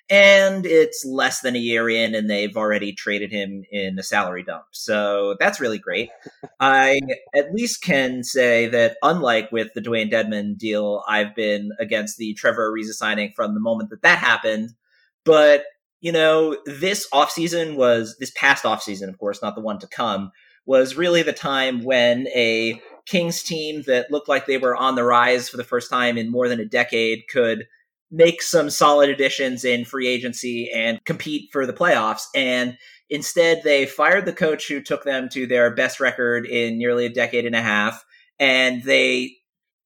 And 0.09 0.65
it's 0.65 1.05
less 1.05 1.39
than 1.39 1.55
a 1.55 1.59
year 1.59 1.89
in, 1.89 2.13
and 2.13 2.29
they've 2.29 2.57
already 2.57 2.91
traded 2.91 3.31
him 3.31 3.63
in 3.71 3.97
a 3.97 4.03
salary 4.03 4.43
dump. 4.43 4.65
So 4.71 5.37
that's 5.39 5.61
really 5.61 5.79
great. 5.79 6.09
I 6.59 6.99
at 7.33 7.53
least 7.53 7.81
can 7.81 8.21
say 8.21 8.67
that, 8.67 8.97
unlike 9.01 9.49
with 9.53 9.69
the 9.73 9.81
Dewayne 9.81 10.11
Dedmon 10.11 10.57
deal, 10.57 11.05
I've 11.07 11.33
been 11.33 11.71
against 11.79 12.17
the 12.17 12.33
Trevor 12.33 12.69
Ariza 12.69 12.91
signing 12.91 13.31
from 13.33 13.53
the 13.53 13.61
moment 13.61 13.91
that 13.91 14.01
that 14.01 14.17
happened. 14.17 14.71
But 15.23 15.63
you 16.03 16.11
know, 16.11 16.57
this 16.65 17.07
offseason 17.13 17.77
was 17.77 18.17
this 18.19 18.31
past 18.35 18.65
offseason, 18.65 19.07
of 19.07 19.17
course, 19.17 19.41
not 19.41 19.55
the 19.55 19.61
one 19.61 19.79
to 19.79 19.87
come, 19.87 20.33
was 20.65 20.97
really 20.97 21.23
the 21.23 21.31
time 21.31 21.81
when 21.81 22.27
a 22.35 22.81
Kings 23.05 23.41
team 23.41 23.83
that 23.87 24.11
looked 24.11 24.27
like 24.27 24.45
they 24.45 24.57
were 24.57 24.75
on 24.75 24.95
the 24.95 25.03
rise 25.05 25.47
for 25.47 25.55
the 25.55 25.63
first 25.63 25.89
time 25.89 26.17
in 26.17 26.29
more 26.29 26.49
than 26.49 26.59
a 26.59 26.65
decade 26.65 27.23
could 27.29 27.63
make 28.11 28.41
some 28.41 28.69
solid 28.69 29.09
additions 29.09 29.63
in 29.63 29.85
free 29.85 30.09
agency 30.09 30.69
and 30.75 31.03
compete 31.05 31.49
for 31.53 31.65
the 31.65 31.71
playoffs. 31.71 32.23
And 32.35 32.77
instead, 33.09 33.63
they 33.63 33.85
fired 33.85 34.25
the 34.25 34.33
coach 34.33 34.67
who 34.67 34.81
took 34.81 35.05
them 35.05 35.29
to 35.29 35.47
their 35.47 35.73
best 35.73 36.01
record 36.01 36.45
in 36.45 36.77
nearly 36.77 37.05
a 37.05 37.13
decade 37.13 37.45
and 37.45 37.55
a 37.55 37.61
half. 37.61 38.03
And 38.39 38.83
they 38.83 39.37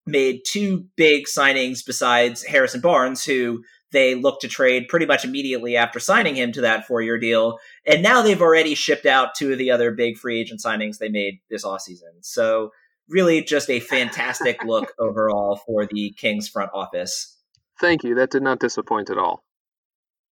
made 0.08 0.42
two 0.48 0.88
big 0.96 1.26
signings 1.26 1.86
besides 1.86 2.44
Harrison 2.44 2.82
Barnes, 2.82 3.24
who 3.24 3.62
they 3.92 4.16
looked 4.16 4.42
to 4.42 4.48
trade 4.48 4.88
pretty 4.90 5.06
much 5.06 5.24
immediately 5.24 5.78
after 5.78 6.00
signing 6.00 6.36
him 6.36 6.52
to 6.54 6.62
that 6.62 6.86
four 6.86 7.02
year 7.02 7.18
deal. 7.18 7.60
And 7.86 8.04
now 8.04 8.22
they've 8.22 8.42
already 8.42 8.76
shipped 8.76 9.06
out 9.06 9.36
two 9.36 9.52
of 9.52 9.58
the 9.58 9.72
other 9.72 9.92
big 9.92 10.18
free 10.18 10.40
agent 10.40 10.62
signings 10.62 10.98
they 10.98 11.10
made 11.10 11.40
this 11.50 11.64
offseason. 11.64 12.22
So, 12.22 12.72
really, 13.10 13.44
just 13.44 13.70
a 13.70 13.80
fantastic 13.80 14.64
look 14.66 14.94
overall 15.00 15.62
for 15.66 15.86
the 15.86 16.14
Kings 16.18 16.50
front 16.50 16.72
office. 16.74 17.38
Thank 17.80 18.04
you. 18.04 18.16
That 18.16 18.32
did 18.32 18.44
not 18.44 18.60
disappoint 18.60 19.10
at 19.10 19.18
all. 19.18 19.44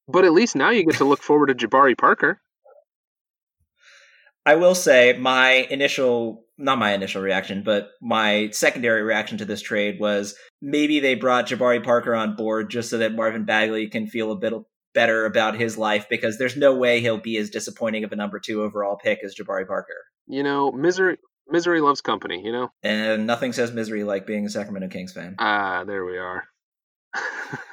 But 0.08 0.26
at 0.26 0.34
least 0.34 0.56
now 0.56 0.70
you 0.72 0.86
get 0.86 0.96
to 0.96 1.06
look 1.06 1.22
forward 1.22 1.48
to 1.48 1.68
Jabari 1.68 1.98
Parker. 1.98 2.42
I 4.46 4.56
will 4.56 4.76
say 4.76 5.18
my 5.20 5.68
initial, 5.70 6.46
not 6.58 6.80
my 6.80 6.94
initial 6.94 7.22
reaction, 7.22 7.64
but 7.64 7.92
my 8.02 8.50
secondary 8.52 9.04
reaction 9.04 9.38
to 9.38 9.46
this 9.46 9.62
trade 9.62 10.00
was 10.00 10.36
maybe 10.62 11.00
they 11.00 11.16
brought 11.16 11.48
Jabari 11.48 11.84
Parker 11.84 12.16
on 12.16 12.36
board 12.36 12.70
just 12.70 12.90
so 12.90 12.98
that 12.98 13.14
Marvin 13.14 13.46
Bagley 13.46 13.88
can 13.88 14.08
feel 14.08 14.32
a 14.32 14.36
bit 14.36 14.54
better 14.94 15.26
about 15.26 15.56
his 15.56 15.78
life 15.78 16.08
because 16.10 16.38
there's 16.38 16.58
no 16.58 16.76
way 16.76 17.00
he'll 17.00 17.18
be 17.18 17.38
as 17.38 17.50
disappointing 17.50 18.04
of 18.04 18.12
a 18.12 18.16
number 18.16 18.40
two 18.40 18.64
overall 18.64 18.98
pick 18.98 19.20
as 19.24 19.36
Jabari 19.36 19.68
Parker. 19.68 19.94
You 20.28 20.44
know, 20.44 20.72
misery 20.72 21.18
misery 21.48 21.82
loves 21.82 22.02
company, 22.02 22.42
you 22.44 22.52
know? 22.52 22.72
And 22.84 23.28
nothing 23.28 23.54
says 23.54 23.72
misery 23.72 24.04
like 24.04 24.26
being 24.26 24.46
a 24.46 24.50
Sacramento 24.50 24.88
Kings 24.90 25.14
fan. 25.14 25.36
Ah, 25.40 25.84
there 25.86 26.06
we 26.06 26.18
are 26.18 26.44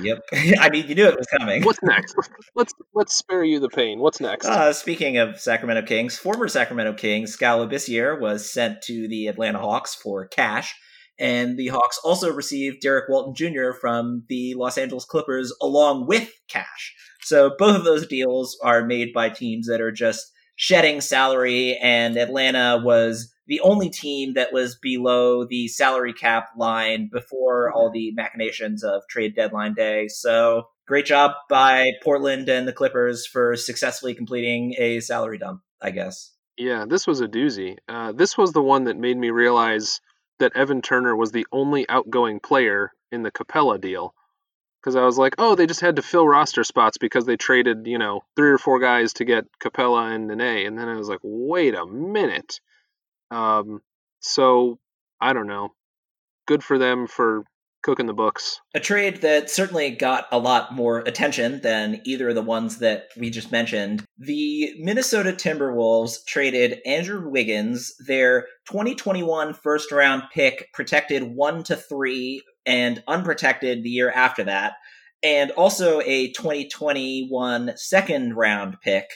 yep. 0.00 0.20
I 0.32 0.70
mean, 0.70 0.86
you 0.88 0.94
knew 0.94 1.06
it 1.06 1.16
was 1.16 1.26
coming. 1.26 1.62
What's 1.62 1.82
next? 1.82 2.16
Let's 2.54 2.72
let's 2.94 3.14
spare 3.14 3.44
you 3.44 3.60
the 3.60 3.68
pain. 3.68 4.00
What's 4.00 4.20
next? 4.20 4.46
Uh, 4.46 4.72
speaking 4.72 5.18
of 5.18 5.40
Sacramento 5.40 5.86
Kings, 5.86 6.18
former 6.18 6.48
Sacramento 6.48 6.94
Kings 6.94 7.32
Skal 7.32 7.66
Labissiere 7.66 8.20
was 8.20 8.50
sent 8.50 8.82
to 8.82 9.08
the 9.08 9.26
Atlanta 9.26 9.58
Hawks 9.58 9.94
for 9.94 10.26
cash, 10.26 10.74
and 11.18 11.58
the 11.58 11.68
Hawks 11.68 12.00
also 12.04 12.32
received 12.32 12.80
Derrick 12.80 13.08
Walton 13.08 13.34
Jr. 13.34 13.72
from 13.78 14.24
the 14.28 14.54
Los 14.54 14.78
Angeles 14.78 15.04
Clippers 15.04 15.52
along 15.60 16.06
with 16.06 16.30
cash. 16.48 16.94
So 17.22 17.52
both 17.58 17.76
of 17.76 17.84
those 17.84 18.06
deals 18.06 18.58
are 18.62 18.84
made 18.84 19.12
by 19.12 19.28
teams 19.28 19.66
that 19.66 19.80
are 19.80 19.92
just 19.92 20.32
shedding 20.56 21.00
salary, 21.00 21.78
and 21.80 22.16
Atlanta 22.16 22.80
was 22.82 23.34
the 23.48 23.60
only 23.60 23.88
team 23.88 24.34
that 24.34 24.52
was 24.52 24.76
below 24.76 25.44
the 25.44 25.68
salary 25.68 26.12
cap 26.12 26.50
line 26.56 27.08
before 27.10 27.72
all 27.72 27.90
the 27.90 28.12
machinations 28.12 28.84
of 28.84 29.02
trade 29.08 29.34
deadline 29.34 29.72
day. 29.72 30.06
So 30.08 30.68
great 30.86 31.06
job 31.06 31.32
by 31.48 31.92
Portland 32.04 32.48
and 32.50 32.68
the 32.68 32.74
Clippers 32.74 33.26
for 33.26 33.56
successfully 33.56 34.14
completing 34.14 34.74
a 34.78 35.00
salary 35.00 35.38
dump, 35.38 35.62
I 35.80 35.90
guess. 35.90 36.30
Yeah, 36.58 36.84
this 36.86 37.06
was 37.06 37.22
a 37.22 37.26
doozy. 37.26 37.78
Uh, 37.88 38.12
this 38.12 38.36
was 38.36 38.52
the 38.52 38.62
one 38.62 38.84
that 38.84 38.98
made 38.98 39.16
me 39.16 39.30
realize 39.30 40.00
that 40.40 40.54
Evan 40.54 40.82
Turner 40.82 41.16
was 41.16 41.32
the 41.32 41.46
only 41.50 41.88
outgoing 41.88 42.40
player 42.40 42.92
in 43.10 43.22
the 43.22 43.30
Capela 43.30 43.80
deal. 43.80 44.14
Because 44.80 44.94
I 44.94 45.04
was 45.04 45.18
like, 45.18 45.34
oh, 45.38 45.54
they 45.54 45.66
just 45.66 45.80
had 45.80 45.96
to 45.96 46.02
fill 46.02 46.28
roster 46.28 46.64
spots 46.64 46.98
because 46.98 47.24
they 47.24 47.36
traded, 47.36 47.86
you 47.86 47.98
know, 47.98 48.20
three 48.36 48.50
or 48.50 48.58
four 48.58 48.78
guys 48.78 49.14
to 49.14 49.24
get 49.24 49.46
Capela 49.60 50.14
and 50.14 50.28
Nene. 50.28 50.66
And 50.66 50.78
then 50.78 50.88
I 50.88 50.96
was 50.96 51.08
like, 51.08 51.20
wait 51.22 51.74
a 51.74 51.86
minute 51.86 52.60
um, 53.30 53.80
so 54.20 54.78
I 55.20 55.32
don't 55.32 55.46
know. 55.46 55.70
Good 56.46 56.62
for 56.62 56.78
them 56.78 57.06
for 57.06 57.44
cooking 57.82 58.06
the 58.06 58.12
books. 58.12 58.60
A 58.74 58.80
trade 58.80 59.20
that 59.22 59.50
certainly 59.50 59.90
got 59.90 60.26
a 60.32 60.38
lot 60.38 60.74
more 60.74 60.98
attention 61.00 61.60
than 61.60 62.00
either 62.04 62.30
of 62.30 62.34
the 62.34 62.42
ones 62.42 62.78
that 62.78 63.08
we 63.16 63.30
just 63.30 63.52
mentioned. 63.52 64.04
The 64.18 64.74
Minnesota 64.78 65.32
Timberwolves 65.32 66.24
traded 66.26 66.80
Andrew 66.84 67.30
Wiggins, 67.30 67.94
their 68.06 68.42
2021 68.68 69.54
first 69.54 69.92
round 69.92 70.24
pick, 70.34 70.68
protected 70.72 71.22
1 71.22 71.62
to 71.64 71.76
3 71.76 72.42
and 72.66 73.02
unprotected 73.06 73.82
the 73.82 73.90
year 73.90 74.10
after 74.10 74.44
that, 74.44 74.74
and 75.22 75.50
also 75.52 76.00
a 76.00 76.30
2021 76.32 77.72
second 77.76 78.34
round 78.34 78.76
pick 78.82 79.08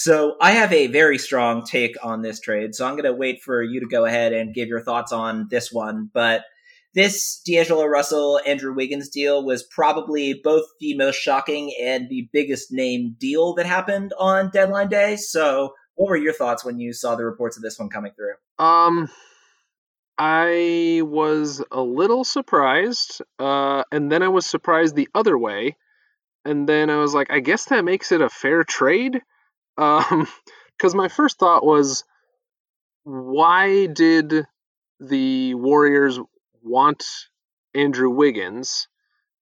so 0.00 0.36
I 0.40 0.52
have 0.52 0.72
a 0.72 0.86
very 0.86 1.18
strong 1.18 1.64
take 1.64 1.96
on 2.04 2.22
this 2.22 2.38
trade. 2.38 2.72
So 2.76 2.86
I'm 2.86 2.92
going 2.92 3.02
to 3.02 3.12
wait 3.12 3.42
for 3.42 3.60
you 3.64 3.80
to 3.80 3.86
go 3.86 4.04
ahead 4.04 4.32
and 4.32 4.54
give 4.54 4.68
your 4.68 4.80
thoughts 4.80 5.10
on 5.10 5.48
this 5.50 5.72
one. 5.72 6.08
But 6.14 6.44
this 6.94 7.42
D'Angelo 7.44 7.84
Russell 7.84 8.38
Andrew 8.46 8.72
Wiggins 8.72 9.08
deal 9.08 9.44
was 9.44 9.64
probably 9.64 10.34
both 10.34 10.66
the 10.78 10.96
most 10.96 11.16
shocking 11.16 11.74
and 11.82 12.08
the 12.08 12.28
biggest 12.32 12.70
name 12.70 13.16
deal 13.18 13.54
that 13.54 13.66
happened 13.66 14.12
on 14.20 14.52
deadline 14.52 14.88
day. 14.88 15.16
So 15.16 15.74
what 15.96 16.10
were 16.10 16.16
your 16.16 16.32
thoughts 16.32 16.64
when 16.64 16.78
you 16.78 16.92
saw 16.92 17.16
the 17.16 17.24
reports 17.24 17.56
of 17.56 17.64
this 17.64 17.76
one 17.76 17.90
coming 17.90 18.12
through? 18.14 18.64
Um 18.64 19.10
I 20.16 21.00
was 21.02 21.60
a 21.72 21.82
little 21.82 22.22
surprised, 22.22 23.20
uh, 23.40 23.82
and 23.90 24.12
then 24.12 24.22
I 24.22 24.28
was 24.28 24.46
surprised 24.46 24.94
the 24.94 25.08
other 25.12 25.36
way. 25.36 25.76
And 26.44 26.68
then 26.68 26.88
I 26.88 26.98
was 26.98 27.14
like, 27.14 27.32
I 27.32 27.40
guess 27.40 27.64
that 27.66 27.84
makes 27.84 28.12
it 28.12 28.20
a 28.20 28.28
fair 28.28 28.62
trade. 28.62 29.22
Um, 29.78 30.28
because 30.76 30.94
my 30.94 31.08
first 31.08 31.38
thought 31.38 31.64
was, 31.64 32.04
why 33.04 33.86
did 33.86 34.46
the 35.00 35.54
Warriors 35.54 36.18
want 36.62 37.04
Andrew 37.74 38.10
Wiggins? 38.10 38.88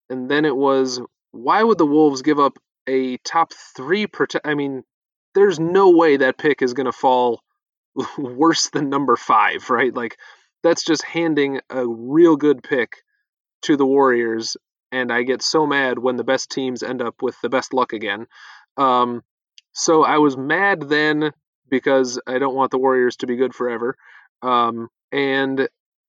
And 0.09 0.31
then 0.31 0.45
it 0.45 0.57
was, 0.57 1.01
why 1.33 1.63
would 1.63 1.79
the 1.79 1.87
Wolves 1.87 2.23
give 2.23 2.39
up 2.39 2.59
a 2.87 3.17
top 3.19 3.53
three 3.77 4.07
protect? 4.07 4.47
I 4.47 4.55
mean, 4.55 4.85
there's 5.35 5.59
no 5.59 5.91
way 5.91 6.19
that 6.19 6.39
pick 6.39 6.63
is 6.63 6.75
going 6.75 6.87
to 6.87 6.93
fall 6.93 7.43
worse 8.19 8.71
than 8.71 8.89
number 8.89 9.17
five, 9.17 9.69
right? 9.69 9.95
Like, 9.95 10.17
that's 10.63 10.85
just 10.85 11.05
handing 11.05 11.61
a 11.69 11.87
real 11.87 12.37
good 12.37 12.63
pick 12.63 13.03
to 13.63 13.77
the 13.77 13.87
Warriors. 13.87 14.57
And 14.93 15.13
I 15.13 15.23
get 15.23 15.43
so 15.43 15.67
mad 15.67 15.99
when 15.99 16.17
the 16.17 16.25
best 16.25 16.51
teams 16.51 16.83
end 16.83 17.03
up 17.03 17.21
with 17.21 17.39
the 17.43 17.49
best 17.49 17.75
luck 17.75 17.93
again. 17.93 18.27
Um, 18.77 19.23
so 19.77 20.03
I 20.03 20.19
was 20.19 20.39
mad 20.39 20.89
then 20.89 21.33
because 21.69 22.19
I 22.27 22.39
don't 22.39 22.55
want 22.55 22.71
the 22.71 22.79
Warriors 22.79 23.17
to 23.17 23.27
be 23.27 23.37
good 23.37 23.55
forever. 23.55 23.95
Um, 24.41 24.89
and 25.13 25.69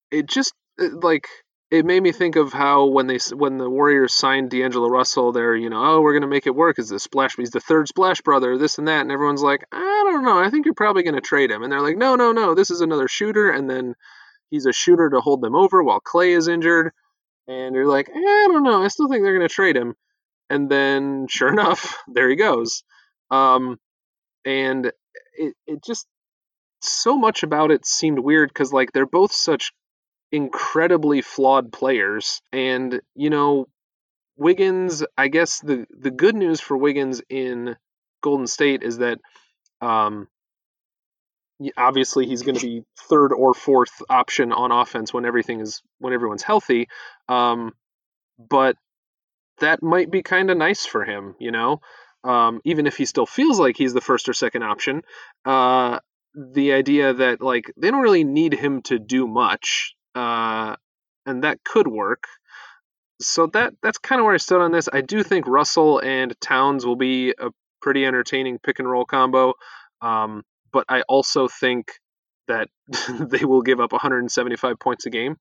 it 0.10 0.28
just 0.28 0.54
like 0.80 1.28
it 1.70 1.86
made 1.86 2.02
me 2.02 2.14
think 2.14 2.38
of 2.38 2.54
how 2.54 2.86
when 2.86 3.08
they 3.08 3.18
when 3.36 3.58
the 3.58 3.70
Warriors 3.70 4.14
signed 4.14 4.52
D'Angelo 4.52 4.88
Russell, 4.88 5.34
they're 5.34 5.54
you 5.54 5.70
know 5.70 5.84
oh 5.84 6.02
we're 6.02 6.14
gonna 6.14 6.28
make 6.28 6.48
it 6.48 6.56
work. 6.56 6.80
Is 6.80 6.88
the 6.88 7.00
splash? 7.00 7.36
He's 7.36 7.52
the 7.52 7.60
third 7.60 7.90
splash 7.90 8.22
brother. 8.22 8.58
This 8.58 8.78
and 8.78 8.88
that, 8.88 9.02
and 9.02 9.12
everyone's 9.12 9.44
like 9.44 9.66
I 9.74 10.04
don't 10.12 10.24
know. 10.24 10.40
I 10.40 10.50
think 10.50 10.66
you're 10.66 10.74
probably 10.74 11.04
gonna 11.04 11.20
trade 11.20 11.52
him. 11.52 11.62
And 11.62 11.70
they're 11.70 11.82
like 11.82 11.98
no 11.98 12.16
no 12.16 12.32
no. 12.32 12.56
This 12.56 12.72
is 12.72 12.80
another 12.80 13.10
shooter, 13.10 13.50
and 13.50 13.70
then 13.70 13.96
he's 14.50 14.66
a 14.66 14.72
shooter 14.72 15.10
to 15.10 15.20
hold 15.20 15.42
them 15.42 15.56
over 15.56 15.84
while 15.84 16.00
Clay 16.00 16.32
is 16.32 16.48
injured. 16.48 16.94
And 17.50 17.76
you're 17.76 17.86
like 17.86 18.10
I 18.16 18.46
don't 18.48 18.64
know. 18.64 18.82
I 18.82 18.88
still 18.88 19.10
think 19.10 19.24
they're 19.24 19.36
gonna 19.36 19.50
trade 19.50 19.76
him. 19.76 19.96
And 20.50 20.70
then 20.70 21.28
sure 21.30 21.50
enough, 21.52 21.98
there 22.08 22.30
he 22.30 22.38
goes. 22.38 22.84
Um, 23.32 23.78
and 24.46 24.92
it, 25.38 25.54
it 25.66 25.84
just 25.84 26.08
so 26.82 27.18
much 27.18 27.44
about 27.44 27.72
it 27.72 27.86
seemed 27.86 28.20
weird 28.20 28.50
because 28.50 28.72
like 28.72 28.92
they're 28.92 29.06
both 29.06 29.34
such 29.34 29.72
incredibly 30.32 31.22
flawed 31.22 31.72
players 31.72 32.42
and 32.52 33.02
you 33.16 33.30
know 33.30 33.68
Wiggins 34.38 35.04
I 35.18 35.30
guess 35.30 35.60
the 35.60 35.86
the 35.90 36.12
good 36.12 36.36
news 36.36 36.60
for 36.60 36.78
Wiggins 36.78 37.22
in 37.30 37.76
Golden 38.22 38.48
State 38.48 38.84
is 38.84 38.98
that 38.98 39.20
um 39.82 40.28
obviously 41.76 42.28
he's 42.28 42.44
going 42.44 42.56
to 42.56 42.66
be 42.66 42.84
third 43.10 43.34
or 43.34 43.54
fourth 43.54 44.02
option 44.10 44.52
on 44.52 44.72
offense 44.72 45.14
when 45.14 45.26
everything 45.26 45.60
is 45.60 45.82
when 46.00 46.14
everyone's 46.14 46.44
healthy 46.44 46.88
um 47.30 47.72
but 48.38 48.76
that 49.60 49.82
might 49.82 50.12
be 50.12 50.22
kind 50.22 50.52
of 50.52 50.58
nice 50.58 50.86
for 50.86 51.04
him 51.04 51.36
you 51.40 51.52
know 51.52 51.82
um, 52.24 52.62
even 52.66 52.88
if 52.88 52.98
he 52.98 53.06
still 53.06 53.26
feels 53.26 53.60
like 53.60 53.78
he's 53.78 53.94
the 53.94 54.02
first 54.02 54.28
or 54.30 54.34
second 54.34 54.64
option, 54.64 55.02
uh, 55.46 56.00
the 56.36 56.74
idea 56.74 57.14
that 57.14 57.42
like 57.42 57.72
they 57.78 57.90
don't 57.92 58.02
really 58.02 58.24
need 58.24 58.54
him 58.54 58.82
to 58.84 59.00
do 59.00 59.28
much, 59.28 59.96
uh, 60.16 60.76
and 61.26 61.44
that 61.44 61.64
could 61.64 61.88
work. 61.88 62.26
So 63.22 63.48
that 63.48 63.74
that's 63.82 63.98
kind 63.98 64.20
of 64.20 64.26
where 64.26 64.36
I 64.36 64.38
stood 64.38 64.62
on 64.62 64.72
this. 64.72 64.88
I 64.92 65.02
do 65.02 65.24
think 65.24 65.48
Russell 65.48 66.00
and 66.00 66.40
Towns 66.40 66.86
will 66.86 66.96
be 66.96 67.32
a 67.32 67.50
pretty 67.82 68.06
entertaining 68.06 68.60
pick 68.60 68.80
and 68.80 68.90
roll 68.90 69.06
combo, 69.06 69.54
um, 70.02 70.44
but 70.72 70.86
I 70.90 71.02
also 71.02 71.48
think 71.48 71.92
that 72.48 72.70
they 73.20 73.46
will 73.46 73.62
give 73.62 73.80
up 73.80 73.92
175 73.92 74.80
points 74.80 75.06
a 75.06 75.10
game. 75.10 75.38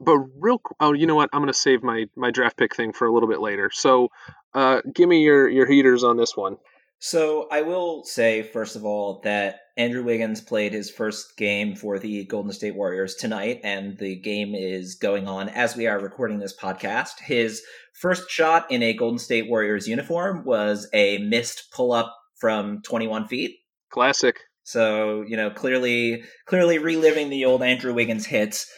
But 0.00 0.18
real, 0.38 0.60
oh, 0.78 0.92
you 0.92 1.06
know 1.06 1.14
what? 1.16 1.30
I'm 1.32 1.40
going 1.40 1.52
to 1.52 1.58
save 1.58 1.82
my 1.82 2.06
my 2.16 2.30
draft 2.30 2.56
pick 2.56 2.74
thing 2.74 2.92
for 2.92 3.06
a 3.06 3.12
little 3.12 3.28
bit 3.28 3.40
later. 3.40 3.70
So, 3.72 4.08
uh, 4.54 4.82
give 4.94 5.08
me 5.08 5.22
your 5.22 5.48
your 5.48 5.66
heaters 5.66 6.04
on 6.04 6.16
this 6.16 6.36
one. 6.36 6.56
So 7.02 7.48
I 7.50 7.62
will 7.62 8.04
say, 8.04 8.42
first 8.42 8.76
of 8.76 8.84
all, 8.84 9.22
that 9.24 9.60
Andrew 9.78 10.04
Wiggins 10.04 10.42
played 10.42 10.74
his 10.74 10.90
first 10.90 11.34
game 11.38 11.74
for 11.74 11.98
the 11.98 12.24
Golden 12.26 12.52
State 12.52 12.74
Warriors 12.74 13.14
tonight, 13.14 13.60
and 13.64 13.96
the 13.96 14.16
game 14.16 14.54
is 14.54 14.96
going 14.96 15.26
on 15.26 15.48
as 15.48 15.74
we 15.74 15.86
are 15.86 15.98
recording 15.98 16.38
this 16.38 16.54
podcast. 16.54 17.20
His 17.20 17.62
first 17.94 18.28
shot 18.28 18.70
in 18.70 18.82
a 18.82 18.92
Golden 18.92 19.18
State 19.18 19.48
Warriors 19.48 19.88
uniform 19.88 20.44
was 20.44 20.90
a 20.92 21.16
missed 21.18 21.70
pull 21.72 21.92
up 21.92 22.14
from 22.38 22.82
21 22.82 23.28
feet. 23.28 23.56
Classic. 23.88 24.38
So, 24.62 25.22
you 25.22 25.38
know, 25.38 25.48
clearly 25.48 26.22
clearly 26.44 26.76
reliving 26.76 27.30
the 27.30 27.46
old 27.46 27.62
Andrew 27.62 27.94
Wiggins 27.94 28.26
hits. 28.26 28.70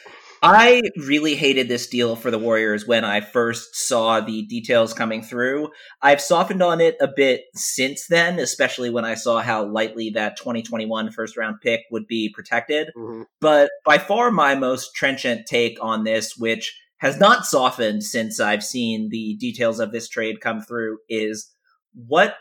I 0.45 0.83
really 0.97 1.37
hated 1.37 1.69
this 1.69 1.87
deal 1.87 2.17
for 2.17 2.33
the 2.33 2.39
Warriors 2.39 2.85
when 2.85 3.05
I 3.05 3.21
first 3.21 3.77
saw 3.77 4.21
the 4.21 4.43
details 4.43 4.93
coming 4.93 5.23
through. 5.23 5.69
I've 6.03 6.21
softened 6.21 6.63
on 6.63 6.81
it 6.81 6.97
a 7.01 7.07
bit 7.07 7.43
since 7.55 8.09
then, 8.09 8.41
especially 8.41 8.91
when 8.91 9.05
I 9.05 9.15
saw 9.15 9.41
how 9.41 9.65
lightly 9.65 10.11
that 10.11 10.37
2021 10.37 11.13
first 11.13 11.37
round 11.37 11.61
pick 11.63 11.83
would 11.93 12.09
be 12.09 12.33
protected. 12.35 12.89
Mm-hmm. 12.97 13.23
But 13.41 13.71
by 13.85 13.99
far 13.99 14.33
my 14.33 14.57
most 14.57 14.97
trenchant 14.97 15.47
take 15.47 15.79
on 15.81 16.03
this, 16.03 16.37
which 16.37 16.77
has 16.99 17.21
not 17.21 17.47
softened 17.47 18.03
since 18.03 18.41
I've 18.41 18.65
seen 18.65 19.11
the 19.11 19.37
details 19.37 19.79
of 19.79 19.93
this 19.93 20.09
trade 20.09 20.41
come 20.41 20.61
through, 20.61 20.99
is 21.09 21.53
what 21.95 22.35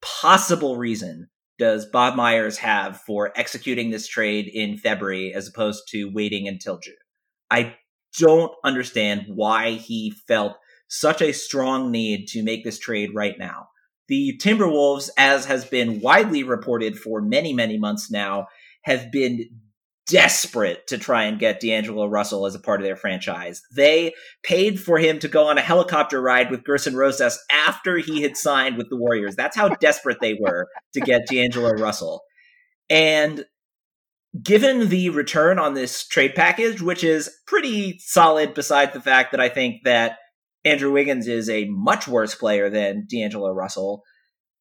possible 0.00 0.76
reason 0.76 1.28
does 1.58 1.84
Bob 1.84 2.16
Myers 2.16 2.58
have 2.58 2.98
for 3.02 3.30
executing 3.36 3.90
this 3.90 4.08
trade 4.08 4.50
in 4.52 4.78
February 4.78 5.34
as 5.34 5.48
opposed 5.48 5.82
to 5.90 6.10
waiting 6.12 6.48
until 6.48 6.78
June? 6.78 6.94
I 7.52 7.76
don't 8.18 8.52
understand 8.64 9.26
why 9.28 9.72
he 9.72 10.14
felt 10.26 10.56
such 10.88 11.20
a 11.20 11.32
strong 11.32 11.90
need 11.90 12.26
to 12.28 12.42
make 12.42 12.64
this 12.64 12.78
trade 12.78 13.10
right 13.14 13.38
now. 13.38 13.68
The 14.08 14.38
Timberwolves, 14.42 15.10
as 15.18 15.44
has 15.44 15.66
been 15.66 16.00
widely 16.00 16.42
reported 16.42 16.98
for 16.98 17.20
many, 17.20 17.52
many 17.52 17.78
months 17.78 18.10
now, 18.10 18.46
have 18.84 19.12
been 19.12 19.48
desperate 20.06 20.86
to 20.88 20.98
try 20.98 21.24
and 21.24 21.38
get 21.38 21.60
D'Angelo 21.60 22.06
Russell 22.06 22.46
as 22.46 22.54
a 22.54 22.60
part 22.60 22.80
of 22.80 22.86
their 22.86 22.96
franchise. 22.96 23.62
They 23.76 24.14
paid 24.42 24.80
for 24.80 24.98
him 24.98 25.18
to 25.20 25.28
go 25.28 25.46
on 25.46 25.58
a 25.58 25.62
helicopter 25.62 26.20
ride 26.20 26.50
with 26.50 26.64
Gerson 26.64 26.96
Rosas 26.96 27.38
after 27.50 27.98
he 27.98 28.22
had 28.22 28.36
signed 28.36 28.76
with 28.76 28.88
the 28.88 28.96
Warriors. 28.96 29.36
That's 29.36 29.56
how 29.56 29.68
desperate 29.68 30.18
they 30.20 30.38
were 30.40 30.68
to 30.94 31.00
get 31.00 31.26
D'Angelo 31.26 31.70
Russell. 31.70 32.22
And 32.90 33.44
given 34.40 34.88
the 34.88 35.10
return 35.10 35.58
on 35.58 35.74
this 35.74 36.06
trade 36.06 36.34
package, 36.34 36.80
which 36.80 37.04
is 37.04 37.30
pretty 37.46 37.98
solid, 37.98 38.54
besides 38.54 38.92
the 38.92 39.00
fact 39.00 39.32
that 39.32 39.40
I 39.40 39.48
think 39.48 39.82
that 39.84 40.18
Andrew 40.64 40.92
Wiggins 40.92 41.26
is 41.26 41.50
a 41.50 41.66
much 41.66 42.08
worse 42.08 42.34
player 42.34 42.70
than 42.70 43.06
D'Angelo 43.08 43.50
Russell, 43.50 44.02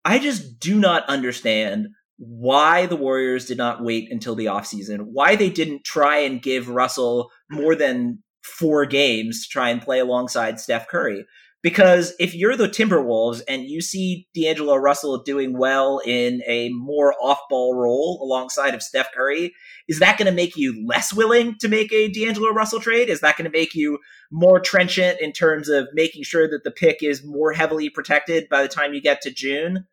I 0.03 0.19
just 0.19 0.59
do 0.59 0.79
not 0.79 1.07
understand 1.07 1.87
why 2.17 2.85
the 2.85 2.95
Warriors 2.95 3.45
did 3.45 3.57
not 3.57 3.83
wait 3.83 4.11
until 4.11 4.35
the 4.35 4.45
offseason, 4.45 4.99
why 5.11 5.35
they 5.35 5.49
didn't 5.49 5.83
try 5.83 6.17
and 6.17 6.41
give 6.41 6.69
Russell 6.69 7.31
more 7.49 7.75
than 7.75 8.23
four 8.43 8.85
games 8.85 9.43
to 9.43 9.49
try 9.49 9.69
and 9.69 9.81
play 9.81 9.99
alongside 9.99 10.59
Steph 10.59 10.87
Curry. 10.87 11.25
Because 11.63 12.13
if 12.19 12.33
you're 12.33 12.57
the 12.57 12.67
Timberwolves 12.67 13.41
and 13.47 13.63
you 13.63 13.81
see 13.81 14.27
D'Angelo 14.33 14.75
Russell 14.75 15.21
doing 15.21 15.57
well 15.57 16.01
in 16.03 16.41
a 16.47 16.69
more 16.69 17.13
off 17.21 17.39
ball 17.49 17.75
role 17.75 18.19
alongside 18.23 18.73
of 18.73 18.81
Steph 18.81 19.11
Curry, 19.13 19.53
is 19.87 19.99
that 19.99 20.17
going 20.17 20.25
to 20.25 20.31
make 20.31 20.57
you 20.57 20.83
less 20.87 21.13
willing 21.13 21.55
to 21.59 21.67
make 21.67 21.93
a 21.93 22.09
D'Angelo 22.09 22.49
Russell 22.49 22.79
trade? 22.79 23.09
Is 23.09 23.21
that 23.21 23.37
going 23.37 23.49
to 23.49 23.55
make 23.55 23.75
you 23.75 23.99
more 24.31 24.59
trenchant 24.59 25.21
in 25.21 25.33
terms 25.33 25.69
of 25.69 25.87
making 25.93 26.23
sure 26.23 26.49
that 26.49 26.63
the 26.63 26.71
pick 26.71 27.03
is 27.03 27.23
more 27.23 27.53
heavily 27.53 27.89
protected 27.89 28.49
by 28.49 28.63
the 28.63 28.67
time 28.67 28.95
you 28.95 29.01
get 29.01 29.21
to 29.21 29.31
June? 29.31 29.85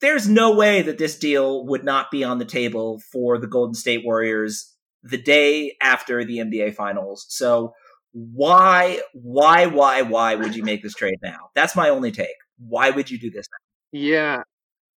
There's 0.00 0.28
no 0.28 0.54
way 0.54 0.82
that 0.82 0.98
this 0.98 1.18
deal 1.18 1.66
would 1.66 1.84
not 1.84 2.10
be 2.10 2.24
on 2.24 2.38
the 2.38 2.44
table 2.44 3.02
for 3.12 3.38
the 3.38 3.46
Golden 3.46 3.74
State 3.74 4.02
Warriors 4.04 4.74
the 5.02 5.16
day 5.20 5.76
after 5.80 6.24
the 6.24 6.38
NBA 6.38 6.74
Finals. 6.74 7.26
So, 7.28 7.74
why, 8.18 9.00
why, 9.12 9.66
why, 9.66 10.00
why 10.00 10.36
would 10.36 10.56
you 10.56 10.62
make 10.62 10.82
this 10.82 10.94
trade 10.94 11.18
now? 11.22 11.50
That's 11.54 11.76
my 11.76 11.90
only 11.90 12.12
take. 12.12 12.36
Why 12.58 12.88
would 12.88 13.10
you 13.10 13.18
do 13.18 13.30
this 13.30 13.46
now? 13.52 13.98
Yeah, 14.00 14.42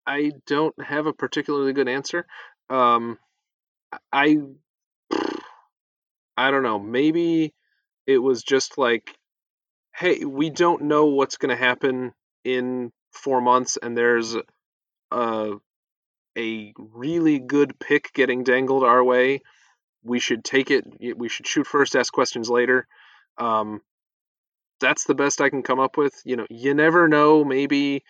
I 0.06 0.34
don't 0.46 0.76
have 0.80 1.08
a 1.08 1.14
particularly 1.14 1.74
good 1.74 1.88
answer. 1.88 2.28
Um, 2.70 3.18
I, 4.14 4.38
I 6.38 6.52
don't 6.52 6.62
know. 6.62 6.78
Maybe 6.78 7.56
it 8.06 8.20
was 8.20 8.44
just 8.44 8.78
like, 8.78 9.18
hey, 9.96 10.24
we 10.24 10.52
don't 10.52 10.84
know 10.84 11.08
what's 11.08 11.38
going 11.38 11.50
to 11.50 11.56
happen 11.56 12.14
in 12.44 12.92
four 13.14 13.42
months, 13.42 13.80
and 13.82 13.98
there's 13.98 14.36
a 15.12 15.54
a 16.38 16.74
really 16.78 17.40
good 17.40 17.80
pick 17.80 18.14
getting 18.14 18.44
dangled 18.44 18.84
our 18.84 19.04
way. 19.04 19.42
We 20.04 20.20
should 20.20 20.44
take 20.44 20.70
it. 20.70 20.86
We 21.18 21.30
should 21.30 21.48
shoot 21.48 21.66
first, 21.66 21.96
ask 21.96 22.14
questions 22.14 22.48
later. 22.48 22.88
Um, 23.38 23.82
that's 24.80 25.06
the 25.06 25.16
best 25.16 25.42
I 25.42 25.50
can 25.50 25.64
come 25.64 25.80
up 25.80 25.98
with. 25.98 26.14
You 26.26 26.36
know, 26.38 26.48
you 26.50 26.74
never 26.74 27.08
know. 27.08 27.44
Maybe 27.44 28.04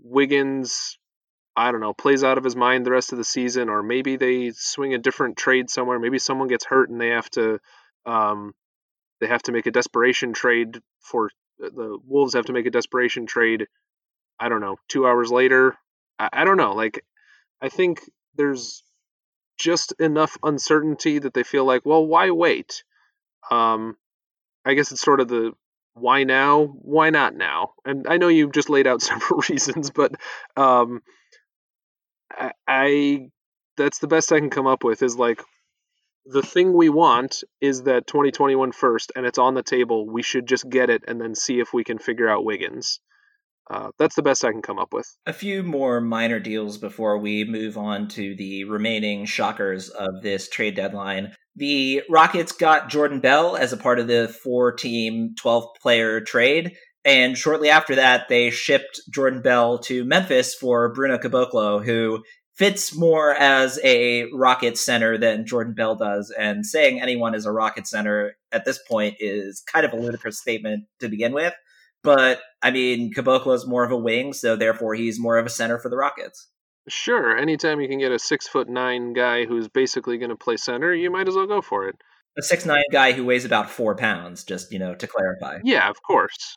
Wiggins, 0.00 0.98
I 1.56 1.72
don't 1.72 1.80
know, 1.80 1.94
plays 1.94 2.24
out 2.24 2.38
of 2.38 2.44
his 2.44 2.56
mind 2.56 2.84
the 2.86 2.90
rest 2.90 3.12
of 3.12 3.18
the 3.18 3.24
season, 3.24 3.68
or 3.68 3.82
maybe 3.82 4.16
they 4.16 4.52
swing 4.54 4.94
a 4.94 4.98
different 4.98 5.36
trade 5.36 5.70
somewhere. 5.70 5.98
Maybe 5.98 6.18
someone 6.18 6.48
gets 6.48 6.64
hurt 6.64 6.90
and 6.90 7.00
they 7.00 7.08
have 7.08 7.30
to, 7.30 7.58
um, 8.04 8.54
they 9.20 9.26
have 9.26 9.42
to 9.44 9.52
make 9.52 9.66
a 9.66 9.70
desperation 9.70 10.32
trade 10.32 10.80
for 11.00 11.30
the 11.58 11.98
Wolves 12.06 12.34
have 12.34 12.46
to 12.46 12.52
make 12.52 12.66
a 12.66 12.70
desperation 12.70 13.26
trade. 13.26 13.66
I 14.38 14.48
don't 14.50 14.60
know, 14.60 14.76
two 14.88 15.06
hours 15.06 15.30
later. 15.30 15.76
I, 16.18 16.28
I 16.32 16.44
don't 16.44 16.58
know. 16.58 16.74
Like, 16.74 17.04
I 17.62 17.70
think 17.70 18.00
there's 18.34 18.82
just 19.58 19.92
enough 19.98 20.36
uncertainty 20.42 21.18
that 21.18 21.32
they 21.32 21.42
feel 21.42 21.64
like, 21.64 21.86
well, 21.86 22.06
why 22.06 22.30
wait? 22.30 22.84
Um, 23.50 23.96
I 24.66 24.74
guess 24.74 24.90
it's 24.90 25.00
sort 25.00 25.20
of 25.20 25.28
the 25.28 25.52
why 25.94 26.24
now? 26.24 26.66
Why 26.66 27.08
not 27.10 27.34
now? 27.34 27.70
And 27.84 28.06
I 28.06 28.18
know 28.18 28.28
you've 28.28 28.52
just 28.52 28.68
laid 28.68 28.86
out 28.86 29.00
several 29.12 29.42
reasons, 29.48 29.90
but 29.90 30.12
um, 30.56 31.02
I, 32.30 32.52
I 32.68 33.28
that's 33.76 34.00
the 34.00 34.08
best 34.08 34.32
I 34.32 34.40
can 34.40 34.50
come 34.50 34.66
up 34.66 34.84
with 34.84 35.02
is 35.02 35.16
like 35.16 35.42
the 36.26 36.42
thing 36.42 36.72
we 36.72 36.88
want 36.88 37.44
is 37.60 37.84
that 37.84 38.06
2021 38.06 38.72
first, 38.72 39.12
and 39.14 39.24
it's 39.24 39.38
on 39.38 39.54
the 39.54 39.62
table. 39.62 40.06
We 40.06 40.22
should 40.22 40.46
just 40.46 40.68
get 40.68 40.90
it 40.90 41.04
and 41.06 41.20
then 41.20 41.34
see 41.34 41.60
if 41.60 41.72
we 41.72 41.84
can 41.84 41.98
figure 41.98 42.28
out 42.28 42.44
Wiggins. 42.44 43.00
Uh, 43.68 43.90
that's 43.98 44.14
the 44.14 44.22
best 44.22 44.44
I 44.44 44.52
can 44.52 44.62
come 44.62 44.78
up 44.78 44.92
with. 44.92 45.06
A 45.26 45.32
few 45.32 45.62
more 45.62 46.00
minor 46.00 46.38
deals 46.38 46.78
before 46.78 47.18
we 47.18 47.44
move 47.44 47.76
on 47.76 48.08
to 48.08 48.36
the 48.36 48.64
remaining 48.64 49.24
shockers 49.26 49.88
of 49.88 50.22
this 50.22 50.48
trade 50.48 50.76
deadline. 50.76 51.34
The 51.56 52.02
Rockets 52.08 52.52
got 52.52 52.90
Jordan 52.90 53.20
Bell 53.20 53.56
as 53.56 53.72
a 53.72 53.76
part 53.76 53.98
of 53.98 54.06
the 54.06 54.28
four 54.28 54.72
team, 54.72 55.34
12 55.38 55.68
player 55.80 56.20
trade. 56.20 56.76
And 57.04 57.38
shortly 57.38 57.70
after 57.70 57.94
that, 57.94 58.28
they 58.28 58.50
shipped 58.50 59.00
Jordan 59.10 59.40
Bell 59.40 59.78
to 59.80 60.04
Memphis 60.04 60.54
for 60.54 60.92
Bruno 60.92 61.18
Caboclo, 61.18 61.84
who 61.84 62.22
fits 62.56 62.96
more 62.96 63.34
as 63.34 63.78
a 63.84 64.30
Rocket 64.32 64.76
center 64.76 65.16
than 65.16 65.46
Jordan 65.46 65.74
Bell 65.74 65.94
does. 65.94 66.34
And 66.36 66.66
saying 66.66 67.00
anyone 67.00 67.34
is 67.34 67.46
a 67.46 67.52
Rocket 67.52 67.86
center 67.86 68.36
at 68.52 68.64
this 68.64 68.78
point 68.88 69.16
is 69.20 69.62
kind 69.72 69.86
of 69.86 69.92
a 69.92 69.96
ludicrous 69.96 70.38
statement 70.38 70.84
to 71.00 71.08
begin 71.08 71.32
with. 71.32 71.54
But 72.02 72.40
I 72.66 72.72
mean, 72.72 73.14
Caboclo 73.14 73.54
is 73.54 73.64
more 73.64 73.84
of 73.84 73.92
a 73.92 73.96
wing, 73.96 74.32
so 74.32 74.56
therefore 74.56 74.96
he's 74.96 75.20
more 75.20 75.38
of 75.38 75.46
a 75.46 75.48
center 75.48 75.78
for 75.78 75.88
the 75.88 75.96
Rockets. 75.96 76.48
Sure, 76.88 77.38
anytime 77.38 77.80
you 77.80 77.86
can 77.86 78.00
get 78.00 78.10
a 78.10 78.18
six 78.18 78.48
foot 78.48 78.68
nine 78.68 79.12
guy 79.12 79.44
who's 79.44 79.68
basically 79.68 80.18
going 80.18 80.30
to 80.30 80.36
play 80.36 80.56
center, 80.56 80.92
you 80.92 81.08
might 81.08 81.28
as 81.28 81.36
well 81.36 81.46
go 81.46 81.62
for 81.62 81.86
it. 81.86 81.94
A 82.36 82.42
six 82.42 82.66
nine 82.66 82.82
guy 82.90 83.12
who 83.12 83.24
weighs 83.24 83.44
about 83.44 83.70
four 83.70 83.94
pounds, 83.94 84.42
just 84.42 84.72
you 84.72 84.80
know, 84.80 84.96
to 84.96 85.06
clarify. 85.06 85.60
Yeah, 85.62 85.88
of 85.88 86.02
course, 86.02 86.56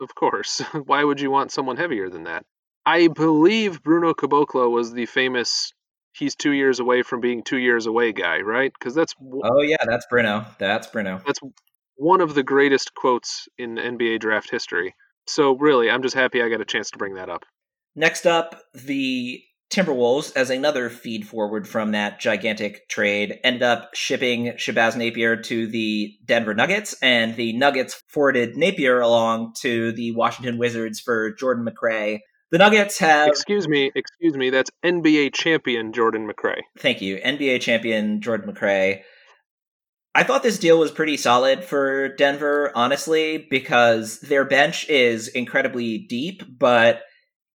of 0.00 0.14
course. 0.14 0.60
Why 0.86 1.04
would 1.04 1.20
you 1.20 1.30
want 1.30 1.52
someone 1.52 1.76
heavier 1.76 2.08
than 2.08 2.24
that? 2.24 2.46
I 2.86 3.08
believe 3.08 3.82
Bruno 3.82 4.14
Caboclo 4.14 4.70
was 4.70 4.94
the 4.94 5.04
famous 5.04 5.74
"he's 6.14 6.36
two 6.36 6.52
years 6.52 6.80
away 6.80 7.02
from 7.02 7.20
being 7.20 7.42
two 7.42 7.58
years 7.58 7.84
away" 7.84 8.12
guy, 8.14 8.38
right? 8.40 8.72
Because 8.72 8.94
that's 8.94 9.14
oh 9.20 9.60
yeah, 9.60 9.84
that's 9.86 10.06
Bruno. 10.08 10.46
That's 10.58 10.86
Bruno. 10.86 11.20
That's 11.26 11.40
one 11.96 12.22
of 12.22 12.34
the 12.34 12.42
greatest 12.42 12.94
quotes 12.94 13.46
in 13.58 13.76
NBA 13.76 14.20
draft 14.20 14.50
history. 14.50 14.94
So 15.30 15.56
really, 15.56 15.88
I'm 15.88 16.02
just 16.02 16.16
happy 16.16 16.42
I 16.42 16.48
got 16.48 16.60
a 16.60 16.64
chance 16.64 16.90
to 16.90 16.98
bring 16.98 17.14
that 17.14 17.28
up. 17.28 17.44
Next 17.94 18.26
up, 18.26 18.60
the 18.74 19.40
Timberwolves, 19.72 20.34
as 20.34 20.50
another 20.50 20.90
feed 20.90 21.28
forward 21.28 21.68
from 21.68 21.92
that 21.92 22.18
gigantic 22.18 22.88
trade, 22.88 23.38
ended 23.44 23.62
up 23.62 23.94
shipping 23.94 24.46
Shabazz 24.56 24.96
Napier 24.96 25.36
to 25.36 25.68
the 25.68 26.16
Denver 26.24 26.52
Nuggets, 26.52 26.96
and 27.00 27.36
the 27.36 27.52
Nuggets 27.52 28.02
forwarded 28.08 28.56
Napier 28.56 29.00
along 29.00 29.54
to 29.60 29.92
the 29.92 30.10
Washington 30.16 30.58
Wizards 30.58 30.98
for 30.98 31.32
Jordan 31.34 31.64
McRae. 31.64 32.18
The 32.50 32.58
Nuggets 32.58 32.98
have. 32.98 33.28
Excuse 33.28 33.68
me, 33.68 33.92
excuse 33.94 34.36
me, 34.36 34.50
that's 34.50 34.72
NBA 34.84 35.32
champion 35.32 35.92
Jordan 35.92 36.28
McRae. 36.28 36.62
Thank 36.76 37.00
you. 37.00 37.18
NBA 37.18 37.60
champion 37.60 38.20
Jordan 38.20 38.52
McRae. 38.52 39.02
I 40.14 40.24
thought 40.24 40.42
this 40.42 40.58
deal 40.58 40.78
was 40.78 40.90
pretty 40.90 41.16
solid 41.16 41.62
for 41.64 42.08
Denver, 42.16 42.72
honestly, 42.74 43.46
because 43.48 44.20
their 44.20 44.44
bench 44.44 44.88
is 44.88 45.28
incredibly 45.28 45.98
deep, 45.98 46.42
but 46.58 47.02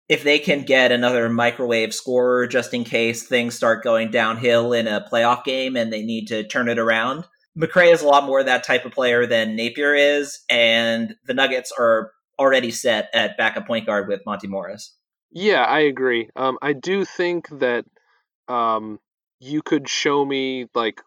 if 0.08 0.22
they 0.22 0.38
can 0.38 0.62
get 0.62 0.92
another 0.92 1.28
microwave 1.28 1.92
scorer 1.92 2.46
just 2.46 2.72
in 2.72 2.84
case 2.84 3.26
things 3.26 3.54
start 3.54 3.84
going 3.84 4.10
downhill 4.10 4.72
in 4.72 4.86
a 4.86 5.06
playoff 5.12 5.44
game 5.44 5.76
and 5.76 5.92
they 5.92 6.02
need 6.02 6.26
to 6.28 6.46
turn 6.46 6.68
it 6.68 6.78
around. 6.78 7.26
McRae 7.58 7.92
is 7.92 8.02
a 8.02 8.06
lot 8.06 8.24
more 8.24 8.42
that 8.42 8.64
type 8.64 8.84
of 8.84 8.92
player 8.92 9.26
than 9.26 9.56
Napier 9.56 9.94
is, 9.94 10.44
and 10.48 11.14
the 11.26 11.34
Nuggets 11.34 11.72
are 11.78 12.12
already 12.38 12.70
set 12.70 13.08
at 13.14 13.36
backup 13.38 13.66
point 13.66 13.86
guard 13.86 14.08
with 14.08 14.20
Monte 14.26 14.46
Morris. 14.46 14.94
Yeah, 15.30 15.64
I 15.64 15.80
agree. 15.80 16.28
Um, 16.36 16.58
I 16.62 16.74
do 16.74 17.04
think 17.04 17.48
that 17.58 17.84
um, 18.46 19.00
you 19.40 19.62
could 19.62 19.88
show 19.88 20.24
me 20.24 20.66
like 20.74 21.00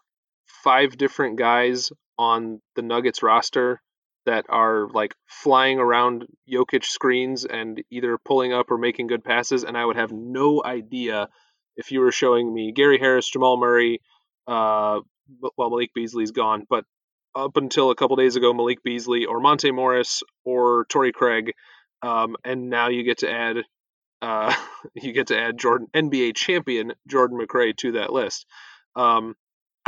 five 0.62 0.96
different 0.96 1.38
guys 1.38 1.90
on 2.18 2.60
the 2.76 2.82
Nuggets 2.82 3.22
roster 3.22 3.80
that 4.26 4.44
are 4.48 4.88
like 4.90 5.14
flying 5.26 5.78
around 5.78 6.26
Jokic 6.50 6.84
screens 6.84 7.44
and 7.44 7.82
either 7.90 8.18
pulling 8.18 8.52
up 8.52 8.70
or 8.70 8.78
making 8.78 9.06
good 9.06 9.24
passes, 9.24 9.64
and 9.64 9.76
I 9.76 9.84
would 9.84 9.96
have 9.96 10.12
no 10.12 10.62
idea 10.64 11.28
if 11.76 11.90
you 11.90 12.00
were 12.00 12.12
showing 12.12 12.52
me 12.52 12.72
Gary 12.72 12.98
Harris, 12.98 13.30
Jamal 13.30 13.56
Murray, 13.56 14.00
uh, 14.46 15.00
well 15.56 15.70
Malik 15.70 15.94
Beasley's 15.94 16.32
gone, 16.32 16.66
but 16.68 16.84
up 17.34 17.56
until 17.56 17.90
a 17.90 17.94
couple 17.94 18.16
days 18.16 18.36
ago, 18.36 18.52
Malik 18.52 18.82
Beasley 18.82 19.24
or 19.24 19.40
Monte 19.40 19.70
Morris 19.70 20.22
or 20.44 20.84
Torrey 20.88 21.12
Craig, 21.12 21.52
um, 22.02 22.36
and 22.44 22.68
now 22.68 22.88
you 22.88 23.04
get 23.04 23.18
to 23.18 23.30
add 23.30 23.58
uh, 24.22 24.54
you 24.94 25.12
get 25.12 25.28
to 25.28 25.38
add 25.38 25.58
Jordan 25.58 25.86
NBA 25.94 26.36
champion 26.36 26.92
Jordan 27.06 27.38
McRae 27.38 27.76
to 27.78 27.92
that 27.92 28.12
list. 28.12 28.46
Um, 28.96 29.34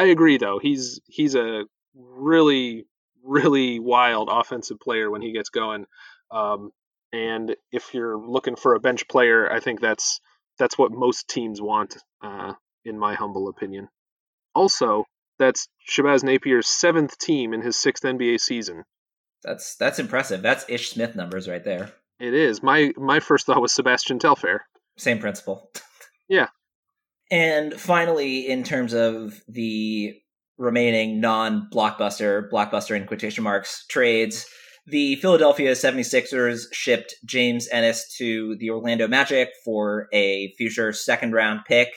I 0.02 0.06
agree 0.06 0.36
though. 0.36 0.58
He's 0.58 1.00
he's 1.06 1.36
a 1.36 1.64
really 1.94 2.86
really 3.22 3.78
wild 3.78 4.28
offensive 4.30 4.80
player 4.80 5.08
when 5.10 5.22
he 5.22 5.32
gets 5.32 5.48
going. 5.48 5.86
Um, 6.32 6.72
and 7.12 7.54
if 7.70 7.94
you're 7.94 8.18
looking 8.18 8.56
for 8.56 8.74
a 8.74 8.80
bench 8.80 9.06
player, 9.06 9.50
I 9.50 9.60
think 9.60 9.80
that's 9.80 10.20
that's 10.58 10.76
what 10.76 10.90
most 10.90 11.28
teams 11.28 11.60
want, 11.60 11.96
uh, 12.20 12.54
in 12.84 12.98
my 12.98 13.14
humble 13.14 13.48
opinion. 13.48 13.88
Also, 14.56 15.04
that's 15.38 15.68
Shabazz 15.88 16.24
Napier's 16.24 16.66
seventh 16.66 17.16
team 17.18 17.54
in 17.54 17.62
his 17.62 17.78
sixth 17.78 18.02
NBA 18.02 18.40
season. 18.40 18.82
That's 19.44 19.76
that's 19.76 20.00
impressive. 20.00 20.42
That's 20.42 20.64
Ish 20.68 20.90
Smith 20.90 21.14
numbers 21.14 21.48
right 21.48 21.62
there. 21.62 21.92
It 22.18 22.34
is. 22.34 22.60
My 22.60 22.92
my 22.96 23.20
first 23.20 23.46
thought 23.46 23.62
was 23.62 23.72
Sebastian 23.72 24.18
Telfair. 24.18 24.66
Same 24.96 25.20
principle. 25.20 25.70
yeah. 26.28 26.48
And 27.32 27.72
finally, 27.80 28.46
in 28.46 28.62
terms 28.62 28.92
of 28.92 29.40
the 29.48 30.12
remaining 30.58 31.18
non 31.18 31.66
blockbuster, 31.72 32.50
blockbuster 32.50 32.94
in 32.94 33.06
quotation 33.06 33.42
marks, 33.42 33.86
trades, 33.88 34.46
the 34.86 35.16
Philadelphia 35.16 35.72
76ers 35.72 36.64
shipped 36.72 37.14
James 37.24 37.68
Ennis 37.72 38.14
to 38.18 38.56
the 38.58 38.68
Orlando 38.68 39.08
Magic 39.08 39.48
for 39.64 40.08
a 40.12 40.52
future 40.58 40.92
second 40.92 41.32
round 41.32 41.60
pick. 41.66 41.88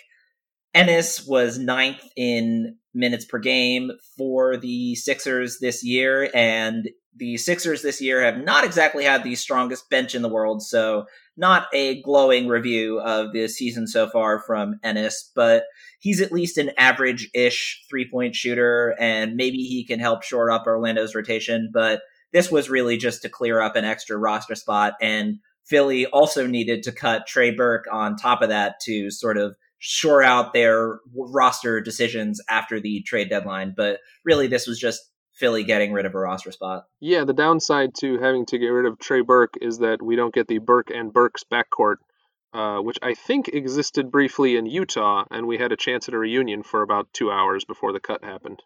Ennis 0.73 1.27
was 1.27 1.59
ninth 1.59 2.01
in 2.15 2.77
minutes 2.95 3.25
per 3.25 3.39
game 3.39 3.91
for 4.17 4.57
the 4.57 4.95
Sixers 4.95 5.59
this 5.59 5.83
year, 5.83 6.29
and 6.33 6.89
the 7.15 7.37
Sixers 7.37 7.81
this 7.81 8.01
year 8.01 8.21
have 8.21 8.37
not 8.37 8.63
exactly 8.63 9.03
had 9.03 9.23
the 9.23 9.35
strongest 9.35 9.89
bench 9.89 10.15
in 10.15 10.21
the 10.21 10.29
world, 10.29 10.61
so 10.61 11.05
not 11.37 11.67
a 11.73 12.01
glowing 12.01 12.47
review 12.47 12.99
of 12.99 13.33
the 13.33 13.47
season 13.47 13.87
so 13.87 14.09
far 14.09 14.39
from 14.39 14.79
Ennis, 14.83 15.31
but 15.35 15.65
he's 15.99 16.21
at 16.21 16.31
least 16.31 16.57
an 16.57 16.71
average 16.77 17.29
ish 17.33 17.85
three 17.89 18.09
point 18.09 18.35
shooter, 18.35 18.95
and 18.99 19.35
maybe 19.35 19.57
he 19.57 19.85
can 19.85 19.99
help 19.99 20.23
shore 20.23 20.51
up 20.51 20.65
Orlando's 20.65 21.15
rotation. 21.15 21.69
But 21.73 22.01
this 22.33 22.51
was 22.51 22.69
really 22.69 22.97
just 22.97 23.21
to 23.21 23.29
clear 23.29 23.61
up 23.61 23.75
an 23.75 23.85
extra 23.85 24.17
roster 24.17 24.55
spot, 24.55 24.93
and 25.01 25.39
Philly 25.65 26.05
also 26.05 26.45
needed 26.45 26.83
to 26.83 26.91
cut 26.91 27.27
Trey 27.27 27.51
Burke 27.51 27.85
on 27.91 28.15
top 28.15 28.41
of 28.41 28.49
that 28.49 28.75
to 28.83 29.09
sort 29.09 29.37
of 29.37 29.55
shore 29.87 30.23
out 30.23 30.51
their 30.51 30.99
roster 31.13 31.79
decisions 31.79 32.41
after 32.49 32.79
the 32.79 33.03
trade 33.03 33.29
deadline. 33.29 33.71
But 33.77 33.99
really, 34.23 34.47
this 34.47 34.65
was 34.65 34.79
just 34.79 35.11
Philly 35.35 35.63
getting 35.63 35.93
rid 35.93 36.07
of 36.07 36.15
a 36.15 36.19
roster 36.19 36.51
spot. 36.51 36.85
Yeah, 36.99 37.23
the 37.23 37.33
downside 37.33 37.93
to 37.99 38.17
having 38.19 38.47
to 38.47 38.57
get 38.57 38.69
rid 38.69 38.91
of 38.91 38.97
Trey 38.97 39.21
Burke 39.21 39.53
is 39.61 39.77
that 39.79 40.01
we 40.01 40.15
don't 40.15 40.33
get 40.33 40.47
the 40.47 40.57
Burke 40.57 40.89
and 40.89 41.13
Burks 41.13 41.43
backcourt, 41.43 41.97
uh, 42.51 42.79
which 42.79 42.97
I 43.03 43.13
think 43.13 43.49
existed 43.49 44.09
briefly 44.09 44.55
in 44.55 44.65
Utah, 44.65 45.25
and 45.29 45.45
we 45.45 45.59
had 45.59 45.71
a 45.71 45.77
chance 45.77 46.07
at 46.07 46.15
a 46.15 46.17
reunion 46.17 46.63
for 46.63 46.81
about 46.81 47.13
two 47.13 47.31
hours 47.31 47.63
before 47.63 47.93
the 47.93 47.99
cut 47.99 48.23
happened. 48.23 48.63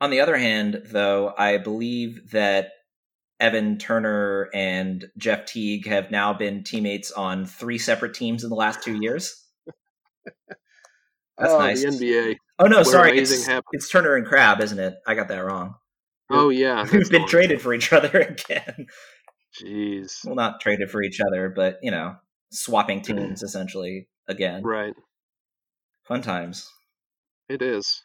On 0.00 0.08
the 0.08 0.20
other 0.20 0.38
hand, 0.38 0.80
though, 0.86 1.34
I 1.36 1.58
believe 1.58 2.30
that 2.30 2.70
Evan 3.38 3.76
Turner 3.76 4.48
and 4.54 5.04
Jeff 5.18 5.44
Teague 5.44 5.86
have 5.88 6.10
now 6.10 6.32
been 6.32 6.64
teammates 6.64 7.12
on 7.12 7.44
three 7.44 7.78
separate 7.78 8.14
teams 8.14 8.44
in 8.44 8.48
the 8.48 8.56
last 8.56 8.82
two 8.82 8.98
years. 8.98 9.43
That's 11.38 11.52
oh, 11.52 11.58
nice. 11.58 11.82
The 11.82 11.88
NBA. 11.88 12.36
Oh 12.58 12.66
no, 12.66 12.82
sorry, 12.84 13.18
it's, 13.18 13.48
it's, 13.72 13.88
Turner 13.88 14.14
and 14.14 14.24
Crabbe, 14.24 14.60
isn't 14.60 14.78
it? 14.78 14.94
I 15.06 15.14
got 15.14 15.28
that 15.28 15.44
wrong. 15.44 15.74
Oh 16.30 16.48
yeah, 16.48 16.86
we've 16.92 17.10
been 17.10 17.26
traded 17.26 17.60
for 17.60 17.74
each 17.74 17.92
other 17.92 18.08
again. 18.20 18.86
Jeez. 19.60 20.24
Well, 20.24 20.34
not 20.34 20.60
traded 20.60 20.90
for 20.90 21.02
each 21.02 21.20
other, 21.20 21.48
but 21.48 21.78
you 21.82 21.90
know, 21.90 22.16
swapping 22.50 23.02
teams 23.02 23.40
mm. 23.40 23.44
essentially 23.44 24.08
again. 24.28 24.62
Right. 24.62 24.94
Fun 26.04 26.22
times. 26.22 26.70
It 27.48 27.62
is. 27.62 28.02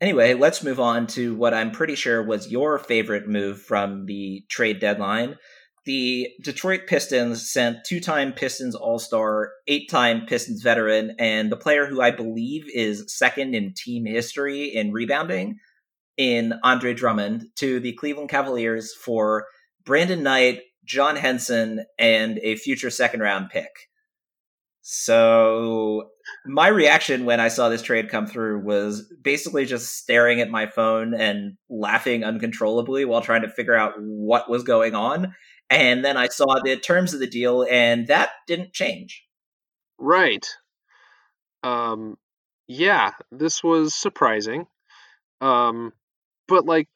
Anyway, 0.00 0.34
let's 0.34 0.64
move 0.64 0.80
on 0.80 1.06
to 1.06 1.34
what 1.34 1.54
I'm 1.54 1.70
pretty 1.70 1.94
sure 1.94 2.22
was 2.22 2.50
your 2.50 2.78
favorite 2.78 3.28
move 3.28 3.62
from 3.62 4.06
the 4.06 4.44
trade 4.48 4.80
deadline. 4.80 5.36
The 5.84 6.28
Detroit 6.40 6.82
Pistons 6.86 7.50
sent 7.50 7.84
two 7.84 7.98
time 7.98 8.32
Pistons 8.32 8.76
All 8.76 9.00
Star, 9.00 9.50
eight 9.66 9.90
time 9.90 10.26
Pistons 10.26 10.62
veteran, 10.62 11.16
and 11.18 11.50
the 11.50 11.56
player 11.56 11.86
who 11.86 12.00
I 12.00 12.12
believe 12.12 12.64
is 12.72 13.04
second 13.08 13.54
in 13.54 13.74
team 13.74 14.06
history 14.06 14.66
in 14.66 14.92
rebounding, 14.92 15.58
in 16.16 16.54
Andre 16.62 16.94
Drummond 16.94 17.46
to 17.56 17.80
the 17.80 17.94
Cleveland 17.94 18.28
Cavaliers 18.28 18.94
for 18.94 19.46
Brandon 19.84 20.22
Knight, 20.22 20.60
John 20.84 21.16
Henson, 21.16 21.84
and 21.98 22.38
a 22.38 22.56
future 22.56 22.90
second 22.90 23.20
round 23.20 23.50
pick. 23.50 23.70
So 24.82 26.10
my 26.44 26.68
reaction 26.68 27.24
when 27.24 27.38
I 27.40 27.48
saw 27.48 27.68
this 27.68 27.82
trade 27.82 28.08
come 28.08 28.26
through 28.26 28.64
was 28.64 29.12
basically 29.22 29.64
just 29.64 29.96
staring 29.96 30.40
at 30.40 30.50
my 30.50 30.66
phone 30.66 31.14
and 31.14 31.56
laughing 31.70 32.24
uncontrollably 32.24 33.04
while 33.04 33.20
trying 33.20 33.42
to 33.42 33.48
figure 33.48 33.76
out 33.76 33.94
what 33.98 34.50
was 34.50 34.64
going 34.64 34.94
on. 34.94 35.34
And 35.72 36.04
then 36.04 36.18
I 36.18 36.28
saw 36.28 36.60
the 36.62 36.76
terms 36.76 37.14
of 37.14 37.20
the 37.20 37.26
deal, 37.26 37.66
and 37.68 38.06
that 38.08 38.30
didn't 38.46 38.74
change. 38.74 39.24
Right. 39.98 40.46
Um, 41.62 42.18
yeah, 42.68 43.12
this 43.30 43.64
was 43.64 43.94
surprising. 43.94 44.66
Um, 45.40 45.92
but 46.46 46.66
like 46.66 46.88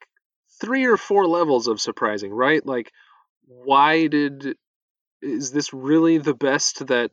three 0.61 0.85
or 0.85 0.97
four 0.97 1.25
levels 1.25 1.67
of 1.67 1.81
surprising, 1.81 2.31
right? 2.31 2.63
Like, 2.63 2.91
why 3.47 4.07
did 4.07 4.55
is 5.21 5.51
this 5.51 5.73
really 5.73 6.19
the 6.19 6.35
best 6.35 6.85
that 6.87 7.09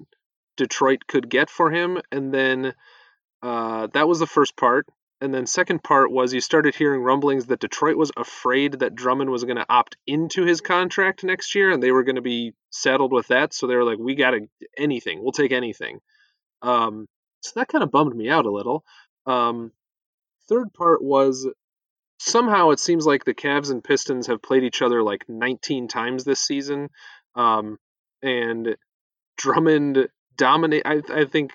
Detroit 0.59 1.07
could 1.09 1.31
get 1.31 1.49
for 1.49 1.71
him? 1.71 1.99
And 2.13 2.33
then 2.35 2.75
uh, 3.43 3.89
that 3.95 4.07
was 4.07 4.19
the 4.19 4.27
first 4.27 4.57
part. 4.57 4.87
And 5.25 5.33
then 5.33 5.47
second 5.47 5.83
part 5.83 6.13
was 6.13 6.35
you 6.35 6.43
started 6.43 6.75
hearing 6.75 7.01
rumblings 7.01 7.47
that 7.47 7.59
Detroit 7.59 7.97
was 7.97 8.13
afraid 8.15 8.81
that 8.81 8.95
Drummond 8.95 9.31
was 9.31 9.45
going 9.45 9.57
to 9.57 9.65
opt 9.71 9.97
into 10.07 10.45
his 10.45 10.61
contract 10.61 11.25
next 11.25 11.55
year, 11.55 11.71
and 11.71 11.83
they 11.83 11.93
were 11.93 12.05
going 12.05 12.17
to 12.17 12.21
be 12.21 12.53
saddled 12.69 13.11
with 13.11 13.29
that. 13.29 13.55
So 13.55 13.67
they 13.67 13.75
were 13.75 13.85
like, 13.85 13.99
"We 13.99 14.17
got 14.17 14.33
to 14.33 14.47
anything. 14.77 15.23
We'll 15.23 15.33
take 15.33 15.51
anything." 15.51 16.01
Um, 16.61 17.09
so 17.41 17.53
that 17.59 17.69
kind 17.69 17.83
of 17.83 17.91
bummed 17.91 18.15
me 18.15 18.29
out 18.29 18.45
a 18.45 18.53
little. 18.53 18.85
Um, 19.25 19.73
third 20.47 20.75
part 20.75 21.03
was 21.03 21.49
somehow 22.19 22.69
it 22.69 22.79
seems 22.79 23.07
like 23.07 23.25
the 23.25 23.33
Cavs 23.33 23.71
and 23.71 23.83
Pistons 23.83 24.27
have 24.27 24.43
played 24.43 24.63
each 24.63 24.83
other 24.83 25.03
like 25.03 25.25
19 25.27 25.89
times 25.89 26.25
this 26.25 26.41
season, 26.41 26.91
um, 27.35 27.79
and 28.23 28.77
Drummond 29.39 30.07
dominate. 30.37 30.83
I, 30.85 31.01
I, 31.09 31.25
think 31.25 31.53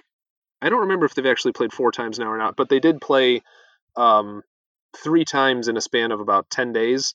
I 0.59 0.69
don't 0.69 0.81
remember 0.81 1.05
if 1.05 1.13
they've 1.13 1.23
actually 1.27 1.53
played 1.53 1.71
four 1.71 1.91
times 1.91 2.17
now 2.17 2.31
or 2.31 2.37
not, 2.39 2.55
but 2.55 2.67
they 2.69 2.79
did 2.79 2.99
play 2.99 3.43
um, 3.99 4.41
three 4.97 5.25
times 5.25 5.67
in 5.67 5.77
a 5.77 5.81
span 5.81 6.11
of 6.11 6.19
about 6.19 6.49
10 6.49 6.73
days, 6.73 7.13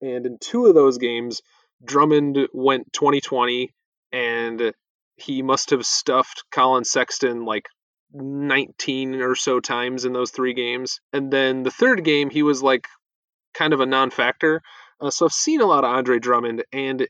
and 0.00 0.26
in 0.26 0.38
two 0.38 0.66
of 0.66 0.74
those 0.74 0.98
games, 0.98 1.40
Drummond 1.84 2.38
went 2.52 2.92
2020 2.92 3.72
and 4.12 4.72
he 5.16 5.42
must 5.42 5.70
have 5.70 5.86
stuffed 5.86 6.44
Collin 6.50 6.84
Sexton 6.84 7.44
like 7.44 7.68
19 8.12 9.22
or 9.22 9.34
so 9.34 9.60
times 9.60 10.04
in 10.04 10.12
those 10.12 10.30
three 10.30 10.54
games. 10.54 11.00
And 11.12 11.32
then 11.32 11.62
the 11.62 11.70
third 11.70 12.04
game, 12.04 12.30
he 12.30 12.42
was 12.42 12.62
like 12.62 12.86
kind 13.54 13.72
of 13.72 13.80
a 13.80 13.86
non 13.86 14.10
factor. 14.10 14.62
Uh, 15.00 15.10
so 15.10 15.26
I've 15.26 15.32
seen 15.32 15.60
a 15.60 15.66
lot 15.66 15.84
of 15.84 15.90
Andre 15.90 16.18
Drummond, 16.18 16.64
and 16.72 17.06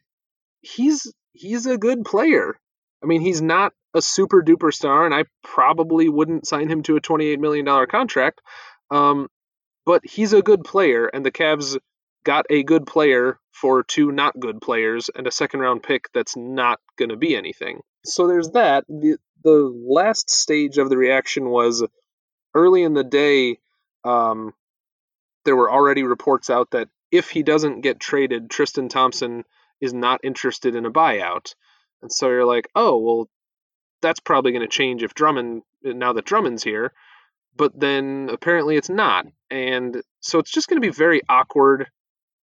he's 0.61 1.13
he's 1.33 1.67
a 1.67 1.79
good 1.79 2.05
player. 2.05 2.57
I 3.03 3.07
mean, 3.07 3.21
he's 3.21 3.43
not 3.43 3.73
a 3.95 4.03
super 4.03 4.43
duper 4.43 4.73
star, 4.73 5.05
and 5.05 5.15
I 5.15 5.25
probably 5.43 6.09
wouldn't 6.09 6.47
sign 6.47 6.69
him 6.69 6.83
to 6.85 6.97
a 6.97 7.01
$28 7.01 7.39
million 7.39 7.87
contract. 7.87 8.41
Um, 8.91 9.29
but 9.85 10.03
he's 10.05 10.33
a 10.33 10.43
good 10.43 10.65
player, 10.65 11.07
and 11.07 11.25
the 11.25 11.33
Cavs 11.33 11.79
got 12.25 12.47
a 12.51 12.63
good 12.63 12.87
player 12.87 13.39
for 13.53 13.83
two 13.83 14.13
not 14.13 14.39
good 14.39 14.61
players 14.61 15.11
and 15.15 15.27
a 15.27 15.31
second 15.31 15.61
round 15.61 15.83
pick 15.83 16.09
that's 16.15 16.37
not 16.37 16.81
going 16.97 17.11
to 17.11 17.17
be 17.17 17.37
anything. 17.37 17.81
So 18.05 18.27
there's 18.27 18.51
that. 18.51 18.85
The 18.89 19.17
the 19.45 19.73
last 19.87 20.31
stage 20.31 20.79
of 20.79 20.89
the 20.89 20.97
reaction 20.97 21.49
was 21.49 21.85
early 22.55 22.83
in 22.83 22.95
the 22.95 23.05
day. 23.05 23.59
Um, 24.05 24.53
there 25.45 25.57
were 25.57 25.71
already 25.71 26.05
reports 26.05 26.49
out 26.49 26.71
that 26.71 26.89
if 27.11 27.29
he 27.29 27.43
doesn't 27.43 27.81
get 27.81 27.99
traded, 27.99 28.51
Tristan 28.51 28.89
Thompson 28.89 29.45
is 29.81 29.93
not 29.93 30.21
interested 30.23 30.77
in 30.77 30.87
a 30.87 30.91
buyout. 30.91 31.55
And 32.01 32.13
so 32.13 32.29
you're 32.29 32.47
like, 32.47 32.69
oh 32.75 32.99
well, 32.99 33.29
that's 34.03 34.21
probably 34.21 34.53
going 34.53 34.63
to 34.63 34.69
change 34.69 35.03
if 35.03 35.15
Drummond 35.15 35.63
now 35.83 36.13
that 36.13 36.25
Drummond's 36.25 36.63
here. 36.63 36.93
But 37.57 37.79
then 37.79 38.29
apparently 38.33 38.77
it's 38.77 38.89
not, 38.89 39.27
and 39.51 40.03
so 40.21 40.39
it's 40.39 40.51
just 40.51 40.69
going 40.69 40.81
to 40.81 40.87
be 40.87 40.93
very 40.93 41.21
awkward 41.29 41.87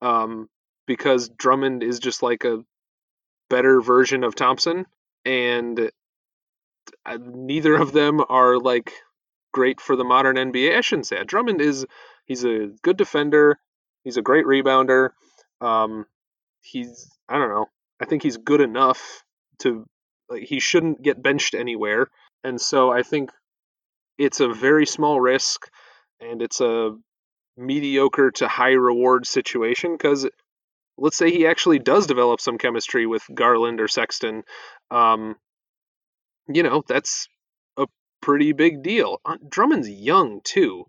um, 0.02 0.50
because 0.86 1.30
Drummond 1.30 1.84
is 1.84 2.00
just 2.00 2.24
like 2.24 2.46
a 2.46 2.64
better 3.50 3.82
version 3.82 4.24
of 4.24 4.34
Thompson, 4.34 4.86
and 5.26 5.92
uh, 7.06 7.18
neither 7.22 7.76
of 7.76 7.92
them 7.92 8.22
are 8.30 8.58
like 8.58 8.94
great 9.52 9.82
for 9.82 9.96
the 9.96 10.06
modern 10.06 10.38
NBA. 10.38 10.78
I 10.78 10.82
shouldn't 10.82 11.08
say 11.08 11.18
that. 11.18 11.28
Drummond 11.28 11.60
is 11.60 11.86
he's 12.26 12.46
a 12.46 12.70
good 12.82 12.98
defender, 12.98 13.60
he's 14.04 14.18
a 14.18 14.22
great 14.22 14.46
rebounder. 14.46 15.10
Um, 15.60 16.06
he's 16.62 17.10
I 17.28 17.38
don't 17.38 17.50
know. 17.50 17.68
I 18.02 18.06
think 18.06 18.24
he's 18.24 18.38
good 18.38 18.62
enough 18.62 19.24
to 19.60 19.86
like 20.30 20.44
he 20.44 20.60
shouldn't 20.60 21.02
get 21.02 21.22
benched 21.22 21.54
anywhere, 21.54 22.08
and 22.44 22.60
so 22.60 22.92
I 22.92 23.04
think 23.04 23.32
it's 24.18 24.40
a 24.40 24.54
very 24.54 24.86
small 24.86 25.20
risk 25.20 25.68
and 26.20 26.42
it's 26.42 26.62
a 26.62 26.96
mediocre 27.58 28.32
to 28.32 28.48
high 28.48 28.74
reward 28.74 29.26
situation 29.26 29.94
because 29.94 30.28
let's 30.98 31.18
say 31.18 31.32
he 31.32 31.48
actually 31.48 31.80
does 31.80 32.08
develop 32.08 32.40
some 32.40 32.58
chemistry 32.58 33.06
with 33.06 33.24
Garland 33.34 33.82
or 33.82 33.88
Sexton, 33.88 34.44
um, 34.92 35.36
you 36.48 36.64
know, 36.64 36.84
that's 36.88 37.28
a 37.78 37.88
pretty 38.22 38.54
big 38.54 38.84
deal. 38.84 39.20
Uh, 39.26 39.38
Drummond's 39.48 39.90
young 39.90 40.42
too, 40.44 40.86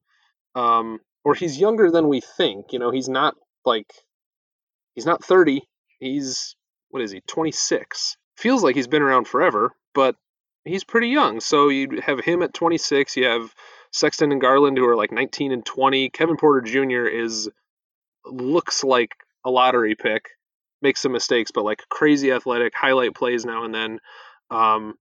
um, 0.54 0.98
or 1.24 1.34
he's 1.34 1.58
younger 1.58 1.90
than 1.90 2.08
we 2.08 2.20
think. 2.20 2.66
You 2.72 2.78
know, 2.78 2.90
he's 2.90 3.08
not 3.08 3.34
like 3.64 3.90
he's 4.94 5.06
not 5.06 5.24
thirty. 5.24 5.62
He's 6.00 6.56
what 6.90 7.02
is 7.02 7.12
he? 7.12 7.20
Twenty 7.26 7.52
six. 7.52 8.16
Feels 8.36 8.62
like 8.62 8.76
he's 8.76 8.88
been 8.88 9.02
around 9.02 9.28
forever, 9.28 9.72
but 9.94 10.16
he's 10.64 10.84
pretty 10.84 11.08
young. 11.08 11.40
So 11.40 11.68
you 11.68 12.00
have 12.04 12.20
him 12.20 12.42
at 12.42 12.54
twenty 12.54 12.78
six. 12.78 13.16
You 13.16 13.26
have 13.26 13.54
Sexton 13.92 14.32
and 14.32 14.40
Garland 14.40 14.76
who 14.76 14.86
are 14.86 14.96
like 14.96 15.12
nineteen 15.12 15.52
and 15.52 15.64
twenty. 15.64 16.10
Kevin 16.10 16.36
Porter 16.36 16.60
Jr. 16.60 17.06
is 17.06 17.48
looks 18.24 18.82
like 18.82 19.14
a 19.44 19.50
lottery 19.50 19.94
pick, 19.94 20.30
makes 20.82 21.00
some 21.00 21.12
mistakes, 21.12 21.50
but 21.50 21.64
like 21.64 21.82
crazy 21.88 22.32
athletic, 22.32 22.74
highlight 22.74 23.14
plays 23.14 23.44
now 23.44 23.64
and 23.64 23.74
then. 23.74 23.98
Um, 24.50 24.94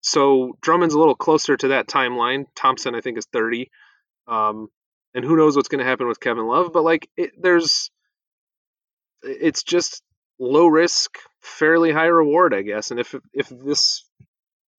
so 0.00 0.56
Drummond's 0.60 0.94
a 0.94 0.98
little 0.98 1.14
closer 1.14 1.56
to 1.56 1.68
that 1.68 1.88
timeline. 1.88 2.44
Thompson, 2.54 2.94
I 2.94 3.00
think, 3.00 3.18
is 3.18 3.26
30. 3.32 3.70
Um, 4.28 4.68
and 5.14 5.24
who 5.24 5.36
knows 5.36 5.56
what's 5.56 5.68
going 5.68 5.80
to 5.80 5.84
happen 5.84 6.06
with 6.06 6.20
Kevin 6.20 6.46
Love, 6.46 6.72
but 6.72 6.84
like 6.84 7.08
it, 7.16 7.30
there's, 7.40 7.90
it's 9.22 9.62
just 9.62 10.02
low 10.38 10.66
risk, 10.66 11.18
fairly 11.40 11.92
high 11.92 12.06
reward, 12.06 12.54
I 12.54 12.62
guess. 12.62 12.90
And 12.90 13.00
if 13.00 13.14
if 13.32 13.48
this 13.48 14.04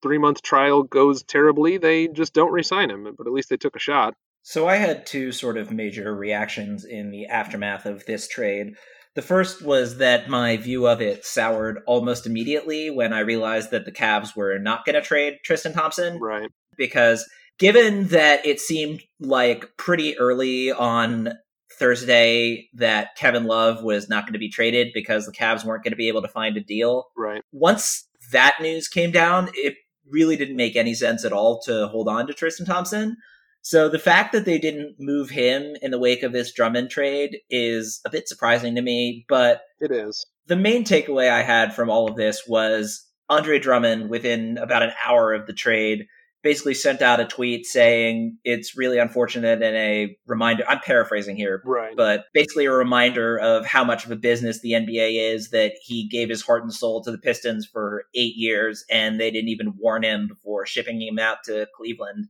three 0.01 0.17
month 0.17 0.41
trial 0.41 0.83
goes 0.83 1.23
terribly, 1.23 1.77
they 1.77 2.07
just 2.07 2.33
don't 2.33 2.51
resign 2.51 2.89
him. 2.89 3.07
But 3.17 3.27
at 3.27 3.33
least 3.33 3.49
they 3.49 3.57
took 3.57 3.75
a 3.75 3.79
shot. 3.79 4.13
So 4.43 4.67
I 4.67 4.77
had 4.77 5.05
two 5.05 5.31
sort 5.31 5.57
of 5.57 5.71
major 5.71 6.15
reactions 6.15 6.85
in 6.85 7.11
the 7.11 7.25
aftermath 7.25 7.85
of 7.85 8.05
this 8.05 8.27
trade. 8.27 8.75
The 9.15 9.21
first 9.21 9.61
was 9.61 9.97
that 9.97 10.29
my 10.29 10.57
view 10.57 10.87
of 10.87 11.01
it 11.01 11.25
soured 11.25 11.81
almost 11.87 12.25
immediately 12.25 12.89
when 12.89 13.13
I 13.13 13.19
realized 13.21 13.71
that 13.71 13.83
the 13.83 13.91
Cavs 13.91 14.35
were 14.35 14.59
not 14.59 14.85
going 14.85 14.93
to 14.93 15.01
trade 15.01 15.39
Tristan 15.43 15.73
Thompson. 15.73 16.19
Right. 16.19 16.49
Because 16.77 17.27
given 17.57 18.07
that 18.09 18.45
it 18.45 18.59
seemed 18.59 19.01
like 19.19 19.75
pretty 19.75 20.17
early 20.17 20.71
on 20.71 21.33
Thursday 21.77 22.69
that 22.73 23.15
Kevin 23.15 23.45
Love 23.45 23.83
was 23.83 24.09
not 24.09 24.25
going 24.25 24.33
to 24.33 24.39
be 24.39 24.49
traded 24.49 24.89
because 24.93 25.25
the 25.25 25.31
Cavs 25.31 25.63
weren't 25.63 25.83
going 25.83 25.91
to 25.91 25.97
be 25.97 26.07
able 26.07 26.21
to 26.21 26.27
find 26.27 26.57
a 26.57 26.61
deal. 26.61 27.05
Right. 27.15 27.41
Once 27.51 28.07
that 28.31 28.57
news 28.61 28.87
came 28.87 29.11
down, 29.11 29.49
it 29.53 29.75
really 30.09 30.35
didn't 30.35 30.55
make 30.55 30.75
any 30.75 30.93
sense 30.93 31.25
at 31.25 31.33
all 31.33 31.61
to 31.61 31.87
hold 31.87 32.07
on 32.07 32.27
to 32.27 32.33
Tristan 32.33 32.65
Thompson. 32.65 33.17
So 33.61 33.89
the 33.89 33.99
fact 33.99 34.31
that 34.31 34.45
they 34.45 34.57
didn't 34.57 34.95
move 34.97 35.29
him 35.29 35.75
in 35.81 35.91
the 35.91 35.99
wake 35.99 36.23
of 36.23 36.31
this 36.31 36.53
Drummond 36.53 36.89
trade 36.89 37.39
is 37.49 37.99
a 38.05 38.09
bit 38.09 38.27
surprising 38.27 38.75
to 38.75 38.81
me, 38.81 39.25
but 39.27 39.61
it 39.81 39.91
is. 39.91 40.25
The 40.47 40.55
main 40.55 40.85
takeaway 40.85 41.29
I 41.29 41.41
had 41.41 41.73
from 41.73 41.89
all 41.89 42.09
of 42.09 42.15
this 42.15 42.43
was 42.47 43.05
Andre 43.29 43.59
Drummond 43.59 44.09
within 44.09 44.57
about 44.57 44.83
an 44.83 44.93
hour 45.05 45.33
of 45.33 45.47
the 45.47 45.53
trade 45.53 46.07
basically 46.43 46.73
sent 46.73 47.01
out 47.01 47.19
a 47.19 47.25
tweet 47.25 47.65
saying 47.65 48.37
it's 48.43 48.77
really 48.77 48.99
unfortunate 48.99 49.61
and 49.61 49.75
a 49.75 50.15
reminder 50.27 50.63
I'm 50.67 50.79
paraphrasing 50.79 51.35
here 51.35 51.61
right. 51.65 51.95
but 51.97 52.25
basically 52.33 52.65
a 52.65 52.71
reminder 52.71 53.37
of 53.37 53.65
how 53.65 53.83
much 53.83 54.05
of 54.05 54.11
a 54.11 54.15
business 54.15 54.61
the 54.61 54.71
NBA 54.71 55.33
is 55.33 55.49
that 55.49 55.73
he 55.81 56.07
gave 56.07 56.29
his 56.29 56.41
heart 56.41 56.63
and 56.63 56.73
soul 56.73 57.03
to 57.03 57.11
the 57.11 57.17
Pistons 57.17 57.65
for 57.65 58.05
8 58.15 58.35
years 58.35 58.85
and 58.89 59.19
they 59.19 59.31
didn't 59.31 59.49
even 59.49 59.73
warn 59.77 60.03
him 60.03 60.27
before 60.27 60.65
shipping 60.65 61.01
him 61.01 61.19
out 61.19 61.39
to 61.45 61.67
Cleveland 61.75 62.27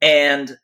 and 0.00 0.56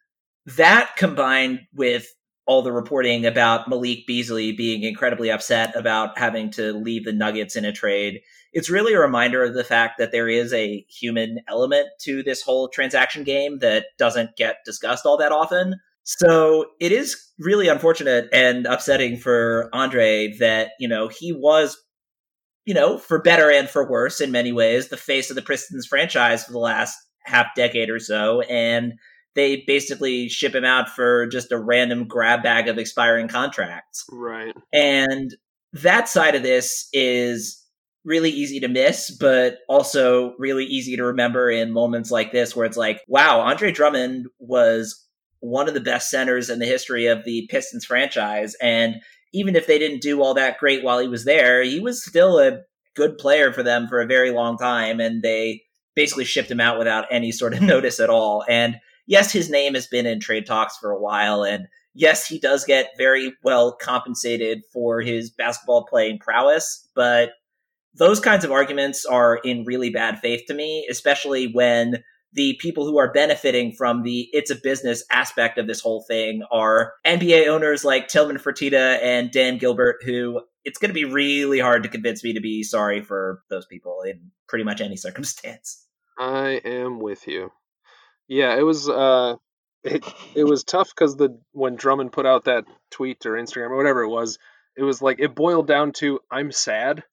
that 0.56 0.96
combined 0.96 1.60
with 1.74 2.06
all 2.48 2.62
the 2.62 2.72
reporting 2.72 3.26
about 3.26 3.68
Malik 3.68 4.06
Beasley 4.06 4.52
being 4.52 4.82
incredibly 4.82 5.30
upset 5.30 5.76
about 5.76 6.18
having 6.18 6.50
to 6.52 6.72
leave 6.72 7.04
the 7.04 7.12
Nuggets 7.12 7.56
in 7.56 7.66
a 7.66 7.72
trade, 7.72 8.22
it's 8.54 8.70
really 8.70 8.94
a 8.94 8.98
reminder 8.98 9.44
of 9.44 9.52
the 9.52 9.62
fact 9.62 9.98
that 9.98 10.12
there 10.12 10.30
is 10.30 10.50
a 10.54 10.82
human 10.88 11.40
element 11.46 11.88
to 12.00 12.22
this 12.22 12.40
whole 12.40 12.68
transaction 12.68 13.22
game 13.22 13.58
that 13.58 13.84
doesn't 13.98 14.34
get 14.36 14.64
discussed 14.64 15.04
all 15.04 15.18
that 15.18 15.30
often. 15.30 15.76
So 16.04 16.64
it 16.80 16.90
is 16.90 17.22
really 17.38 17.68
unfortunate 17.68 18.30
and 18.32 18.64
upsetting 18.64 19.18
for 19.18 19.68
Andre 19.74 20.34
that, 20.38 20.70
you 20.80 20.88
know, 20.88 21.08
he 21.08 21.34
was, 21.34 21.76
you 22.64 22.72
know, 22.72 22.96
for 22.96 23.20
better 23.20 23.50
and 23.50 23.68
for 23.68 23.88
worse 23.88 24.22
in 24.22 24.32
many 24.32 24.52
ways, 24.52 24.88
the 24.88 24.96
face 24.96 25.28
of 25.28 25.36
the 25.36 25.42
Pistons 25.42 25.86
franchise 25.86 26.44
for 26.44 26.52
the 26.52 26.58
last 26.58 26.96
half 27.24 27.48
decade 27.54 27.90
or 27.90 27.98
so. 27.98 28.40
And 28.40 28.94
they 29.38 29.62
basically 29.68 30.28
ship 30.28 30.52
him 30.52 30.64
out 30.64 30.88
for 30.88 31.28
just 31.28 31.52
a 31.52 31.58
random 31.58 32.08
grab 32.08 32.42
bag 32.42 32.66
of 32.66 32.76
expiring 32.76 33.28
contracts. 33.28 34.04
Right. 34.10 34.52
And 34.72 35.32
that 35.72 36.08
side 36.08 36.34
of 36.34 36.42
this 36.42 36.88
is 36.92 37.64
really 38.04 38.30
easy 38.30 38.58
to 38.58 38.68
miss, 38.68 39.16
but 39.20 39.58
also 39.68 40.34
really 40.38 40.64
easy 40.64 40.96
to 40.96 41.04
remember 41.04 41.50
in 41.50 41.72
moments 41.72 42.10
like 42.10 42.32
this 42.32 42.56
where 42.56 42.66
it's 42.66 42.76
like, 42.76 43.00
wow, 43.06 43.38
Andre 43.40 43.70
Drummond 43.70 44.26
was 44.40 45.06
one 45.38 45.68
of 45.68 45.74
the 45.74 45.80
best 45.80 46.10
centers 46.10 46.50
in 46.50 46.58
the 46.58 46.66
history 46.66 47.06
of 47.06 47.24
the 47.24 47.46
Pistons 47.48 47.84
franchise. 47.84 48.56
And 48.60 48.96
even 49.32 49.54
if 49.54 49.68
they 49.68 49.78
didn't 49.78 50.02
do 50.02 50.20
all 50.20 50.34
that 50.34 50.58
great 50.58 50.82
while 50.82 50.98
he 50.98 51.06
was 51.06 51.24
there, 51.24 51.62
he 51.62 51.78
was 51.78 52.04
still 52.04 52.40
a 52.40 52.62
good 52.96 53.18
player 53.18 53.52
for 53.52 53.62
them 53.62 53.86
for 53.86 54.00
a 54.00 54.06
very 54.06 54.32
long 54.32 54.56
time. 54.56 54.98
And 54.98 55.22
they 55.22 55.62
basically 55.94 56.24
shipped 56.24 56.50
him 56.50 56.60
out 56.60 56.78
without 56.78 57.06
any 57.12 57.30
sort 57.30 57.54
of 57.54 57.62
notice 57.62 58.00
at 58.00 58.10
all. 58.10 58.44
And 58.48 58.76
yes, 59.08 59.32
his 59.32 59.50
name 59.50 59.74
has 59.74 59.88
been 59.88 60.06
in 60.06 60.20
trade 60.20 60.46
talks 60.46 60.76
for 60.76 60.92
a 60.92 61.00
while, 61.00 61.42
and 61.42 61.66
yes, 61.94 62.28
he 62.28 62.38
does 62.38 62.64
get 62.64 62.90
very 62.96 63.32
well 63.42 63.72
compensated 63.72 64.62
for 64.72 65.00
his 65.00 65.30
basketball 65.30 65.84
playing 65.86 66.20
prowess, 66.20 66.88
but 66.94 67.30
those 67.94 68.20
kinds 68.20 68.44
of 68.44 68.52
arguments 68.52 69.04
are 69.04 69.38
in 69.38 69.64
really 69.64 69.90
bad 69.90 70.20
faith 70.20 70.42
to 70.46 70.54
me, 70.54 70.86
especially 70.88 71.50
when 71.52 72.04
the 72.32 72.56
people 72.60 72.86
who 72.86 72.98
are 72.98 73.10
benefiting 73.10 73.72
from 73.72 74.02
the 74.02 74.28
it's 74.32 74.50
a 74.50 74.54
business 74.62 75.02
aspect 75.10 75.58
of 75.58 75.66
this 75.66 75.80
whole 75.80 76.04
thing 76.06 76.42
are 76.52 76.92
NBA 77.06 77.48
owners 77.48 77.84
like 77.84 78.06
Tillman 78.06 78.36
Fertitta 78.36 79.02
and 79.02 79.30
Dan 79.30 79.56
Gilbert, 79.58 79.96
who 80.04 80.42
it's 80.64 80.78
going 80.78 80.90
to 80.90 80.94
be 80.94 81.06
really 81.06 81.58
hard 81.58 81.82
to 81.82 81.88
convince 81.88 82.22
me 82.22 82.34
to 82.34 82.40
be 82.40 82.62
sorry 82.62 83.00
for 83.00 83.42
those 83.48 83.64
people 83.66 84.02
in 84.02 84.30
pretty 84.46 84.64
much 84.64 84.80
any 84.80 84.96
circumstance. 84.98 85.86
I 86.18 86.60
am 86.64 86.98
with 86.98 87.26
you. 87.26 87.50
Yeah, 88.28 88.56
it 88.56 88.62
was 88.62 88.88
uh 88.88 89.36
it 89.82 90.04
it 90.34 90.44
was 90.44 90.64
tough 90.64 90.94
cuz 90.94 91.16
the 91.16 91.40
when 91.52 91.76
Drummond 91.76 92.12
put 92.12 92.26
out 92.26 92.44
that 92.44 92.64
tweet 92.90 93.24
or 93.26 93.32
Instagram 93.32 93.70
or 93.70 93.76
whatever 93.76 94.02
it 94.02 94.08
was, 94.08 94.38
it 94.76 94.82
was 94.82 95.00
like 95.02 95.18
it 95.20 95.34
boiled 95.34 95.66
down 95.66 95.92
to 95.94 96.20
I'm 96.30 96.52
sad 96.52 97.04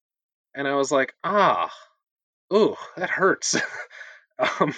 and 0.56 0.68
I 0.68 0.76
was 0.76 0.92
like, 0.92 1.16
"Ah. 1.24 1.74
Ooh, 2.54 2.76
that 2.98 3.10
hurts." 3.12 3.56
um 4.40 4.74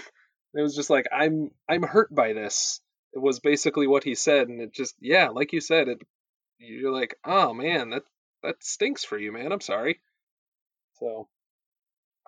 it 0.56 0.62
was 0.62 0.76
just 0.76 0.90
like 0.90 1.08
I'm 1.12 1.52
I'm 1.70 1.84
hurt 1.84 2.14
by 2.14 2.34
this. 2.34 2.82
It 3.14 3.20
was 3.20 3.40
basically 3.40 3.88
what 3.88 4.04
he 4.06 4.16
said 4.16 4.50
and 4.50 4.62
it 4.62 4.74
just 4.74 4.96
yeah, 5.02 5.30
like 5.30 5.54
you 5.54 5.62
said 5.62 5.88
it 5.90 6.02
you're 6.60 6.92
like, 6.94 7.18
"Oh 7.26 7.54
man, 7.54 7.92
that 7.92 8.04
that 8.44 8.64
stinks 8.64 9.06
for 9.06 9.18
you, 9.20 9.32
man. 9.34 9.52
I'm 9.54 9.62
sorry." 9.62 10.02
So 11.00 11.30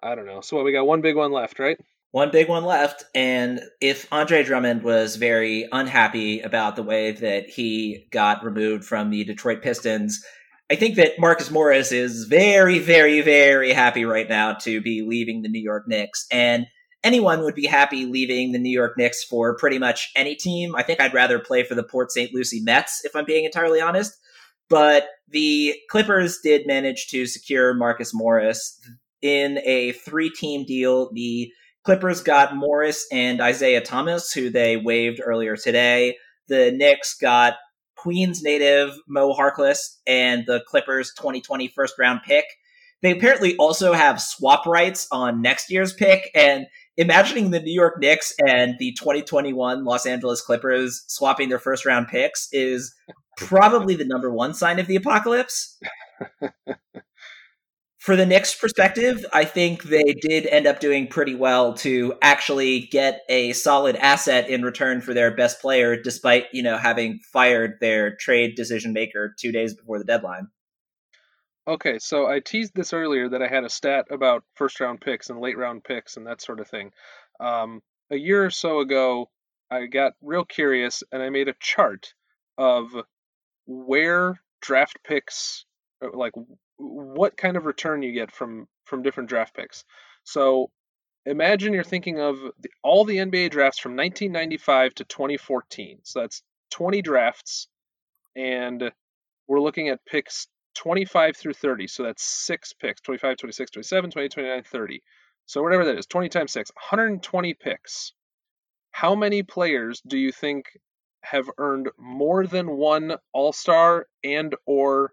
I 0.03 0.15
don't 0.15 0.25
know. 0.25 0.41
So 0.41 0.55
what, 0.57 0.65
we 0.65 0.71
got 0.73 0.87
one 0.87 1.01
big 1.01 1.15
one 1.15 1.31
left, 1.31 1.59
right? 1.59 1.79
One 2.11 2.31
big 2.31 2.49
one 2.49 2.65
left. 2.65 3.03
And 3.13 3.61
if 3.81 4.11
Andre 4.11 4.43
Drummond 4.43 4.83
was 4.83 5.15
very 5.15 5.67
unhappy 5.71 6.41
about 6.41 6.75
the 6.75 6.83
way 6.83 7.11
that 7.11 7.49
he 7.49 8.07
got 8.11 8.43
removed 8.43 8.83
from 8.83 9.09
the 9.09 9.23
Detroit 9.23 9.61
Pistons, 9.61 10.23
I 10.71 10.75
think 10.75 10.95
that 10.95 11.19
Marcus 11.19 11.49
Morris 11.49 11.91
is 11.91 12.25
very, 12.25 12.79
very, 12.79 13.21
very 13.21 13.73
happy 13.73 14.05
right 14.05 14.29
now 14.29 14.53
to 14.53 14.81
be 14.81 15.01
leaving 15.01 15.41
the 15.41 15.49
New 15.49 15.61
York 15.61 15.87
Knicks. 15.87 16.27
And 16.31 16.67
anyone 17.03 17.43
would 17.43 17.55
be 17.55 17.65
happy 17.65 18.05
leaving 18.05 18.51
the 18.51 18.59
New 18.59 18.71
York 18.71 18.97
Knicks 18.97 19.23
for 19.23 19.55
pretty 19.55 19.79
much 19.79 20.11
any 20.15 20.35
team. 20.35 20.75
I 20.75 20.83
think 20.83 20.99
I'd 20.99 21.13
rather 21.13 21.39
play 21.39 21.63
for 21.63 21.75
the 21.75 21.83
Port 21.83 22.11
St. 22.11 22.33
Lucie 22.33 22.61
Mets, 22.61 23.03
if 23.03 23.15
I'm 23.15 23.25
being 23.25 23.45
entirely 23.45 23.81
honest. 23.81 24.15
But 24.69 25.07
the 25.27 25.75
Clippers 25.89 26.39
did 26.43 26.67
manage 26.67 27.07
to 27.07 27.25
secure 27.25 27.73
Marcus 27.73 28.13
Morris 28.13 28.79
in 29.21 29.59
a 29.65 29.93
three 29.93 30.29
team 30.29 30.65
deal. 30.65 31.11
The 31.13 31.51
Clippers 31.83 32.21
got 32.21 32.55
Morris 32.55 33.07
and 33.11 33.41
Isaiah 33.41 33.81
Thomas, 33.81 34.31
who 34.31 34.49
they 34.49 34.77
waived 34.77 35.21
earlier 35.23 35.55
today. 35.55 36.17
The 36.47 36.71
Knicks 36.71 37.15
got 37.15 37.55
Queens 37.95 38.41
native 38.43 38.97
Mo 39.07 39.33
Harkless 39.33 39.97
and 40.07 40.45
the 40.45 40.61
Clippers 40.67 41.13
2020 41.17 41.67
first 41.69 41.97
round 41.99 42.21
pick. 42.25 42.45
They 43.01 43.11
apparently 43.11 43.55
also 43.57 43.93
have 43.93 44.21
swap 44.21 44.65
rights 44.65 45.07
on 45.11 45.41
next 45.41 45.71
year's 45.71 45.93
pick. 45.93 46.29
And 46.35 46.65
imagining 46.97 47.51
the 47.51 47.61
New 47.61 47.73
York 47.73 47.95
Knicks 47.99 48.33
and 48.45 48.75
the 48.77 48.93
2021 48.93 49.85
Los 49.85 50.05
Angeles 50.05 50.41
Clippers 50.41 51.03
swapping 51.07 51.47
their 51.47 51.59
first 51.59 51.85
round 51.85 52.07
picks 52.09 52.49
is 52.51 52.93
probably 53.37 53.95
the 53.95 54.05
number 54.05 54.29
one 54.29 54.53
sign 54.53 54.79
of 54.79 54.87
the 54.87 54.97
apocalypse. 54.97 55.77
For 57.99 58.15
the 58.15 58.25
Knicks 58.25 58.55
perspective, 58.55 59.25
I 59.33 59.43
think 59.43 59.83
they 59.83 60.13
did 60.13 60.45
end 60.45 60.65
up 60.65 60.79
doing 60.79 61.07
pretty 61.07 61.35
well 61.35 61.73
to 61.75 62.13
actually 62.21 62.87
get 62.87 63.23
a 63.27 63.51
solid 63.51 63.97
asset 63.97 64.49
in 64.49 64.63
return 64.63 65.01
for 65.01 65.13
their 65.13 65.35
best 65.35 65.59
player, 65.59 66.01
despite, 66.01 66.45
you 66.53 66.63
know, 66.63 66.77
having 66.77 67.19
fired 67.33 67.73
their 67.81 68.15
trade 68.15 68.55
decision 68.55 68.93
maker 68.93 69.35
two 69.37 69.51
days 69.51 69.73
before 69.73 69.99
the 69.99 70.05
deadline. 70.05 70.47
Okay, 71.67 71.99
so 71.99 72.25
I 72.25 72.39
teased 72.39 72.73
this 72.73 72.93
earlier 72.93 73.27
that 73.29 73.41
I 73.41 73.49
had 73.49 73.65
a 73.65 73.69
stat 73.69 74.05
about 74.09 74.45
first 74.55 74.79
round 74.79 75.01
picks 75.01 75.29
and 75.29 75.41
late 75.41 75.57
round 75.57 75.83
picks 75.83 76.15
and 76.15 76.25
that 76.25 76.41
sort 76.41 76.61
of 76.61 76.69
thing. 76.69 76.91
Um, 77.41 77.81
a 78.09 78.15
year 78.15 78.45
or 78.45 78.49
so 78.49 78.79
ago, 78.79 79.29
I 79.69 79.87
got 79.87 80.13
real 80.21 80.45
curious 80.45 81.03
and 81.11 81.21
I 81.21 81.29
made 81.29 81.49
a 81.49 81.53
chart 81.59 82.13
of 82.57 82.87
where 83.67 84.39
draft 84.61 84.99
picks, 85.03 85.65
uh, 86.01 86.17
like 86.17 86.31
what 86.79 87.37
kind 87.37 87.57
of 87.57 87.65
return 87.65 88.01
you 88.01 88.11
get 88.11 88.31
from 88.31 88.67
from 88.85 89.03
different 89.03 89.29
draft 89.29 89.55
picks. 89.55 89.83
So 90.23 90.71
imagine 91.25 91.73
you're 91.73 91.83
thinking 91.83 92.19
of 92.19 92.37
the, 92.59 92.69
all 92.83 93.05
the 93.05 93.17
NBA 93.17 93.51
drafts 93.51 93.79
from 93.79 93.95
1995 93.95 94.95
to 94.95 95.03
2014. 95.03 95.99
So 96.03 96.21
that's 96.21 96.41
20 96.71 97.01
drafts, 97.01 97.67
and 98.35 98.91
we're 99.47 99.61
looking 99.61 99.89
at 99.89 100.05
picks 100.05 100.47
25 100.75 101.35
through 101.35 101.53
30. 101.53 101.87
So 101.87 102.03
that's 102.03 102.23
six 102.23 102.73
picks 102.73 103.01
25, 103.01 103.37
26, 103.37 103.71
27, 103.71 104.11
28, 104.11 104.31
29, 104.31 104.63
30. 104.63 105.03
So 105.45 105.61
whatever 105.63 105.85
that 105.85 105.97
is, 105.97 106.05
20 106.05 106.29
times 106.29 106.51
six, 106.51 106.71
120 106.75 107.53
picks. 107.55 108.13
How 108.91 109.15
many 109.15 109.43
players 109.43 110.01
do 110.07 110.17
you 110.17 110.31
think 110.31 110.65
have 111.23 111.49
earned 111.57 111.89
more 111.97 112.45
than 112.47 112.77
one 112.77 113.15
All 113.33 113.51
Star 113.51 114.07
and 114.23 114.55
or 114.65 115.11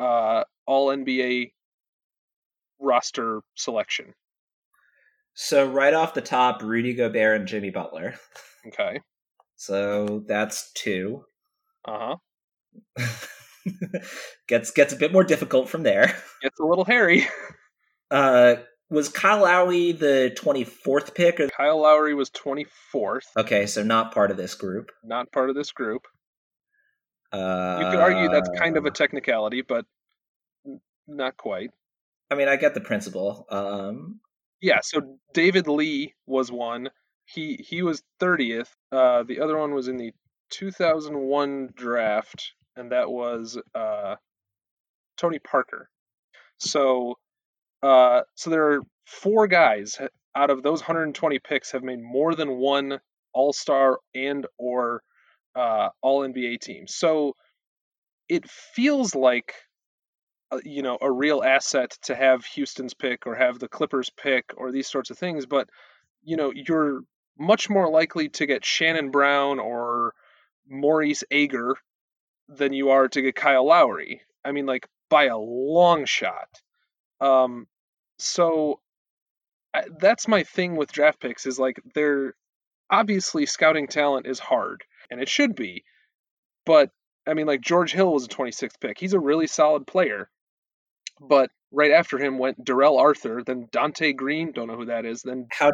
uh, 0.00 0.44
All 0.74 0.88
NBA 0.88 1.52
roster 2.80 3.42
selection? 3.54 4.12
So 5.34 5.64
right 5.64 5.94
off 5.94 6.14
the 6.14 6.20
top, 6.20 6.64
Rudy 6.64 6.94
Gobert 6.94 7.38
and 7.38 7.46
Jimmy 7.46 7.70
Butler. 7.70 8.16
Okay. 8.66 8.98
So 9.54 10.24
that's 10.26 10.72
two. 10.72 11.26
Uh 11.84 12.16
huh. 12.96 13.06
gets 14.48 14.72
gets 14.72 14.92
a 14.92 14.96
bit 14.96 15.12
more 15.12 15.22
difficult 15.22 15.68
from 15.68 15.84
there. 15.84 16.06
Gets 16.42 16.58
a 16.58 16.64
little 16.64 16.84
hairy. 16.84 17.28
Uh, 18.10 18.56
was 18.90 19.08
Kyle 19.08 19.42
Lowry 19.42 19.90
the 19.90 20.30
twenty 20.36 20.62
fourth 20.62 21.14
pick? 21.14 21.40
Or... 21.40 21.48
Kyle 21.48 21.80
Lowry 21.80 22.14
was 22.14 22.30
twenty 22.30 22.66
fourth. 22.92 23.24
Okay, 23.36 23.66
so 23.66 23.82
not 23.82 24.12
part 24.12 24.30
of 24.30 24.36
this 24.36 24.54
group. 24.54 24.92
Not 25.02 25.32
part 25.32 25.48
of 25.48 25.56
this 25.56 25.72
group. 25.72 26.02
Uh, 27.32 27.78
you 27.80 27.90
could 27.90 27.98
argue 27.98 28.28
that's 28.28 28.50
kind 28.56 28.76
of 28.76 28.84
a 28.84 28.90
technicality, 28.90 29.62
but 29.62 29.86
not 31.06 31.36
quite. 31.36 31.70
I 32.30 32.34
mean, 32.34 32.48
I 32.48 32.56
get 32.56 32.74
the 32.74 32.80
principle. 32.80 33.46
Um, 33.50 34.20
yeah. 34.60 34.80
So 34.82 35.18
David 35.32 35.68
Lee 35.68 36.14
was 36.26 36.50
one. 36.50 36.90
He 37.26 37.56
he 37.56 37.82
was 37.82 38.02
thirtieth. 38.18 38.74
Uh, 38.92 39.22
the 39.22 39.40
other 39.40 39.56
one 39.56 39.74
was 39.74 39.88
in 39.88 39.96
the 39.96 40.12
2001 40.50 41.70
draft 41.74 42.52
and 42.76 42.92
that 42.92 43.10
was 43.10 43.58
uh, 43.74 44.16
Tony 45.16 45.38
Parker. 45.38 45.88
So, 46.58 47.14
uh, 47.82 48.22
so 48.34 48.50
there 48.50 48.72
are 48.72 48.80
four 49.06 49.46
guys 49.46 49.98
out 50.36 50.50
of 50.50 50.62
those 50.62 50.80
120 50.80 51.38
picks 51.40 51.72
have 51.72 51.82
made 51.82 52.00
more 52.00 52.34
than 52.34 52.56
one 52.56 53.00
All 53.32 53.52
Star 53.52 53.98
and 54.14 54.46
or 54.58 55.02
uh, 55.54 55.88
All 56.02 56.20
NBA 56.20 56.60
team. 56.60 56.86
So 56.86 57.36
it 58.28 58.48
feels 58.48 59.14
like 59.14 59.54
you 60.64 60.82
know 60.82 60.98
a 61.00 61.10
real 61.10 61.42
asset 61.42 61.96
to 62.02 62.14
have 62.14 62.44
Houston's 62.46 62.94
pick 62.94 63.26
or 63.26 63.34
have 63.34 63.58
the 63.58 63.68
Clippers 63.68 64.10
pick 64.10 64.52
or 64.56 64.70
these 64.72 64.88
sorts 64.88 65.10
of 65.10 65.18
things, 65.18 65.46
but 65.46 65.68
you 66.22 66.36
know 66.36 66.52
you're 66.54 67.00
much 67.38 67.68
more 67.68 67.90
likely 67.90 68.28
to 68.28 68.46
get 68.46 68.64
Shannon 68.64 69.10
Brown 69.10 69.58
or 69.58 70.14
Maurice 70.68 71.24
Ager 71.30 71.76
than 72.48 72.72
you 72.72 72.90
are 72.90 73.08
to 73.08 73.22
get 73.22 73.34
Kyle 73.34 73.66
Lowry. 73.66 74.22
I 74.44 74.52
mean, 74.52 74.66
like 74.66 74.88
by 75.08 75.24
a 75.24 75.38
long 75.38 76.04
shot. 76.04 76.48
Um, 77.20 77.66
so 78.18 78.80
I, 79.72 79.84
that's 79.98 80.28
my 80.28 80.44
thing 80.44 80.76
with 80.76 80.92
draft 80.92 81.20
picks 81.20 81.46
is 81.46 81.58
like 81.58 81.80
they're 81.94 82.34
obviously 82.90 83.46
scouting 83.46 83.86
talent 83.86 84.26
is 84.26 84.38
hard 84.38 84.84
and 85.10 85.20
it 85.20 85.28
should 85.28 85.54
be, 85.54 85.84
but 86.66 86.90
I 87.26 87.34
mean, 87.34 87.46
like 87.46 87.60
George 87.60 87.92
Hill 87.92 88.12
was 88.12 88.24
a 88.24 88.28
26th 88.28 88.80
pick. 88.80 88.98
He's 88.98 89.14
a 89.14 89.20
really 89.20 89.46
solid 89.46 89.86
player, 89.86 90.28
but 91.28 91.50
right 91.72 91.90
after 91.90 92.18
him 92.18 92.38
went 92.38 92.64
Darrell 92.64 92.98
Arthur, 92.98 93.42
then 93.44 93.66
Donté 93.66 94.14
Greene. 94.14 94.52
Don't 94.52 94.68
know 94.68 94.76
who 94.76 94.86
that 94.86 95.04
is. 95.04 95.22
Then 95.22 95.46
how 95.50 95.72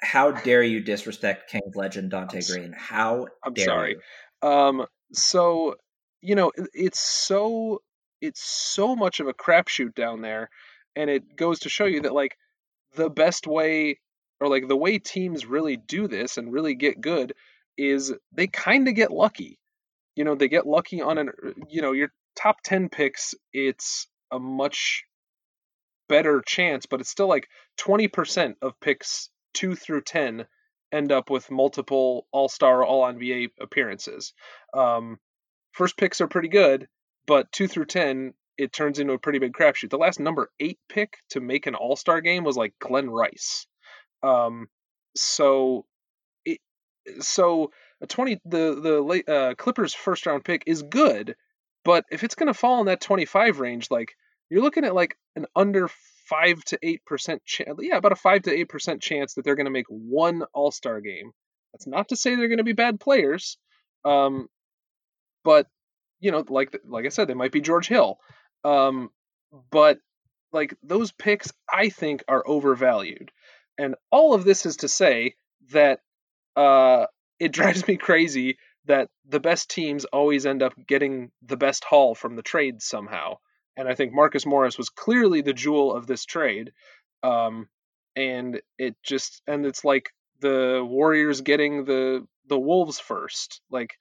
how 0.00 0.30
dare 0.30 0.62
you 0.62 0.80
disrespect 0.80 1.50
Kings 1.50 1.74
legend 1.74 2.12
Donté 2.12 2.48
Greene? 2.50 2.74
How 2.76 3.26
I'm 3.44 3.56
sorry. 3.56 3.96
You? 4.42 4.48
Um, 4.48 4.86
so 5.12 5.74
you 6.20 6.34
know 6.34 6.52
it's 6.74 7.00
so 7.00 7.82
it's 8.20 8.42
so 8.42 8.96
much 8.96 9.20
of 9.20 9.28
a 9.28 9.34
crapshoot 9.34 9.94
down 9.94 10.22
there 10.22 10.50
and 10.96 11.08
it 11.08 11.36
goes 11.36 11.60
to 11.60 11.68
show 11.68 11.84
you 11.86 12.02
that 12.02 12.14
like 12.14 12.36
the 12.96 13.08
best 13.08 13.46
way 13.46 14.00
or 14.40 14.48
like 14.48 14.66
the 14.66 14.76
way 14.76 14.98
teams 14.98 15.46
really 15.46 15.76
do 15.76 16.08
this 16.08 16.36
and 16.36 16.52
really 16.52 16.74
get 16.74 17.00
good 17.00 17.34
is 17.76 18.12
they 18.32 18.48
kind 18.48 18.88
of 18.88 18.94
get 18.94 19.12
lucky 19.12 19.58
you 20.16 20.24
know 20.24 20.34
they 20.34 20.48
get 20.48 20.66
lucky 20.66 21.00
on 21.00 21.18
an 21.18 21.30
you 21.68 21.80
know 21.80 21.92
your 21.92 22.08
top 22.36 22.56
10 22.64 22.88
picks 22.88 23.34
it's 23.52 24.08
a 24.30 24.38
much 24.38 25.04
better 26.08 26.42
chance 26.46 26.86
but 26.86 27.00
it's 27.00 27.10
still 27.10 27.28
like 27.28 27.48
20% 27.80 28.54
of 28.62 28.78
picks 28.80 29.30
2 29.54 29.74
through 29.74 30.02
10 30.02 30.46
end 30.90 31.12
up 31.12 31.28
with 31.28 31.50
multiple 31.50 32.26
all-star 32.32 32.84
all-nba 32.84 33.48
appearances 33.60 34.32
um, 34.74 35.18
first 35.78 35.96
picks 35.96 36.20
are 36.20 36.28
pretty 36.28 36.48
good, 36.48 36.88
but 37.26 37.50
two 37.52 37.68
through 37.68 37.86
ten, 37.86 38.34
it 38.58 38.72
turns 38.72 38.98
into 38.98 39.12
a 39.12 39.18
pretty 39.18 39.38
big 39.38 39.52
crapshoot. 39.52 39.90
The 39.90 39.96
last 39.96 40.18
number 40.18 40.50
eight 40.58 40.78
pick 40.88 41.18
to 41.30 41.40
make 41.40 41.66
an 41.66 41.76
All 41.76 41.96
Star 41.96 42.20
game 42.20 42.44
was 42.44 42.56
like 42.56 42.74
Glen 42.80 43.08
Rice. 43.08 43.66
Um, 44.22 44.66
so 45.14 45.86
it 46.44 46.58
so 47.20 47.70
a 48.02 48.06
twenty 48.06 48.40
the 48.44 48.78
the 48.80 49.00
late, 49.00 49.28
uh, 49.28 49.54
Clippers 49.54 49.94
first 49.94 50.26
round 50.26 50.44
pick 50.44 50.64
is 50.66 50.82
good, 50.82 51.36
but 51.88 52.04
if 52.10 52.22
it's 52.22 52.34
going 52.34 52.48
to 52.48 52.52
fall 52.52 52.80
in 52.80 52.86
that 52.86 53.00
twenty 53.00 53.24
five 53.24 53.60
range, 53.60 53.90
like 53.90 54.14
you're 54.50 54.60
looking 54.60 54.84
at 54.84 54.94
like 54.94 55.16
an 55.36 55.46
under 55.56 55.88
five 56.26 56.62
to 56.64 56.78
eight 56.82 57.02
percent 57.06 57.42
chance, 57.46 57.78
yeah, 57.80 57.96
about 57.96 58.12
a 58.12 58.16
five 58.16 58.42
to 58.42 58.52
eight 58.52 58.68
percent 58.68 59.00
chance 59.00 59.32
that 59.32 59.44
they're 59.46 59.54
going 59.54 59.64
to 59.64 59.70
make 59.70 59.86
one 59.88 60.42
All 60.52 60.70
Star 60.70 61.00
game. 61.00 61.32
That's 61.72 61.86
not 61.86 62.10
to 62.10 62.16
say 62.16 62.34
they're 62.34 62.48
going 62.48 62.58
to 62.58 62.62
be 62.62 62.74
bad 62.74 63.00
players. 63.00 63.56
Um, 64.04 64.48
but 65.44 65.66
you 66.20 66.30
know, 66.30 66.44
like 66.46 66.78
like 66.86 67.06
I 67.06 67.08
said, 67.08 67.26
they 67.26 67.32
might 67.32 67.52
be 67.52 67.62
George 67.62 67.88
Hill. 67.88 68.18
Um, 68.64 69.08
but 69.70 69.96
like 70.52 70.74
those 70.82 71.10
picks, 71.10 71.54
I 71.72 71.88
think 71.88 72.22
are 72.28 72.46
overvalued. 72.46 73.30
And 73.78 73.94
all 74.10 74.34
of 74.34 74.44
this 74.44 74.66
is 74.66 74.76
to 74.78 74.88
say 74.88 75.36
that 75.72 76.00
uh, 76.54 77.06
it 77.40 77.52
drives 77.52 77.88
me 77.88 77.96
crazy 77.96 78.58
that 78.88 79.08
the 79.28 79.40
best 79.40 79.70
teams 79.70 80.04
always 80.06 80.46
end 80.46 80.62
up 80.62 80.74
getting 80.86 81.30
the 81.42 81.56
best 81.56 81.84
haul 81.84 82.14
from 82.14 82.34
the 82.36 82.42
trade 82.42 82.82
somehow. 82.82 83.36
And 83.76 83.86
I 83.86 83.94
think 83.94 84.12
Marcus 84.12 84.44
Morris 84.44 84.76
was 84.76 84.88
clearly 84.88 85.42
the 85.42 85.52
jewel 85.52 85.94
of 85.94 86.06
this 86.06 86.24
trade. 86.24 86.72
Um, 87.22 87.68
and 88.16 88.60
it 88.78 88.96
just 89.04 89.42
and 89.46 89.64
it's 89.64 89.84
like 89.84 90.10
the 90.40 90.84
Warriors 90.84 91.42
getting 91.42 91.84
the 91.84 92.26
the 92.48 92.58
Wolves 92.58 92.98
first. 92.98 93.60
Like 93.70 93.94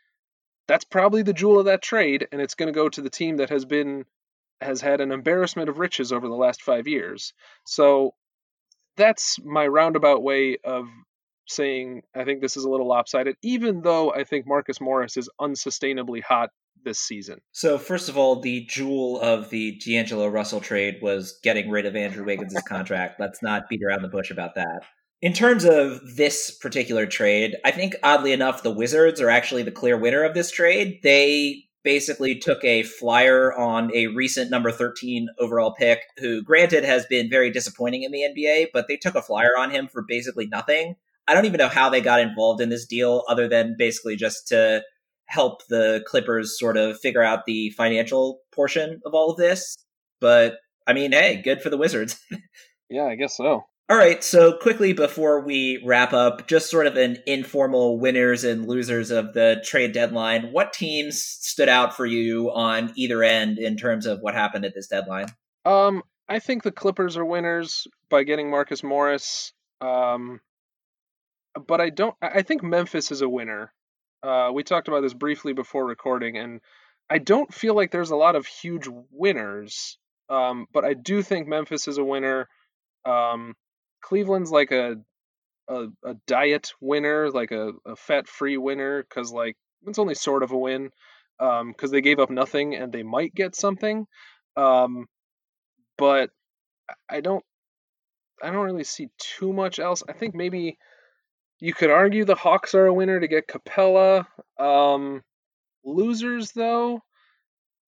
that's 0.68 0.86
probably 0.86 1.22
the 1.22 1.34
jewel 1.34 1.60
of 1.60 1.66
that 1.66 1.84
trade, 1.84 2.28
and 2.32 2.42
it's 2.42 2.56
going 2.56 2.68
to 2.68 2.78
go 2.78 2.90
to 2.90 3.02
the 3.02 3.10
team 3.10 3.38
that 3.38 3.50
has 3.50 3.66
been 3.66 4.06
has 4.62 4.82
had 4.82 5.02
an 5.02 5.12
embarrassment 5.12 5.70
of 5.70 5.78
riches 5.78 6.12
over 6.12 6.28
the 6.28 6.34
last 6.34 6.64
five 6.64 6.88
years. 6.88 7.34
So 7.66 8.16
that's 8.96 9.38
my 9.44 9.68
roundabout 9.68 10.24
way 10.24 10.58
of 10.64 10.88
saying 11.48 12.04
I 12.16 12.24
think 12.24 12.42
this 12.42 12.58
is 12.58 12.64
a 12.64 12.70
little 12.70 12.88
lopsided, 12.88 13.36
even 13.42 13.82
though 13.82 14.14
I 14.14 14.24
think 14.24 14.46
Marcus 14.48 14.80
Morris 14.82 15.18
is 15.18 15.30
unsustainably 15.40 16.22
hot 16.22 16.50
this 16.84 17.00
season. 17.00 17.40
So, 17.52 17.78
first 17.78 18.10
of 18.10 18.18
all, 18.18 18.40
the 18.40 18.66
jewel 18.66 19.20
of 19.22 19.50
the 19.50 19.80
D'Angelo 19.84 20.28
Russell 20.28 20.62
trade 20.62 21.00
was 21.02 21.40
getting 21.44 21.70
rid 21.70 21.86
of 21.86 21.96
Andrew 21.96 22.26
Wiggins' 22.26 22.62
contract. 22.68 23.16
Let's 23.20 23.42
not 23.42 23.70
beat 23.70 23.84
around 23.84 24.04
the 24.04 24.08
bush 24.08 24.32
about 24.32 24.56
that. 24.56 24.84
In 25.22 25.34
terms 25.34 25.66
of 25.66 26.00
this 26.16 26.52
particular 26.52 27.08
trade, 27.08 27.56
I 27.66 27.72
think 27.72 27.96
oddly 28.04 28.34
enough, 28.34 28.62
the 28.62 28.72
Wizards 28.72 29.20
are 29.20 29.30
actually 29.30 29.64
the 29.64 29.72
clear 29.72 29.98
winner 29.98 30.24
of 30.24 30.36
this 30.36 30.52
trade. 30.52 31.00
They 31.02 31.64
basically 31.84 32.38
took 32.38 32.64
a 32.64 32.84
flyer 32.84 33.58
on 33.58 33.90
a 33.96 34.08
recent 34.08 34.52
number 34.52 34.72
13 34.72 35.30
overall 35.40 35.74
pick, 35.74 36.02
who 36.18 36.44
granted 36.44 36.84
has 36.84 37.06
been 37.06 37.30
very 37.30 37.50
disappointing 37.50 38.04
in 38.04 38.12
the 38.12 38.22
NBA, 38.22 38.68
but 38.74 38.88
they 38.88 38.98
took 38.98 39.16
a 39.16 39.22
flyer 39.22 39.58
on 39.58 39.72
him 39.72 39.88
for 39.88 40.04
basically 40.08 40.48
nothing. 40.48 40.96
I 41.28 41.34
don't 41.34 41.46
even 41.46 41.58
know 41.58 41.68
how 41.68 41.90
they 41.90 42.02
got 42.02 42.20
involved 42.20 42.62
in 42.62 42.70
this 42.70 42.86
deal 42.86 43.24
other 43.28 43.48
than 43.48 43.76
basically 43.78 44.16
just 44.16 44.48
to 44.50 44.84
help 45.26 45.68
the 45.68 46.04
Clippers 46.08 46.58
sort 46.58 46.78
of 46.78 47.00
figure 47.00 47.24
out 47.24 47.46
the 47.46 47.70
financial 47.72 48.40
portion 48.54 49.02
of 49.06 49.14
all 49.14 49.32
of 49.32 49.38
this. 49.38 49.76
But 50.22 50.56
I 50.88 50.94
mean, 50.94 51.12
hey, 51.12 51.42
good 51.42 51.62
for 51.62 51.70
the 51.70 51.78
Wizards. 51.78 52.20
yeah, 52.90 53.06
I 53.06 53.16
guess 53.16 53.36
so. 53.36 53.66
All 53.90 53.98
right, 53.98 54.22
so 54.22 54.58
quickly 54.58 54.92
before 54.92 55.40
we 55.40 55.82
wrap 55.86 56.12
up, 56.12 56.46
just 56.48 56.70
sort 56.70 56.88
of 56.88 56.98
an 56.98 57.20
informal 57.26 57.98
winners 58.00 58.44
and 58.44 58.68
losers 58.68 59.12
of 59.12 59.34
the 59.34 59.64
trade 59.64 59.94
deadline. 59.94 60.52
What 60.52 60.74
teams 60.74 61.22
stood 61.22 61.70
out 61.70 61.96
for 61.96 62.06
you 62.06 62.52
on 62.52 62.92
either 62.98 63.24
end 63.24 63.60
in 63.60 63.78
terms 63.78 64.06
of 64.06 64.20
what 64.20 64.34
happened 64.34 64.66
at 64.66 64.74
this 64.76 64.88
deadline? 64.88 65.28
Um, 65.64 66.04
I 66.28 66.40
think 66.40 66.64
the 66.64 66.72
Clippers 66.72 67.16
are 67.16 67.24
winners 67.24 67.88
by 68.10 68.24
getting 68.24 68.50
Marcus 68.50 68.84
Morris. 68.84 69.54
Um, 69.80 70.42
but 71.60 71.82
I 71.82 71.90
don't. 71.90 72.16
I 72.22 72.42
think 72.42 72.64
Memphis 72.64 73.12
is 73.12 73.22
a 73.22 73.30
winner. 73.30 73.74
Uh, 74.24 74.50
we 74.54 74.64
talked 74.64 74.88
about 74.88 75.02
this 75.02 75.14
briefly 75.14 75.54
before 75.54 75.86
recording, 75.86 76.38
and 76.38 76.62
I 77.10 77.20
don't 77.20 77.54
feel 77.54 77.76
like 77.76 77.92
there's 77.92 78.12
a 78.12 78.16
lot 78.16 78.36
of 78.36 78.46
huge 78.46 78.88
winners. 79.12 79.98
Um, 80.30 80.68
but 80.74 80.84
I 80.84 80.94
do 80.94 81.22
think 81.22 81.48
Memphis 81.48 81.88
is 81.88 81.98
a 81.98 82.04
winner. 82.04 82.50
Um, 83.06 83.56
Cleveland's 84.02 84.52
like 84.52 84.72
a 84.72 84.98
a, 85.70 85.88
a 86.04 86.14
diet 86.26 86.74
winner, 86.82 87.30
like 87.30 87.52
a, 87.52 87.72
a 87.86 87.96
fat 87.96 88.28
free 88.28 88.58
winner, 88.58 89.04
because 89.04 89.32
like 89.32 89.56
it's 89.86 90.00
only 90.00 90.16
sort 90.16 90.44
of 90.44 90.52
a 90.52 90.58
win, 90.58 90.90
because 91.38 91.62
um, 91.62 91.92
they 91.92 92.02
gave 92.02 92.20
up 92.20 92.30
nothing 92.30 92.76
and 92.76 92.92
they 92.92 93.04
might 93.04 93.34
get 93.34 93.56
something. 93.56 94.08
Um, 94.56 95.08
but 95.98 96.30
I 97.10 97.22
don't 97.22 97.44
I 98.42 98.52
don't 98.52 98.66
really 98.66 98.84
see 98.84 99.10
too 99.18 99.54
much 99.54 99.80
else. 99.80 100.04
I 100.08 100.14
think 100.14 100.36
maybe 100.36 100.78
you 101.60 101.74
could 101.74 101.90
argue 101.90 102.26
the 102.26 102.36
Hawks 102.36 102.76
are 102.76 102.86
a 102.86 102.94
winner 102.94 103.20
to 103.20 103.28
get 103.28 103.48
Capela. 103.48 104.26
Um, 104.60 105.24
losers, 105.84 106.52
though, 106.52 107.02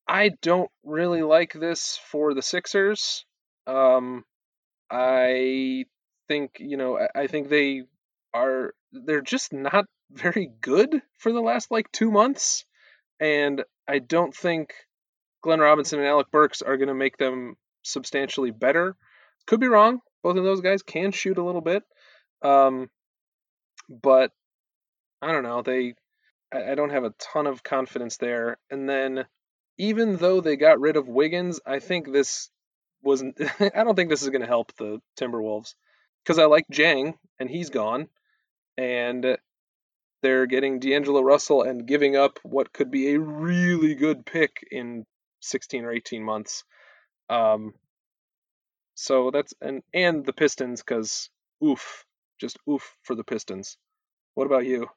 I 0.08 0.32
don't 0.42 0.72
really 0.84 1.22
like 1.22 1.54
this 1.54 2.00
for 2.10 2.34
the 2.34 2.42
Sixers. 2.42 3.26
Um, 3.68 4.26
I 4.90 5.86
think 6.28 6.58
you 6.60 6.78
know 6.78 7.00
I, 7.14 7.28
think 7.28 7.50
they 7.50 7.84
are 8.34 8.74
they're 8.92 9.22
just 9.22 9.54
not 9.54 9.86
very 10.12 10.52
good 10.62 11.02
for 11.18 11.32
the 11.32 11.42
last 11.42 11.70
like 11.70 11.92
two 11.92 12.10
months, 12.10 12.66
and 13.20 13.64
I 13.88 14.00
don't 14.00 14.36
think 14.36 14.74
Glenn 15.44 15.60
Robinson 15.60 16.00
and 16.00 16.08
Alec 16.08 16.32
Burks 16.32 16.64
are 16.64 16.78
going 16.78 16.88
to 16.88 16.96
make 16.96 17.18
them 17.18 17.56
substantially 17.84 18.52
better. 18.52 18.96
Could 19.46 19.60
be 19.60 19.68
wrong. 19.68 20.00
Both 20.24 20.38
of 20.38 20.44
those 20.44 20.62
guys 20.62 20.82
can 20.82 21.12
shoot 21.12 21.38
a 21.38 21.44
little 21.44 21.62
bit. 21.62 21.84
Um, 22.42 22.90
but 23.90 24.32
I 25.22 25.32
don't 25.32 25.44
know. 25.44 25.62
They, 25.62 25.96
I, 26.54 26.76
don't 26.76 26.92
have 26.92 27.04
a 27.04 27.14
ton 27.20 27.48
of 27.48 27.64
confidence 27.64 28.18
there. 28.18 28.58
And 28.70 28.88
then, 28.88 29.26
even 29.78 30.18
though 30.18 30.42
they 30.42 30.56
got 30.56 30.80
rid 30.80 30.96
of 30.96 31.08
Wiggins, 31.08 31.60
I 31.66 31.80
think 31.80 32.12
this 32.12 32.50
wasn't. 33.02 33.40
I 33.60 33.84
don't 33.84 33.96
think 33.96 34.10
this 34.10 34.22
is 34.22 34.30
going 34.30 34.42
to 34.42 34.48
help 34.48 34.76
the 34.78 35.00
Timberwolves 35.20 35.74
because 36.24 36.40
I 36.40 36.46
like 36.46 36.66
Dieng 36.72 37.16
and 37.40 37.50
he's 37.50 37.70
gone, 37.70 38.08
and 38.78 39.38
they're 40.22 40.46
getting 40.46 40.80
D'Angelo 40.80 41.22
Russell 41.22 41.64
and 41.64 41.88
giving 41.88 42.16
up 42.16 42.40
what 42.44 42.74
could 42.74 42.92
be 42.92 43.14
a 43.14 43.20
really 43.20 43.96
good 43.96 44.26
pick 44.26 44.52
in 44.72 45.06
16 45.42 45.86
or 45.86 45.92
18 45.92 46.24
months. 46.24 46.64
Um, 47.30 47.74
so 48.96 49.32
that's 49.32 49.54
and 49.62 49.82
and 49.94 50.26
the 50.26 50.34
Pistons 50.34 50.82
because 50.82 51.30
oof, 51.64 52.06
just 52.40 52.58
oof 52.70 52.96
for 53.04 53.16
the 53.16 53.24
Pistons. 53.24 53.78
What 54.36 54.46
about 54.46 54.66
you? 54.66 54.88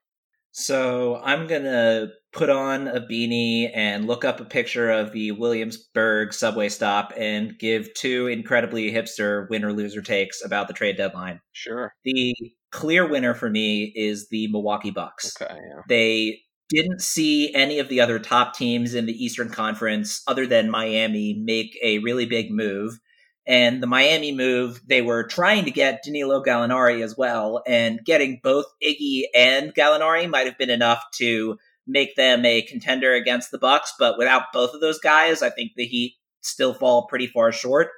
So 0.52 1.20
I'm 1.24 1.46
gonna 1.46 2.08
put 2.32 2.50
on 2.50 2.86
a 2.86 3.00
beanie 3.00 3.70
and 3.74 4.06
look 4.06 4.24
up 4.24 4.38
a 4.38 4.44
picture 4.44 4.90
of 4.90 5.12
the 5.12 5.32
Williamsburg 5.32 6.34
subway 6.34 6.68
stop 6.68 7.12
and 7.16 7.58
give 7.58 7.92
two 7.94 8.26
incredibly 8.26 8.92
hipster 8.92 9.48
winner 9.48 9.72
loser 9.72 10.02
takes 10.02 10.44
about 10.44 10.68
the 10.68 10.74
trade 10.74 10.98
deadline. 10.98 11.40
Sure. 11.52 11.94
The 12.04 12.34
clear 12.70 13.08
winner 13.08 13.34
for 13.34 13.48
me 13.48 13.92
is 13.96 14.28
the 14.28 14.46
Milwaukee 14.48 14.90
Bucks. 14.90 15.34
Okay. 15.40 15.54
Yeah. 15.54 15.82
They 15.88 16.40
didn't 16.68 17.00
see 17.00 17.54
any 17.54 17.78
of 17.78 17.88
the 17.88 18.00
other 18.00 18.18
top 18.18 18.54
teams 18.54 18.94
in 18.94 19.06
the 19.06 19.24
Eastern 19.24 19.50
Conference 19.50 20.22
other 20.26 20.46
than 20.46 20.70
Miami 20.70 21.34
make 21.34 21.78
a 21.82 21.98
really 21.98 22.26
big 22.26 22.50
move 22.50 22.98
and 23.46 23.82
the 23.82 23.86
Miami 23.86 24.32
move, 24.32 24.80
they 24.86 25.02
were 25.02 25.24
trying 25.24 25.64
to 25.64 25.70
get 25.70 26.02
Danilo 26.04 26.42
Gallinari 26.42 27.02
as 27.02 27.16
well, 27.16 27.62
and 27.66 28.04
getting 28.04 28.40
both 28.42 28.66
Iggy 28.82 29.22
and 29.34 29.74
Gallinari 29.74 30.28
might 30.28 30.46
have 30.46 30.58
been 30.58 30.70
enough 30.70 31.04
to 31.14 31.58
make 31.86 32.14
them 32.14 32.44
a 32.44 32.62
contender 32.62 33.12
against 33.12 33.50
the 33.50 33.58
Bucks. 33.58 33.92
But 33.98 34.16
without 34.18 34.52
both 34.52 34.74
of 34.74 34.80
those 34.80 35.00
guys, 35.00 35.42
I 35.42 35.50
think 35.50 35.72
the 35.74 35.86
Heat 35.86 36.14
still 36.40 36.74
fall 36.74 37.06
pretty 37.06 37.26
far 37.26 37.52
short. 37.52 37.88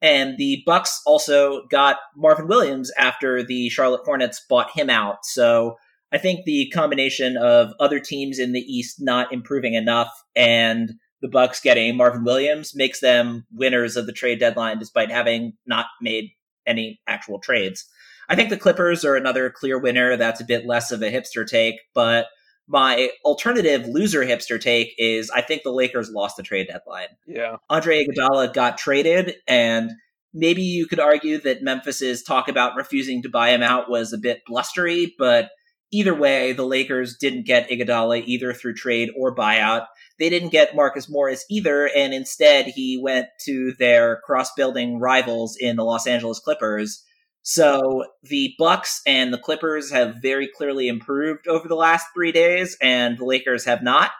And 0.00 0.36
the 0.38 0.62
Bucks 0.64 1.00
also 1.06 1.66
got 1.66 1.98
Marvin 2.16 2.46
Williams 2.46 2.90
after 2.96 3.42
the 3.42 3.68
Charlotte 3.68 4.02
Hornets 4.04 4.44
bought 4.48 4.70
him 4.70 4.90
out. 4.90 5.24
So 5.24 5.76
I 6.12 6.18
think 6.18 6.44
the 6.44 6.70
combination 6.72 7.36
of 7.36 7.72
other 7.80 8.00
teams 8.00 8.38
in 8.38 8.52
the 8.52 8.60
East 8.60 8.96
not 9.00 9.32
improving 9.32 9.74
enough 9.74 10.10
and 10.34 10.94
the 11.20 11.28
Bucks 11.28 11.60
getting 11.60 11.96
Marvin 11.96 12.24
Williams 12.24 12.74
makes 12.74 13.00
them 13.00 13.46
winners 13.52 13.96
of 13.96 14.06
the 14.06 14.12
trade 14.12 14.38
deadline 14.38 14.78
despite 14.78 15.10
having 15.10 15.54
not 15.66 15.86
made 16.00 16.30
any 16.66 17.00
actual 17.06 17.38
trades. 17.38 17.84
I 18.28 18.36
think 18.36 18.50
the 18.50 18.58
Clippers 18.58 19.04
are 19.04 19.16
another 19.16 19.50
clear 19.50 19.78
winner. 19.78 20.16
That's 20.16 20.40
a 20.40 20.44
bit 20.44 20.66
less 20.66 20.90
of 20.90 21.02
a 21.02 21.10
hipster 21.10 21.46
take, 21.46 21.76
but 21.94 22.26
my 22.68 23.10
alternative 23.24 23.86
loser 23.86 24.20
hipster 24.20 24.60
take 24.60 24.94
is 24.98 25.30
I 25.30 25.40
think 25.40 25.62
the 25.62 25.72
Lakers 25.72 26.10
lost 26.10 26.36
the 26.36 26.42
trade 26.42 26.68
deadline. 26.68 27.08
Yeah. 27.26 27.56
Andre 27.70 28.04
Iguodala 28.04 28.52
got 28.52 28.76
traded 28.76 29.36
and 29.46 29.90
maybe 30.34 30.62
you 30.62 30.86
could 30.86 31.00
argue 31.00 31.38
that 31.40 31.62
Memphis's 31.62 32.22
talk 32.22 32.48
about 32.48 32.76
refusing 32.76 33.22
to 33.22 33.30
buy 33.30 33.50
him 33.50 33.62
out 33.62 33.90
was 33.90 34.12
a 34.12 34.18
bit 34.18 34.42
blustery, 34.46 35.14
but 35.18 35.50
either 35.92 36.14
way, 36.14 36.52
the 36.52 36.66
Lakers 36.66 37.16
didn't 37.16 37.46
get 37.46 37.70
Iguodala 37.70 38.22
either 38.26 38.52
through 38.52 38.74
trade 38.74 39.10
or 39.16 39.34
buyout. 39.34 39.86
They 40.18 40.28
didn't 40.28 40.50
get 40.50 40.74
Marcus 40.74 41.08
Morris 41.08 41.44
either, 41.50 41.88
and 41.96 42.12
instead 42.12 42.66
he 42.66 43.00
went 43.00 43.26
to 43.46 43.72
their 43.78 44.20
cross-building 44.24 44.98
rivals 44.98 45.56
in 45.58 45.76
the 45.76 45.84
Los 45.84 46.06
Angeles 46.06 46.40
Clippers. 46.40 47.04
So 47.42 48.04
the 48.24 48.52
Bucks 48.58 49.00
and 49.06 49.32
the 49.32 49.38
Clippers 49.38 49.90
have 49.90 50.16
very 50.20 50.48
clearly 50.48 50.88
improved 50.88 51.46
over 51.48 51.68
the 51.68 51.76
last 51.76 52.06
three 52.14 52.32
days, 52.32 52.76
and 52.82 53.16
the 53.16 53.24
Lakers 53.24 53.64
have 53.64 53.82
not. 53.82 54.10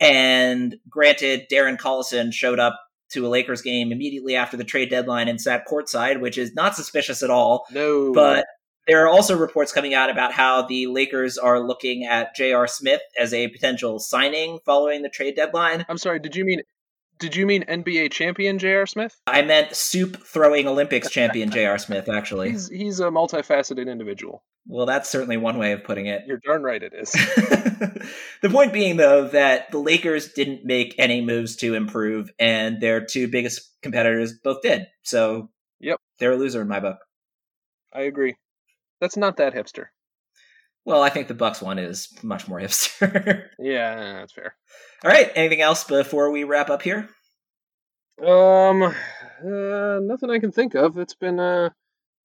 And 0.00 0.76
granted, 0.88 1.46
Darren 1.52 1.76
Collison 1.76 2.32
showed 2.32 2.60
up 2.60 2.78
to 3.10 3.26
a 3.26 3.28
Lakers 3.28 3.62
game 3.62 3.90
immediately 3.90 4.36
after 4.36 4.56
the 4.56 4.64
trade 4.64 4.90
deadline 4.90 5.28
and 5.28 5.40
sat 5.40 5.66
courtside, 5.66 6.20
which 6.20 6.38
is 6.38 6.54
not 6.54 6.76
suspicious 6.76 7.22
at 7.22 7.30
all. 7.30 7.66
No. 7.72 8.12
But 8.12 8.44
there 8.88 9.04
are 9.04 9.08
also 9.08 9.36
reports 9.36 9.70
coming 9.70 9.94
out 9.94 10.10
about 10.10 10.32
how 10.32 10.62
the 10.62 10.86
Lakers 10.86 11.38
are 11.38 11.60
looking 11.60 12.04
at 12.04 12.34
J.R. 12.34 12.66
Smith 12.66 13.02
as 13.20 13.32
a 13.34 13.48
potential 13.48 13.98
signing 13.98 14.58
following 14.64 15.02
the 15.02 15.10
trade 15.10 15.36
deadline. 15.36 15.84
I'm 15.88 15.98
sorry, 15.98 16.18
did 16.18 16.34
you 16.34 16.44
mean 16.44 16.62
did 17.18 17.34
you 17.34 17.46
mean 17.46 17.64
NBA 17.64 18.12
champion 18.12 18.58
J.R. 18.58 18.86
Smith? 18.86 19.20
I 19.26 19.42
meant 19.42 19.74
soup 19.74 20.24
throwing 20.24 20.68
Olympics 20.68 21.10
champion 21.10 21.50
J.R. 21.50 21.76
Smith, 21.76 22.08
actually. 22.08 22.50
He's, 22.50 22.68
he's 22.68 23.00
a 23.00 23.06
multifaceted 23.06 23.90
individual. 23.90 24.44
Well, 24.68 24.86
that's 24.86 25.10
certainly 25.10 25.36
one 25.36 25.58
way 25.58 25.72
of 25.72 25.82
putting 25.82 26.06
it. 26.06 26.22
You're 26.28 26.38
darn 26.44 26.62
right 26.62 26.80
it 26.80 26.92
is. 26.94 27.10
the 28.42 28.50
point 28.50 28.72
being, 28.72 28.98
though, 28.98 29.26
that 29.28 29.70
the 29.72 29.78
Lakers 29.78 30.32
didn't 30.32 30.64
make 30.64 30.94
any 30.96 31.20
moves 31.20 31.56
to 31.56 31.74
improve, 31.74 32.30
and 32.38 32.80
their 32.80 33.04
two 33.04 33.26
biggest 33.26 33.68
competitors 33.82 34.34
both 34.34 34.62
did. 34.62 34.86
So, 35.02 35.50
yep, 35.80 35.98
they're 36.20 36.32
a 36.32 36.36
loser 36.36 36.62
in 36.62 36.68
my 36.68 36.78
book. 36.78 36.98
I 37.92 38.02
agree. 38.02 38.36
That's 39.00 39.16
not 39.16 39.36
that 39.36 39.54
hipster. 39.54 39.86
Well, 40.84 41.02
I 41.02 41.10
think 41.10 41.28
the 41.28 41.34
Bucks 41.34 41.60
one 41.60 41.78
is 41.78 42.08
much 42.22 42.48
more 42.48 42.58
hipster. 42.60 43.48
yeah, 43.58 44.20
that's 44.20 44.32
fair. 44.32 44.54
All 45.04 45.10
right. 45.10 45.30
Anything 45.34 45.60
else 45.60 45.84
before 45.84 46.30
we 46.30 46.44
wrap 46.44 46.70
up 46.70 46.82
here? 46.82 47.08
Um, 48.26 48.82
uh, 48.82 50.00
nothing 50.00 50.30
I 50.30 50.38
can 50.38 50.50
think 50.50 50.74
of. 50.74 50.98
It's 50.98 51.14
been 51.14 51.38
uh, 51.38 51.70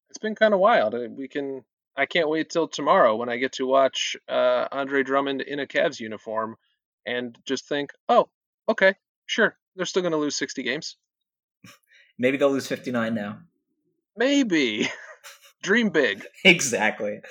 it's 0.10 0.18
been 0.18 0.36
kind 0.36 0.54
of 0.54 0.60
wild. 0.60 0.96
Uh, 0.96 1.08
we 1.10 1.28
can. 1.28 1.64
I 1.96 2.08
can't 2.08 2.30
wait 2.30 2.50
till 2.50 2.68
tomorrow 2.68 3.16
when 3.16 3.30
I 3.30 3.38
get 3.38 3.52
to 3.54 3.68
watch 3.68 4.18
uh, 4.28 4.68
Andre 4.72 5.04
Drummond 5.04 5.42
in 5.42 5.60
a 5.60 5.68
Cavs 5.68 6.00
uniform, 6.00 6.56
and 7.06 7.38
just 7.46 7.68
think, 7.68 7.92
oh, 8.10 8.30
okay, 8.68 8.96
sure, 9.28 9.56
they're 9.76 9.86
still 9.86 10.02
going 10.02 10.14
to 10.14 10.18
lose 10.18 10.36
sixty 10.36 10.64
games. 10.64 10.98
Maybe 12.18 12.38
they'll 12.38 12.50
lose 12.50 12.68
fifty 12.68 12.92
nine 12.92 13.14
now. 13.14 13.40
Maybe. 14.18 14.90
Dream 15.64 15.90
big. 15.90 16.26
exactly. 16.44 17.22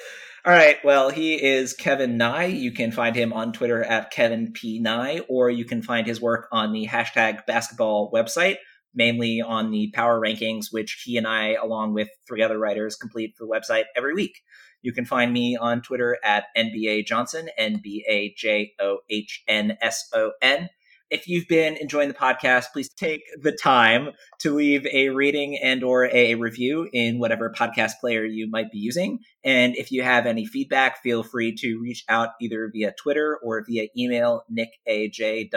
All 0.45 0.53
right. 0.53 0.79
Well, 0.83 1.11
he 1.11 1.35
is 1.35 1.75
Kevin 1.75 2.17
Nye. 2.17 2.47
You 2.47 2.73
can 2.73 2.91
find 2.91 3.15
him 3.15 3.33
on 3.33 3.53
Twitter 3.53 3.85
at 3.85 4.11
Kevin 4.11 4.53
P. 4.53 4.81
Nye, 4.81 5.21
or 5.29 5.51
you 5.51 5.65
can 5.65 5.83
find 5.83 6.07
his 6.07 6.21
work 6.21 6.49
on 6.51 6.73
the 6.73 6.89
hashtag 6.89 7.47
basketball 7.47 8.11
website, 8.11 8.57
mainly 8.95 9.41
on 9.41 9.71
the 9.71 9.93
power 9.95 10.19
rankings, 10.19 10.73
which 10.73 11.03
he 11.05 11.17
and 11.17 11.29
I, 11.29 11.53
along 11.53 11.95
with 11.95 12.09
three 12.27 12.43
other 12.43 12.59
writers, 12.59 12.97
complete 12.97 13.35
for 13.37 13.47
the 13.47 13.53
website 13.53 13.85
every 13.95 14.15
week. 14.15 14.41
You 14.81 14.93
can 14.93 15.05
find 15.05 15.33
me 15.33 15.57
on 15.57 15.83
Twitter 15.83 16.19
at 16.25 16.47
NBA 16.57 17.07
Johnson, 17.07 17.51
N 17.57 17.81
B 17.83 18.05
A 18.09 18.35
J 18.37 18.73
O 18.81 18.99
H 19.09 19.45
N 19.47 19.77
S 19.81 20.09
O 20.13 20.33
N. 20.41 20.71
If 21.13 21.29
you've 21.29 21.47
been 21.47 21.77
enjoying 21.77 22.09
the 22.09 22.15
podcast, 22.15 22.73
please 22.73 22.89
take 22.89 23.21
the 23.43 23.53
time 23.53 24.13
to 24.41 24.55
leave 24.55 24.87
a 24.87 25.11
rating 25.11 25.59
and 25.63 25.85
or 25.85 26.07
a 26.07 26.37
review 26.37 26.89
in 26.91 27.19
whatever 27.19 27.53
podcast 27.55 28.01
player 28.01 28.25
you 28.25 28.49
might 28.49 28.73
be 28.73 28.79
using. 28.79 29.19
And 29.45 29.77
if 29.77 29.93
you 29.93 30.03
have 30.03 30.25
any 30.25 30.47
feedback, 30.47 31.03
feel 31.03 31.23
free 31.23 31.55
to 31.57 31.79
reach 31.83 32.03
out 32.09 32.31
either 32.41 32.71
via 32.73 32.95
Twitter 32.99 33.39
or 33.45 33.63
via 33.69 33.89
email, 33.95 34.45
nickaj.nba 34.51 35.51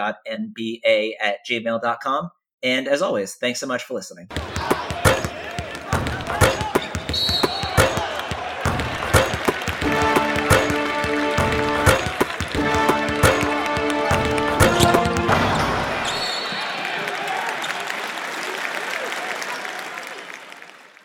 at 1.21 1.37
gmail.com. 1.49 2.29
And 2.61 2.87
as 2.89 3.01
always, 3.01 3.35
thanks 3.35 3.61
so 3.61 3.67
much 3.67 3.85
for 3.85 3.93
listening. 3.93 4.27